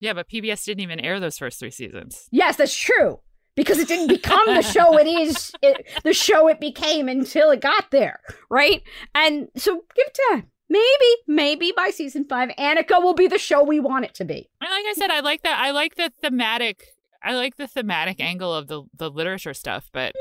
Yeah, 0.00 0.14
but 0.14 0.28
PBS 0.28 0.64
didn't 0.64 0.80
even 0.80 1.00
air 1.00 1.20
those 1.20 1.38
first 1.38 1.58
three 1.60 1.70
seasons. 1.70 2.26
Yes, 2.30 2.56
that's 2.56 2.74
true 2.76 3.20
because 3.54 3.78
it 3.78 3.88
didn't 3.88 4.08
become 4.08 4.46
the 4.46 4.62
show 4.62 4.96
it 4.98 5.06
is, 5.06 5.52
it, 5.62 5.86
the 6.04 6.14
show 6.14 6.48
it 6.48 6.60
became 6.60 7.08
until 7.08 7.50
it 7.50 7.60
got 7.60 7.90
there, 7.90 8.20
right? 8.50 8.82
And 9.14 9.48
so 9.56 9.84
give 9.94 10.06
it 10.06 10.18
time. 10.30 10.50
Maybe, 10.70 11.16
maybe 11.26 11.72
by 11.76 11.90
season 11.90 12.24
five, 12.28 12.50
Annika 12.50 13.02
will 13.02 13.14
be 13.14 13.26
the 13.26 13.38
show 13.38 13.62
we 13.64 13.80
want 13.80 14.04
it 14.04 14.14
to 14.14 14.24
be. 14.24 14.48
And 14.60 14.70
like 14.70 14.84
I 14.88 14.94
said, 14.96 15.10
I 15.10 15.20
like 15.20 15.42
that. 15.42 15.58
I 15.58 15.72
like 15.72 15.96
the 15.96 16.12
thematic. 16.22 16.86
I 17.22 17.34
like 17.34 17.56
the 17.56 17.66
thematic 17.66 18.20
angle 18.20 18.54
of 18.54 18.68
the 18.68 18.84
the 18.96 19.10
literature 19.10 19.52
stuff, 19.52 19.90
but 19.92 20.14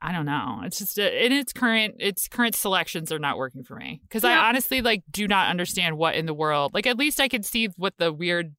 I 0.00 0.12
don't 0.12 0.26
know. 0.26 0.60
It's 0.64 0.78
just 0.78 0.98
uh, 0.98 1.02
in 1.02 1.32
its 1.32 1.52
current 1.52 1.96
its 1.98 2.28
current 2.28 2.54
selections 2.54 3.10
are 3.10 3.18
not 3.18 3.36
working 3.36 3.64
for 3.64 3.74
me 3.74 4.00
because 4.02 4.22
Yeah. 4.22 4.40
I 4.40 4.48
honestly 4.48 4.80
like 4.80 5.02
do 5.10 5.26
not 5.26 5.48
understand 5.48 5.96
what 5.98 6.14
in 6.14 6.26
the 6.26 6.34
world. 6.34 6.72
Like 6.74 6.86
at 6.86 6.98
least 6.98 7.18
I 7.18 7.26
can 7.26 7.42
see 7.42 7.68
what 7.76 7.94
the 7.98 8.12
weird 8.12 8.54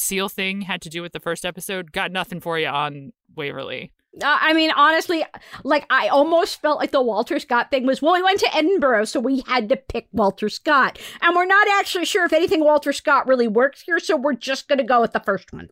seal 0.00 0.28
thing 0.28 0.62
had 0.62 0.82
to 0.82 0.88
do 0.88 1.02
with 1.02 1.12
the 1.12 1.20
first 1.20 1.44
episode. 1.44 1.92
Got 1.92 2.12
nothing 2.12 2.40
for 2.40 2.58
you 2.58 2.68
on 2.68 3.12
Waverley. 3.36 3.92
Uh, 4.16 4.38
I 4.40 4.52
mean, 4.54 4.72
honestly, 4.72 5.24
like 5.62 5.86
I 5.88 6.08
almost 6.08 6.60
felt 6.60 6.78
like 6.78 6.90
the 6.90 7.02
Walter 7.02 7.38
Scott 7.38 7.70
thing 7.70 7.86
was 7.86 8.02
well, 8.02 8.14
we 8.14 8.22
went 8.22 8.40
to 8.40 8.56
Edinburgh, 8.56 9.04
so 9.04 9.20
we 9.20 9.44
had 9.46 9.68
to 9.68 9.76
pick 9.76 10.08
Walter 10.12 10.48
Scott, 10.48 10.98
and 11.22 11.36
we're 11.36 11.46
not 11.46 11.68
actually 11.68 12.04
sure 12.04 12.24
if 12.24 12.32
anything 12.32 12.64
Walter 12.64 12.92
Scott 12.92 13.28
really 13.28 13.46
works 13.46 13.82
here, 13.82 14.00
so 14.00 14.16
we're 14.16 14.34
just 14.34 14.66
gonna 14.66 14.82
go 14.82 15.00
with 15.00 15.12
the 15.12 15.20
first 15.20 15.52
one. 15.52 15.68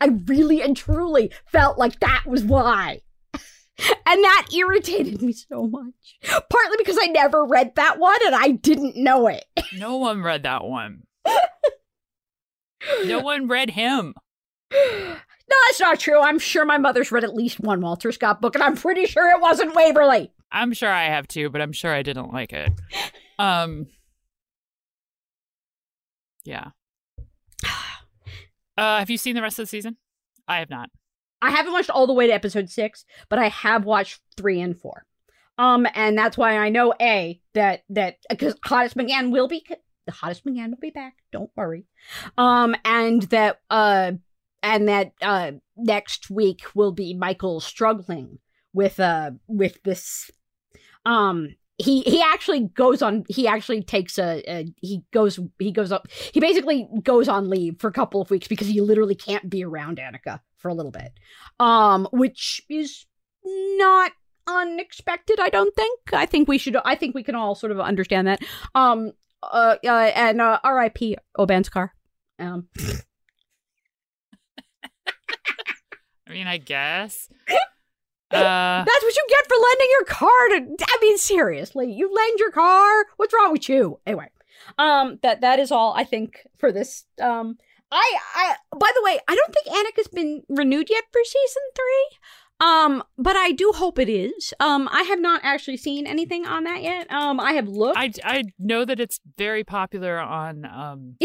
I 0.00 0.08
really 0.26 0.60
and 0.60 0.76
truly 0.76 1.32
felt 1.46 1.78
like 1.78 2.00
that 2.00 2.24
was 2.26 2.44
why. 2.44 3.00
And 4.06 4.22
that 4.22 4.48
irritated 4.54 5.22
me 5.22 5.32
so 5.32 5.66
much. 5.66 6.18
Partly 6.22 6.76
because 6.76 6.98
I 7.00 7.06
never 7.06 7.44
read 7.44 7.74
that 7.76 7.98
one 7.98 8.18
and 8.26 8.34
I 8.34 8.50
didn't 8.50 8.96
know 8.96 9.26
it. 9.28 9.46
No 9.74 9.96
one 9.96 10.22
read 10.22 10.42
that 10.42 10.64
one. 10.64 11.04
no 13.04 13.20
one 13.20 13.48
read 13.48 13.70
him. 13.70 14.14
No, 14.72 15.56
that's 15.66 15.80
not 15.80 16.00
true. 16.00 16.20
I'm 16.20 16.38
sure 16.38 16.64
my 16.64 16.78
mother's 16.78 17.12
read 17.12 17.24
at 17.24 17.34
least 17.34 17.60
one 17.60 17.80
Walter 17.80 18.10
Scott 18.12 18.40
book, 18.40 18.54
and 18.54 18.64
I'm 18.64 18.76
pretty 18.76 19.06
sure 19.06 19.28
it 19.30 19.40
wasn't 19.40 19.74
Waverley. 19.74 20.32
I'm 20.50 20.72
sure 20.72 20.90
I 20.90 21.04
have 21.04 21.28
too, 21.28 21.50
but 21.50 21.60
I'm 21.60 21.72
sure 21.72 21.92
I 21.92 22.02
didn't 22.02 22.32
like 22.32 22.52
it. 22.52 22.72
Um 23.38 23.86
Yeah. 26.44 26.68
Uh 28.78 28.98
have 29.00 29.10
you 29.10 29.18
seen 29.18 29.34
the 29.34 29.42
rest 29.42 29.58
of 29.58 29.64
the 29.64 29.68
season? 29.68 29.98
I 30.48 30.58
have 30.58 30.70
not. 30.70 30.88
I 31.42 31.50
haven't 31.50 31.72
watched 31.72 31.90
all 31.90 32.06
the 32.06 32.12
way 32.14 32.26
to 32.28 32.32
episode 32.32 32.70
six, 32.70 33.04
but 33.28 33.38
I 33.38 33.48
have 33.48 33.84
watched 33.84 34.20
three 34.36 34.60
and 34.60 34.78
four. 34.78 35.04
Um, 35.58 35.86
and 35.94 36.16
that's 36.16 36.38
why 36.38 36.56
I 36.56 36.70
know 36.70 36.94
a 37.00 37.40
that 37.54 37.82
that 37.90 38.16
because 38.30 38.54
hottest 38.64 38.96
McGann 38.96 39.30
will 39.30 39.48
be 39.48 39.64
the 40.06 40.12
hottest 40.12 40.44
McGann 40.44 40.70
will 40.70 40.78
be 40.80 40.90
back. 40.90 41.14
Don't 41.32 41.50
worry. 41.56 41.86
Um, 42.36 42.74
and 42.84 43.22
that 43.24 43.60
uh, 43.70 44.12
and 44.62 44.88
that 44.88 45.12
uh, 45.20 45.52
next 45.76 46.30
week 46.30 46.62
will 46.74 46.92
be 46.92 47.14
Michael 47.14 47.60
struggling 47.60 48.38
with 48.72 49.00
uh 49.00 49.32
with 49.46 49.82
this. 49.82 50.30
Um, 51.04 51.56
he 51.78 52.02
he 52.02 52.22
actually 52.22 52.68
goes 52.68 53.02
on. 53.02 53.24
He 53.28 53.48
actually 53.48 53.82
takes 53.82 54.18
a, 54.18 54.42
a 54.46 54.72
he 54.80 55.04
goes 55.12 55.38
he 55.58 55.72
goes 55.72 55.90
up. 55.90 56.08
He 56.10 56.40
basically 56.40 56.88
goes 57.02 57.28
on 57.28 57.50
leave 57.50 57.80
for 57.80 57.88
a 57.88 57.92
couple 57.92 58.20
of 58.20 58.30
weeks 58.30 58.48
because 58.48 58.68
he 58.68 58.80
literally 58.80 59.14
can't 59.14 59.50
be 59.50 59.64
around 59.64 59.98
Annika 59.98 60.40
for 60.62 60.68
a 60.68 60.74
little 60.74 60.92
bit 60.92 61.12
um 61.60 62.08
which 62.12 62.62
is 62.70 63.04
not 63.44 64.12
unexpected 64.46 65.38
i 65.40 65.48
don't 65.48 65.74
think 65.74 66.00
i 66.12 66.24
think 66.24 66.48
we 66.48 66.56
should 66.56 66.76
i 66.84 66.94
think 66.94 67.14
we 67.14 67.22
can 67.22 67.34
all 67.34 67.54
sort 67.54 67.72
of 67.72 67.80
understand 67.80 68.26
that 68.26 68.40
um 68.74 69.12
uh, 69.42 69.76
uh 69.84 70.10
and 70.14 70.40
uh 70.40 70.58
rip 70.64 70.98
obanskar 71.38 71.90
um. 72.38 72.68
I 76.26 76.32
mean, 76.32 76.46
I 76.46 76.58
guess. 76.58 77.28
Uh 78.32 78.82
that's 78.82 79.04
what 79.04 79.14
you 79.14 79.26
get 79.28 79.46
for 79.46 79.56
lending 79.58 79.88
your 79.90 80.04
car 80.04 80.48
to 80.48 80.86
i 80.88 80.98
mean 81.02 81.18
seriously 81.18 81.92
you 81.92 82.10
lend 82.10 82.38
your 82.38 82.50
car? 82.50 83.04
What's 83.18 83.34
wrong 83.34 83.52
with 83.52 83.68
you? 83.68 84.00
Anyway 84.06 84.30
um 84.78 85.18
that 85.22 85.40
that 85.40 85.58
is 85.58 85.70
all 85.70 85.94
i 85.96 86.04
think 86.04 86.46
for 86.58 86.72
this 86.72 87.04
um 87.20 87.56
i 87.90 88.18
i 88.34 88.54
by 88.78 88.90
the 88.94 89.02
way 89.02 89.18
i 89.28 89.34
don't 89.34 89.54
think 89.54 89.66
annika's 89.66 90.08
been 90.08 90.42
renewed 90.48 90.88
yet 90.90 91.04
for 91.12 91.20
season 91.24 91.62
three 91.74 92.18
um 92.62 93.02
but 93.18 93.36
i 93.36 93.52
do 93.52 93.72
hope 93.74 93.98
it 93.98 94.08
is 94.08 94.54
um 94.60 94.88
i 94.92 95.02
have 95.02 95.20
not 95.20 95.40
actually 95.42 95.76
seen 95.76 96.06
anything 96.06 96.46
on 96.46 96.64
that 96.64 96.82
yet 96.82 97.10
um 97.12 97.40
i 97.40 97.52
have 97.52 97.68
looked 97.68 97.98
I 97.98 98.12
I 98.24 98.44
know 98.58 98.84
that 98.84 99.00
it's 99.00 99.20
very 99.36 99.64
popular 99.64 100.18
on 100.18 100.64
um 100.64 101.16
it 101.20 101.24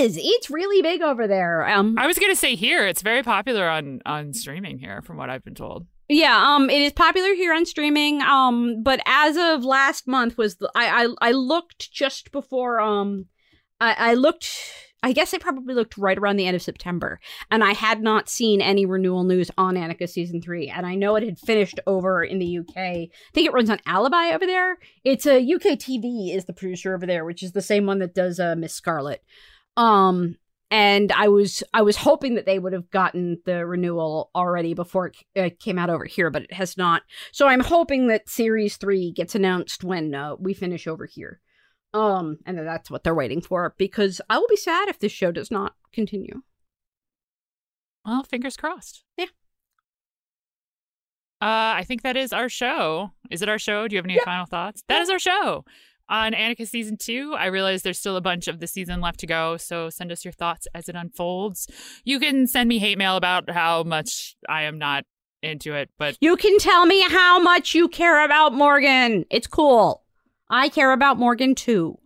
is 0.00 0.18
it's 0.20 0.50
really 0.50 0.82
big 0.82 1.02
over 1.02 1.26
there 1.26 1.68
um 1.68 1.96
I 1.98 2.06
was 2.06 2.18
going 2.18 2.32
to 2.32 2.36
say 2.36 2.54
here 2.54 2.86
it's 2.86 3.02
very 3.02 3.22
popular 3.22 3.68
on 3.68 4.00
on 4.06 4.32
streaming 4.32 4.78
here 4.78 5.02
from 5.02 5.16
what 5.16 5.30
I've 5.30 5.44
been 5.44 5.54
told. 5.54 5.86
Yeah, 6.08 6.54
um, 6.54 6.70
it 6.70 6.80
is 6.80 6.92
popular 6.92 7.34
here 7.34 7.52
on 7.52 7.66
streaming. 7.66 8.22
Um, 8.22 8.82
but 8.82 9.00
as 9.04 9.36
of 9.36 9.64
last 9.64 10.06
month 10.06 10.38
was 10.38 10.56
the 10.56 10.70
I 10.74 11.04
I, 11.04 11.28
I 11.28 11.32
looked 11.32 11.92
just 11.92 12.32
before 12.32 12.80
um, 12.80 13.26
I, 13.80 13.94
I 13.98 14.14
looked. 14.14 14.48
I 15.02 15.12
guess 15.12 15.32
I 15.32 15.38
probably 15.38 15.74
looked 15.74 15.96
right 15.96 16.18
around 16.18 16.36
the 16.36 16.46
end 16.46 16.56
of 16.56 16.62
September, 16.62 17.20
and 17.50 17.62
I 17.62 17.72
had 17.72 18.02
not 18.02 18.28
seen 18.28 18.60
any 18.60 18.84
renewal 18.84 19.22
news 19.22 19.50
on 19.56 19.76
Annika 19.76 20.08
season 20.08 20.42
three. 20.42 20.68
And 20.68 20.86
I 20.86 20.96
know 20.96 21.14
it 21.14 21.22
had 21.22 21.38
finished 21.38 21.78
over 21.86 22.24
in 22.24 22.38
the 22.38 22.58
UK. 22.58 22.76
I 22.76 23.08
think 23.32 23.46
it 23.46 23.52
runs 23.52 23.70
on 23.70 23.78
Alibi 23.86 24.30
over 24.30 24.46
there. 24.46 24.78
It's 25.04 25.26
a 25.26 25.38
UK 25.38 25.78
TV 25.78 26.34
is 26.34 26.46
the 26.46 26.52
producer 26.52 26.94
over 26.94 27.06
there, 27.06 27.24
which 27.24 27.42
is 27.42 27.52
the 27.52 27.62
same 27.62 27.86
one 27.86 28.00
that 28.00 28.14
does 28.14 28.40
uh, 28.40 28.56
Miss 28.56 28.74
Scarlet. 28.74 29.22
Um, 29.76 30.36
and 30.70 31.12
I 31.12 31.28
was 31.28 31.62
I 31.72 31.82
was 31.82 31.96
hoping 31.96 32.34
that 32.34 32.46
they 32.46 32.58
would 32.58 32.72
have 32.72 32.90
gotten 32.90 33.38
the 33.46 33.64
renewal 33.66 34.30
already 34.34 34.74
before 34.74 35.06
it 35.06 35.16
uh, 35.36 35.54
came 35.58 35.78
out 35.78 35.90
over 35.90 36.04
here, 36.04 36.30
but 36.30 36.42
it 36.42 36.52
has 36.52 36.76
not. 36.76 37.02
So 37.32 37.46
I'm 37.46 37.60
hoping 37.60 38.08
that 38.08 38.28
series 38.28 38.76
three 38.76 39.12
gets 39.12 39.34
announced 39.34 39.84
when 39.84 40.14
uh, 40.14 40.36
we 40.38 40.52
finish 40.54 40.86
over 40.86 41.06
here, 41.06 41.40
um, 41.94 42.38
and 42.46 42.58
that's 42.58 42.90
what 42.90 43.04
they're 43.04 43.14
waiting 43.14 43.40
for. 43.40 43.74
Because 43.78 44.20
I 44.28 44.38
will 44.38 44.48
be 44.48 44.56
sad 44.56 44.88
if 44.88 44.98
this 44.98 45.12
show 45.12 45.32
does 45.32 45.50
not 45.50 45.74
continue. 45.92 46.42
Well, 48.04 48.22
fingers 48.22 48.56
crossed. 48.56 49.04
Yeah. 49.16 49.26
Uh, 51.40 51.76
I 51.78 51.84
think 51.86 52.02
that 52.02 52.16
is 52.16 52.32
our 52.32 52.48
show. 52.48 53.12
Is 53.30 53.42
it 53.42 53.48
our 53.48 53.58
show? 53.58 53.86
Do 53.86 53.94
you 53.94 53.98
have 53.98 54.06
any 54.06 54.14
Yeah. 54.14 54.24
final 54.24 54.46
thoughts? 54.46 54.82
That 54.88 55.02
is 55.02 55.10
our 55.10 55.18
show. 55.20 55.64
On 56.08 56.32
Annika 56.32 56.66
season 56.66 56.96
two, 56.96 57.34
I 57.36 57.46
realize 57.46 57.82
there's 57.82 57.98
still 57.98 58.16
a 58.16 58.20
bunch 58.22 58.48
of 58.48 58.60
the 58.60 58.66
season 58.66 59.00
left 59.00 59.20
to 59.20 59.26
go, 59.26 59.56
so 59.58 59.90
send 59.90 60.10
us 60.10 60.24
your 60.24 60.32
thoughts 60.32 60.66
as 60.74 60.88
it 60.88 60.96
unfolds. 60.96 61.68
You 62.04 62.18
can 62.18 62.46
send 62.46 62.68
me 62.68 62.78
hate 62.78 62.96
mail 62.98 63.16
about 63.16 63.50
how 63.50 63.82
much 63.82 64.34
I 64.48 64.62
am 64.62 64.78
not 64.78 65.04
into 65.42 65.74
it, 65.74 65.90
but 65.98 66.16
You 66.20 66.36
can 66.36 66.58
tell 66.58 66.86
me 66.86 67.02
how 67.02 67.38
much 67.38 67.74
you 67.74 67.88
care 67.88 68.24
about 68.24 68.54
Morgan. 68.54 69.26
It's 69.30 69.46
cool. 69.46 70.02
I 70.50 70.68
care 70.68 70.92
about 70.92 71.18
Morgan 71.18 71.54
too. 71.54 71.98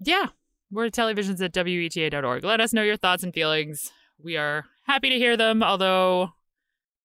yeah, 0.00 0.26
we're 0.70 0.86
at 0.86 0.92
televisions 0.92 1.42
at 1.42 1.52
weta.org. 1.52 2.44
Let 2.44 2.60
us 2.60 2.72
know 2.72 2.82
your 2.82 2.96
thoughts 2.96 3.22
and 3.22 3.32
feelings. 3.32 3.90
We 4.22 4.36
are 4.36 4.64
happy 4.84 5.10
to 5.10 5.16
hear 5.16 5.36
them, 5.36 5.62
although 5.62 6.30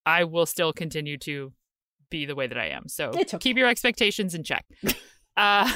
I 0.06 0.24
will 0.24 0.45
still 0.45 0.74
continue 0.74 1.18
to 1.20 1.54
be 2.10 2.26
the 2.26 2.36
way 2.36 2.47
that 2.47 2.58
I 2.58 2.68
am. 2.68 2.88
So 2.88 3.10
okay. 3.10 3.38
keep 3.39 3.58
your 3.58 3.68
expectations 3.68 4.36
in 4.36 4.43
check. 4.43 4.66
uh, 5.38 5.72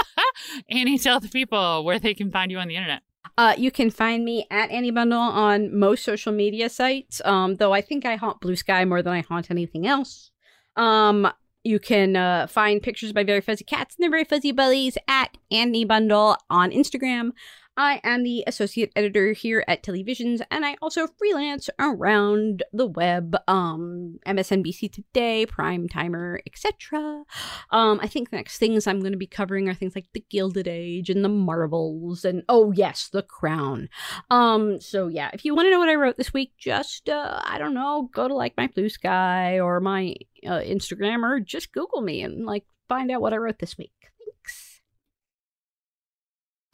Annie, 0.68 0.98
tell 0.98 1.20
the 1.20 1.28
people 1.28 1.84
where 1.84 1.98
they 1.98 2.14
can 2.14 2.30
find 2.30 2.50
you 2.50 2.58
on 2.58 2.68
the 2.68 2.76
internet. 2.76 3.02
Uh, 3.36 3.54
you 3.56 3.70
can 3.70 3.90
find 3.90 4.24
me 4.24 4.46
at 4.50 4.70
Annie 4.70 4.90
Bundle 4.90 5.18
on 5.18 5.76
most 5.76 6.04
social 6.04 6.32
media 6.32 6.68
sites. 6.68 7.20
Um, 7.24 7.56
though 7.56 7.72
I 7.72 7.80
think 7.80 8.04
I 8.04 8.16
haunt 8.16 8.40
Bluesky 8.40 8.86
more 8.86 9.02
than 9.02 9.12
I 9.12 9.22
haunt 9.22 9.50
anything 9.50 9.86
else. 9.86 10.30
Um, 10.76 11.32
you 11.64 11.78
can 11.78 12.14
uh, 12.14 12.46
find 12.46 12.82
pictures 12.82 13.14
my 13.14 13.24
very 13.24 13.40
fuzzy 13.40 13.64
cats 13.64 13.96
and 13.96 14.02
their 14.02 14.10
very 14.10 14.24
fuzzy 14.24 14.52
bellies 14.52 14.96
at 15.08 15.36
Andy 15.50 15.84
Bundle 15.84 16.36
on 16.50 16.70
Instagram. 16.70 17.30
I 17.76 18.00
am 18.04 18.22
the 18.22 18.44
associate 18.46 18.92
editor 18.94 19.32
here 19.32 19.64
at 19.66 19.82
Telly 19.82 20.04
Visions, 20.04 20.40
and 20.50 20.64
I 20.64 20.76
also 20.80 21.08
freelance 21.18 21.68
around 21.78 22.62
the 22.72 22.86
web, 22.86 23.36
um, 23.48 24.18
MSNBC 24.26 24.92
Today, 24.92 25.44
Primetimer, 25.44 26.40
etc. 26.46 27.24
Um, 27.70 27.98
I 28.00 28.06
think 28.06 28.30
the 28.30 28.36
next 28.36 28.58
things 28.58 28.86
I'm 28.86 29.00
going 29.00 29.12
to 29.12 29.18
be 29.18 29.26
covering 29.26 29.68
are 29.68 29.74
things 29.74 29.96
like 29.96 30.06
the 30.12 30.24
Gilded 30.30 30.68
Age 30.68 31.10
and 31.10 31.24
the 31.24 31.28
Marvels, 31.28 32.24
and 32.24 32.44
oh 32.48 32.70
yes, 32.70 33.08
the 33.08 33.22
Crown. 33.22 33.88
Um, 34.30 34.80
so 34.80 35.08
yeah, 35.08 35.30
if 35.32 35.44
you 35.44 35.54
want 35.54 35.66
to 35.66 35.70
know 35.70 35.80
what 35.80 35.88
I 35.88 35.96
wrote 35.96 36.16
this 36.16 36.32
week, 36.32 36.52
just 36.56 37.08
uh, 37.08 37.40
I 37.44 37.58
don't 37.58 37.74
know, 37.74 38.08
go 38.12 38.28
to 38.28 38.34
like 38.34 38.56
my 38.56 38.68
Bluesky 38.68 39.62
or 39.62 39.80
my 39.80 40.14
uh, 40.46 40.60
Instagram, 40.60 41.24
or 41.24 41.40
just 41.40 41.72
Google 41.72 42.02
me 42.02 42.22
and 42.22 42.46
like 42.46 42.64
find 42.88 43.10
out 43.10 43.20
what 43.20 43.32
I 43.32 43.38
wrote 43.38 43.58
this 43.58 43.76
week. 43.76 44.03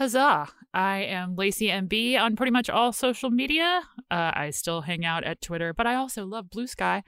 Huzzah! 0.01 0.49
I 0.73 1.01
am 1.01 1.37
Lacy 1.37 1.67
MB 1.67 2.19
on 2.19 2.35
pretty 2.35 2.53
much 2.53 2.71
all 2.71 2.91
social 2.91 3.29
media. 3.29 3.83
Uh, 4.11 4.31
I 4.33 4.49
still 4.49 4.81
hang 4.81 5.05
out 5.05 5.25
at 5.25 5.43
Twitter, 5.43 5.75
but 5.75 5.87
I 5.87 5.95
also 5.97 6.25
love 6.25 6.47
Bluesky. 6.47 7.03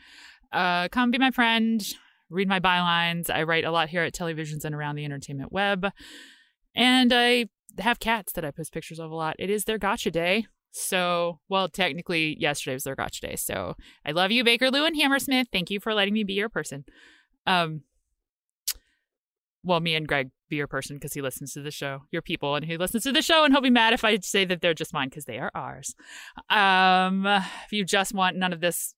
Uh, 0.53 0.89
come 0.89 1.11
be 1.11 1.17
my 1.17 1.31
friend, 1.31 1.83
read 2.29 2.49
my 2.49 2.61
bylines. 2.61 3.31
I 3.31 3.45
write 3.45 3.65
a 3.65 3.71
lot 3.71 3.89
here 3.89 4.03
at 4.03 4.13
Telly 4.13 4.35
Visions 4.35 4.67
and 4.67 4.75
around 4.75 4.97
the 4.97 5.07
entertainment 5.07 5.51
web. 5.51 5.91
And 6.75 7.15
I 7.15 7.47
have 7.79 7.99
cats 7.99 8.35
that 8.35 8.45
I 8.45 8.51
post 8.51 8.75
pictures 8.75 8.99
of 8.99 9.11
a 9.11 9.15
lot. 9.15 9.37
It 9.39 9.49
is 9.49 9.65
their 9.65 9.79
gotcha 9.79 10.11
day. 10.11 10.45
So, 10.71 11.41
well, 11.49 11.71
technically, 11.71 12.37
yesterday 12.39 12.75
was 12.75 12.85
their 12.85 12.95
gotcha 12.95 13.27
day. 13.27 13.37
So, 13.37 13.75
I 14.05 14.11
love 14.11 14.33
you, 14.33 14.45
Baker 14.45 14.71
Lou 14.71 14.85
and 14.85 14.97
Hammersmith. 14.97 15.49
Thank 15.51 15.71
you 15.71 15.81
for 15.81 15.95
letting 15.95 16.13
me 16.13 16.25
be 16.25 16.35
your 16.35 16.51
person. 16.51 16.85
Um, 17.47 17.85
well, 19.65 19.81
me 19.81 19.95
and 19.95 20.09
Greg 20.09 20.31
be 20.49 20.57
your 20.57 20.67
person 20.67 20.97
because 20.97 21.13
he 21.13 21.23
listens 21.23 21.53
to 21.53 21.63
the 21.63 21.71
show, 21.71 22.03
your 22.11 22.23
people, 22.23 22.55
and 22.55 22.65
he 22.65 22.77
listens 22.77 23.05
to 23.05 23.13
the 23.13 23.23
show, 23.23 23.45
and 23.45 23.53
he'll 23.55 23.63
be 23.63 23.71
mad 23.71 23.93
if 23.93 24.05
I 24.05 24.19
say 24.19 24.45
that 24.45 24.61
they're 24.61 24.75
just 24.75 24.93
mine 24.93 25.09
because 25.09 25.25
they 25.25 25.39
are 25.39 25.51
ours. 25.55 25.95
Um, 26.51 27.27
if 27.27 27.73
you 27.73 27.85
just 27.85 28.15
want 28.15 28.37
none 28.37 28.53
of 28.53 28.61
this 28.61 28.95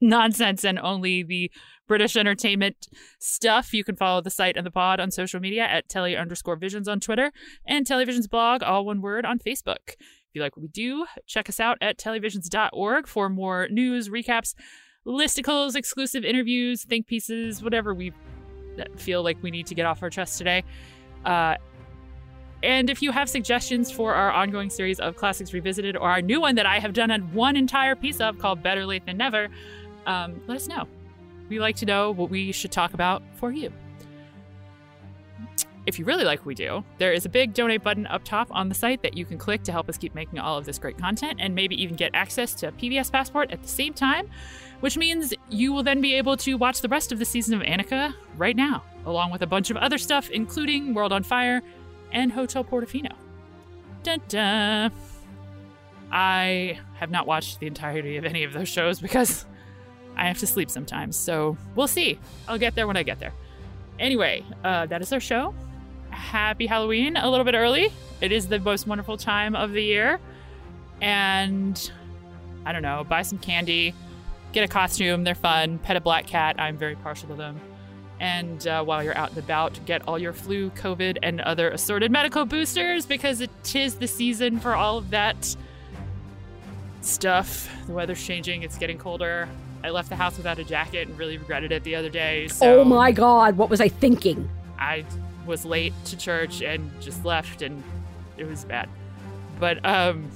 nonsense 0.00 0.64
and 0.64 0.78
only 0.78 1.22
the 1.22 1.50
British 1.88 2.16
entertainment 2.16 2.88
stuff, 3.18 3.72
you 3.72 3.84
can 3.84 3.96
follow 3.96 4.20
the 4.20 4.30
site 4.30 4.56
and 4.56 4.66
the 4.66 4.70
pod 4.70 5.00
on 5.00 5.10
social 5.10 5.40
media 5.40 5.64
at 5.64 5.88
telly 5.88 6.16
underscore 6.16 6.56
visions 6.56 6.88
on 6.88 7.00
Twitter 7.00 7.32
and 7.66 7.86
television's 7.86 8.28
blog, 8.28 8.62
all 8.62 8.84
one 8.84 9.00
word, 9.00 9.24
on 9.24 9.38
Facebook 9.38 9.88
If 9.88 10.34
you 10.34 10.42
like 10.42 10.56
what 10.56 10.62
we 10.62 10.68
do, 10.68 11.06
check 11.26 11.48
us 11.48 11.60
out 11.60 11.78
at 11.80 11.98
televisions.org 11.98 13.06
for 13.06 13.28
more 13.28 13.68
news, 13.70 14.08
recaps, 14.08 14.54
listicles, 15.06 15.76
exclusive 15.76 16.24
interviews, 16.24 16.84
think 16.84 17.06
pieces, 17.06 17.62
whatever 17.62 17.94
we 18.76 18.84
feel 18.96 19.22
like 19.22 19.36
we 19.42 19.50
need 19.50 19.66
to 19.66 19.74
get 19.74 19.86
off 19.86 20.02
our 20.02 20.10
chest 20.10 20.38
today. 20.38 20.62
Uh, 21.24 21.56
and 22.62 22.88
if 22.88 23.02
you 23.02 23.12
have 23.12 23.28
suggestions 23.28 23.90
for 23.90 24.14
our 24.14 24.30
ongoing 24.30 24.70
series 24.70 24.98
of 24.98 25.16
Classics 25.16 25.52
Revisited 25.52 25.96
or 25.96 26.08
our 26.08 26.22
new 26.22 26.40
one 26.40 26.54
that 26.54 26.66
I 26.66 26.78
have 26.78 26.92
done 26.92 27.10
one 27.32 27.56
entire 27.56 27.94
piece 27.94 28.20
of 28.20 28.38
called 28.38 28.62
Better 28.62 28.86
Late 28.86 29.04
Than 29.04 29.18
Never, 29.18 29.48
um, 30.06 30.40
let 30.46 30.56
us 30.56 30.66
know. 30.66 30.86
We 31.48 31.60
like 31.60 31.76
to 31.76 31.86
know 31.86 32.10
what 32.12 32.30
we 32.30 32.52
should 32.52 32.72
talk 32.72 32.94
about 32.94 33.22
for 33.34 33.52
you. 33.52 33.72
If 35.86 36.00
you 36.00 36.04
really 36.04 36.24
like 36.24 36.40
what 36.40 36.46
we 36.46 36.54
do, 36.56 36.84
there 36.98 37.12
is 37.12 37.26
a 37.26 37.28
big 37.28 37.54
donate 37.54 37.84
button 37.84 38.08
up 38.08 38.24
top 38.24 38.48
on 38.50 38.68
the 38.68 38.74
site 38.74 39.02
that 39.02 39.16
you 39.16 39.24
can 39.24 39.38
click 39.38 39.62
to 39.64 39.72
help 39.72 39.88
us 39.88 39.96
keep 39.96 40.16
making 40.16 40.40
all 40.40 40.58
of 40.58 40.64
this 40.64 40.80
great 40.80 40.98
content 40.98 41.38
and 41.38 41.54
maybe 41.54 41.80
even 41.80 41.94
get 41.94 42.10
access 42.12 42.54
to 42.54 42.72
PBS 42.72 43.12
Passport 43.12 43.52
at 43.52 43.62
the 43.62 43.68
same 43.68 43.94
time, 43.94 44.28
which 44.80 44.98
means 44.98 45.32
you 45.48 45.72
will 45.72 45.84
then 45.84 46.00
be 46.00 46.14
able 46.14 46.36
to 46.38 46.54
watch 46.54 46.80
the 46.80 46.88
rest 46.88 47.12
of 47.12 47.20
the 47.20 47.24
season 47.24 47.54
of 47.54 47.62
Annika 47.64 48.12
right 48.36 48.56
now, 48.56 48.82
along 49.04 49.30
with 49.30 49.42
a 49.42 49.46
bunch 49.46 49.70
of 49.70 49.76
other 49.76 49.96
stuff, 49.96 50.28
including 50.30 50.92
World 50.92 51.12
on 51.12 51.22
Fire 51.22 51.62
and 52.10 52.32
Hotel 52.32 52.64
Portofino. 52.64 53.12
Dun 54.02 54.20
dun. 54.28 54.90
I 56.10 56.80
have 56.94 57.10
not 57.12 57.28
watched 57.28 57.60
the 57.60 57.68
entirety 57.68 58.16
of 58.16 58.24
any 58.24 58.42
of 58.42 58.52
those 58.52 58.68
shows 58.68 58.98
because 58.98 59.44
I 60.16 60.26
have 60.26 60.38
to 60.38 60.48
sleep 60.48 60.68
sometimes, 60.68 61.16
so 61.16 61.56
we'll 61.76 61.86
see. 61.86 62.18
I'll 62.48 62.58
get 62.58 62.74
there 62.74 62.88
when 62.88 62.96
I 62.96 63.04
get 63.04 63.20
there. 63.20 63.32
Anyway, 64.00 64.44
uh, 64.64 64.86
that 64.86 65.00
is 65.00 65.12
our 65.12 65.20
show 65.20 65.54
happy 66.16 66.66
Halloween 66.66 67.16
a 67.16 67.30
little 67.30 67.44
bit 67.44 67.54
early. 67.54 67.92
It 68.20 68.32
is 68.32 68.48
the 68.48 68.58
most 68.58 68.86
wonderful 68.86 69.16
time 69.16 69.54
of 69.54 69.72
the 69.72 69.82
year. 69.82 70.18
And 71.00 71.90
I 72.64 72.72
don't 72.72 72.82
know, 72.82 73.04
buy 73.04 73.22
some 73.22 73.38
candy, 73.38 73.94
get 74.52 74.64
a 74.64 74.68
costume. 74.68 75.24
They're 75.24 75.34
fun. 75.34 75.78
Pet 75.78 75.96
a 75.96 76.00
black 76.00 76.26
cat. 76.26 76.56
I'm 76.58 76.76
very 76.76 76.96
partial 76.96 77.28
to 77.28 77.34
them. 77.34 77.60
And 78.18 78.66
uh, 78.66 78.82
while 78.82 79.02
you're 79.02 79.16
out 79.16 79.28
and 79.30 79.38
about, 79.38 79.78
get 79.84 80.08
all 80.08 80.18
your 80.18 80.32
flu, 80.32 80.70
COVID, 80.70 81.18
and 81.22 81.42
other 81.42 81.68
assorted 81.68 82.10
medical 82.10 82.46
boosters 82.46 83.04
because 83.04 83.42
it 83.42 83.74
is 83.74 83.96
the 83.96 84.08
season 84.08 84.58
for 84.58 84.74
all 84.74 84.96
of 84.96 85.10
that 85.10 85.54
stuff. 87.02 87.68
The 87.86 87.92
weather's 87.92 88.24
changing, 88.24 88.62
it's 88.62 88.78
getting 88.78 88.96
colder. 88.96 89.48
I 89.84 89.90
left 89.90 90.08
the 90.08 90.16
house 90.16 90.38
without 90.38 90.58
a 90.58 90.64
jacket 90.64 91.06
and 91.06 91.18
really 91.18 91.36
regretted 91.36 91.70
it 91.70 91.84
the 91.84 91.94
other 91.94 92.08
day. 92.08 92.48
So 92.48 92.80
oh 92.80 92.84
my 92.84 93.12
god, 93.12 93.58
what 93.58 93.68
was 93.68 93.80
I 93.80 93.88
thinking? 93.88 94.48
I 94.78 95.04
was 95.46 95.64
late 95.64 95.94
to 96.06 96.16
church 96.16 96.62
and 96.62 96.90
just 97.00 97.24
left 97.24 97.62
and 97.62 97.82
it 98.36 98.44
was 98.44 98.64
bad. 98.64 98.88
But 99.58 99.84
um 99.84 100.30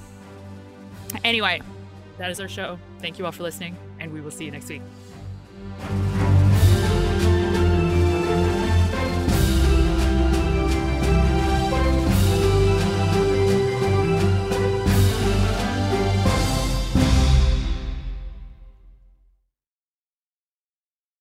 anyway, 1.25 1.61
that 2.19 2.31
is 2.31 2.41
our 2.41 2.49
show. 2.49 2.79
Thank 3.01 3.19
you 3.19 3.27
all 3.27 3.33
for 3.33 3.43
listening 3.43 3.77
and 3.99 4.13
we 4.13 4.21
will 4.21 4.31
see 4.31 4.45
you 4.45 4.51
next 4.51 4.69
week. 4.69 4.83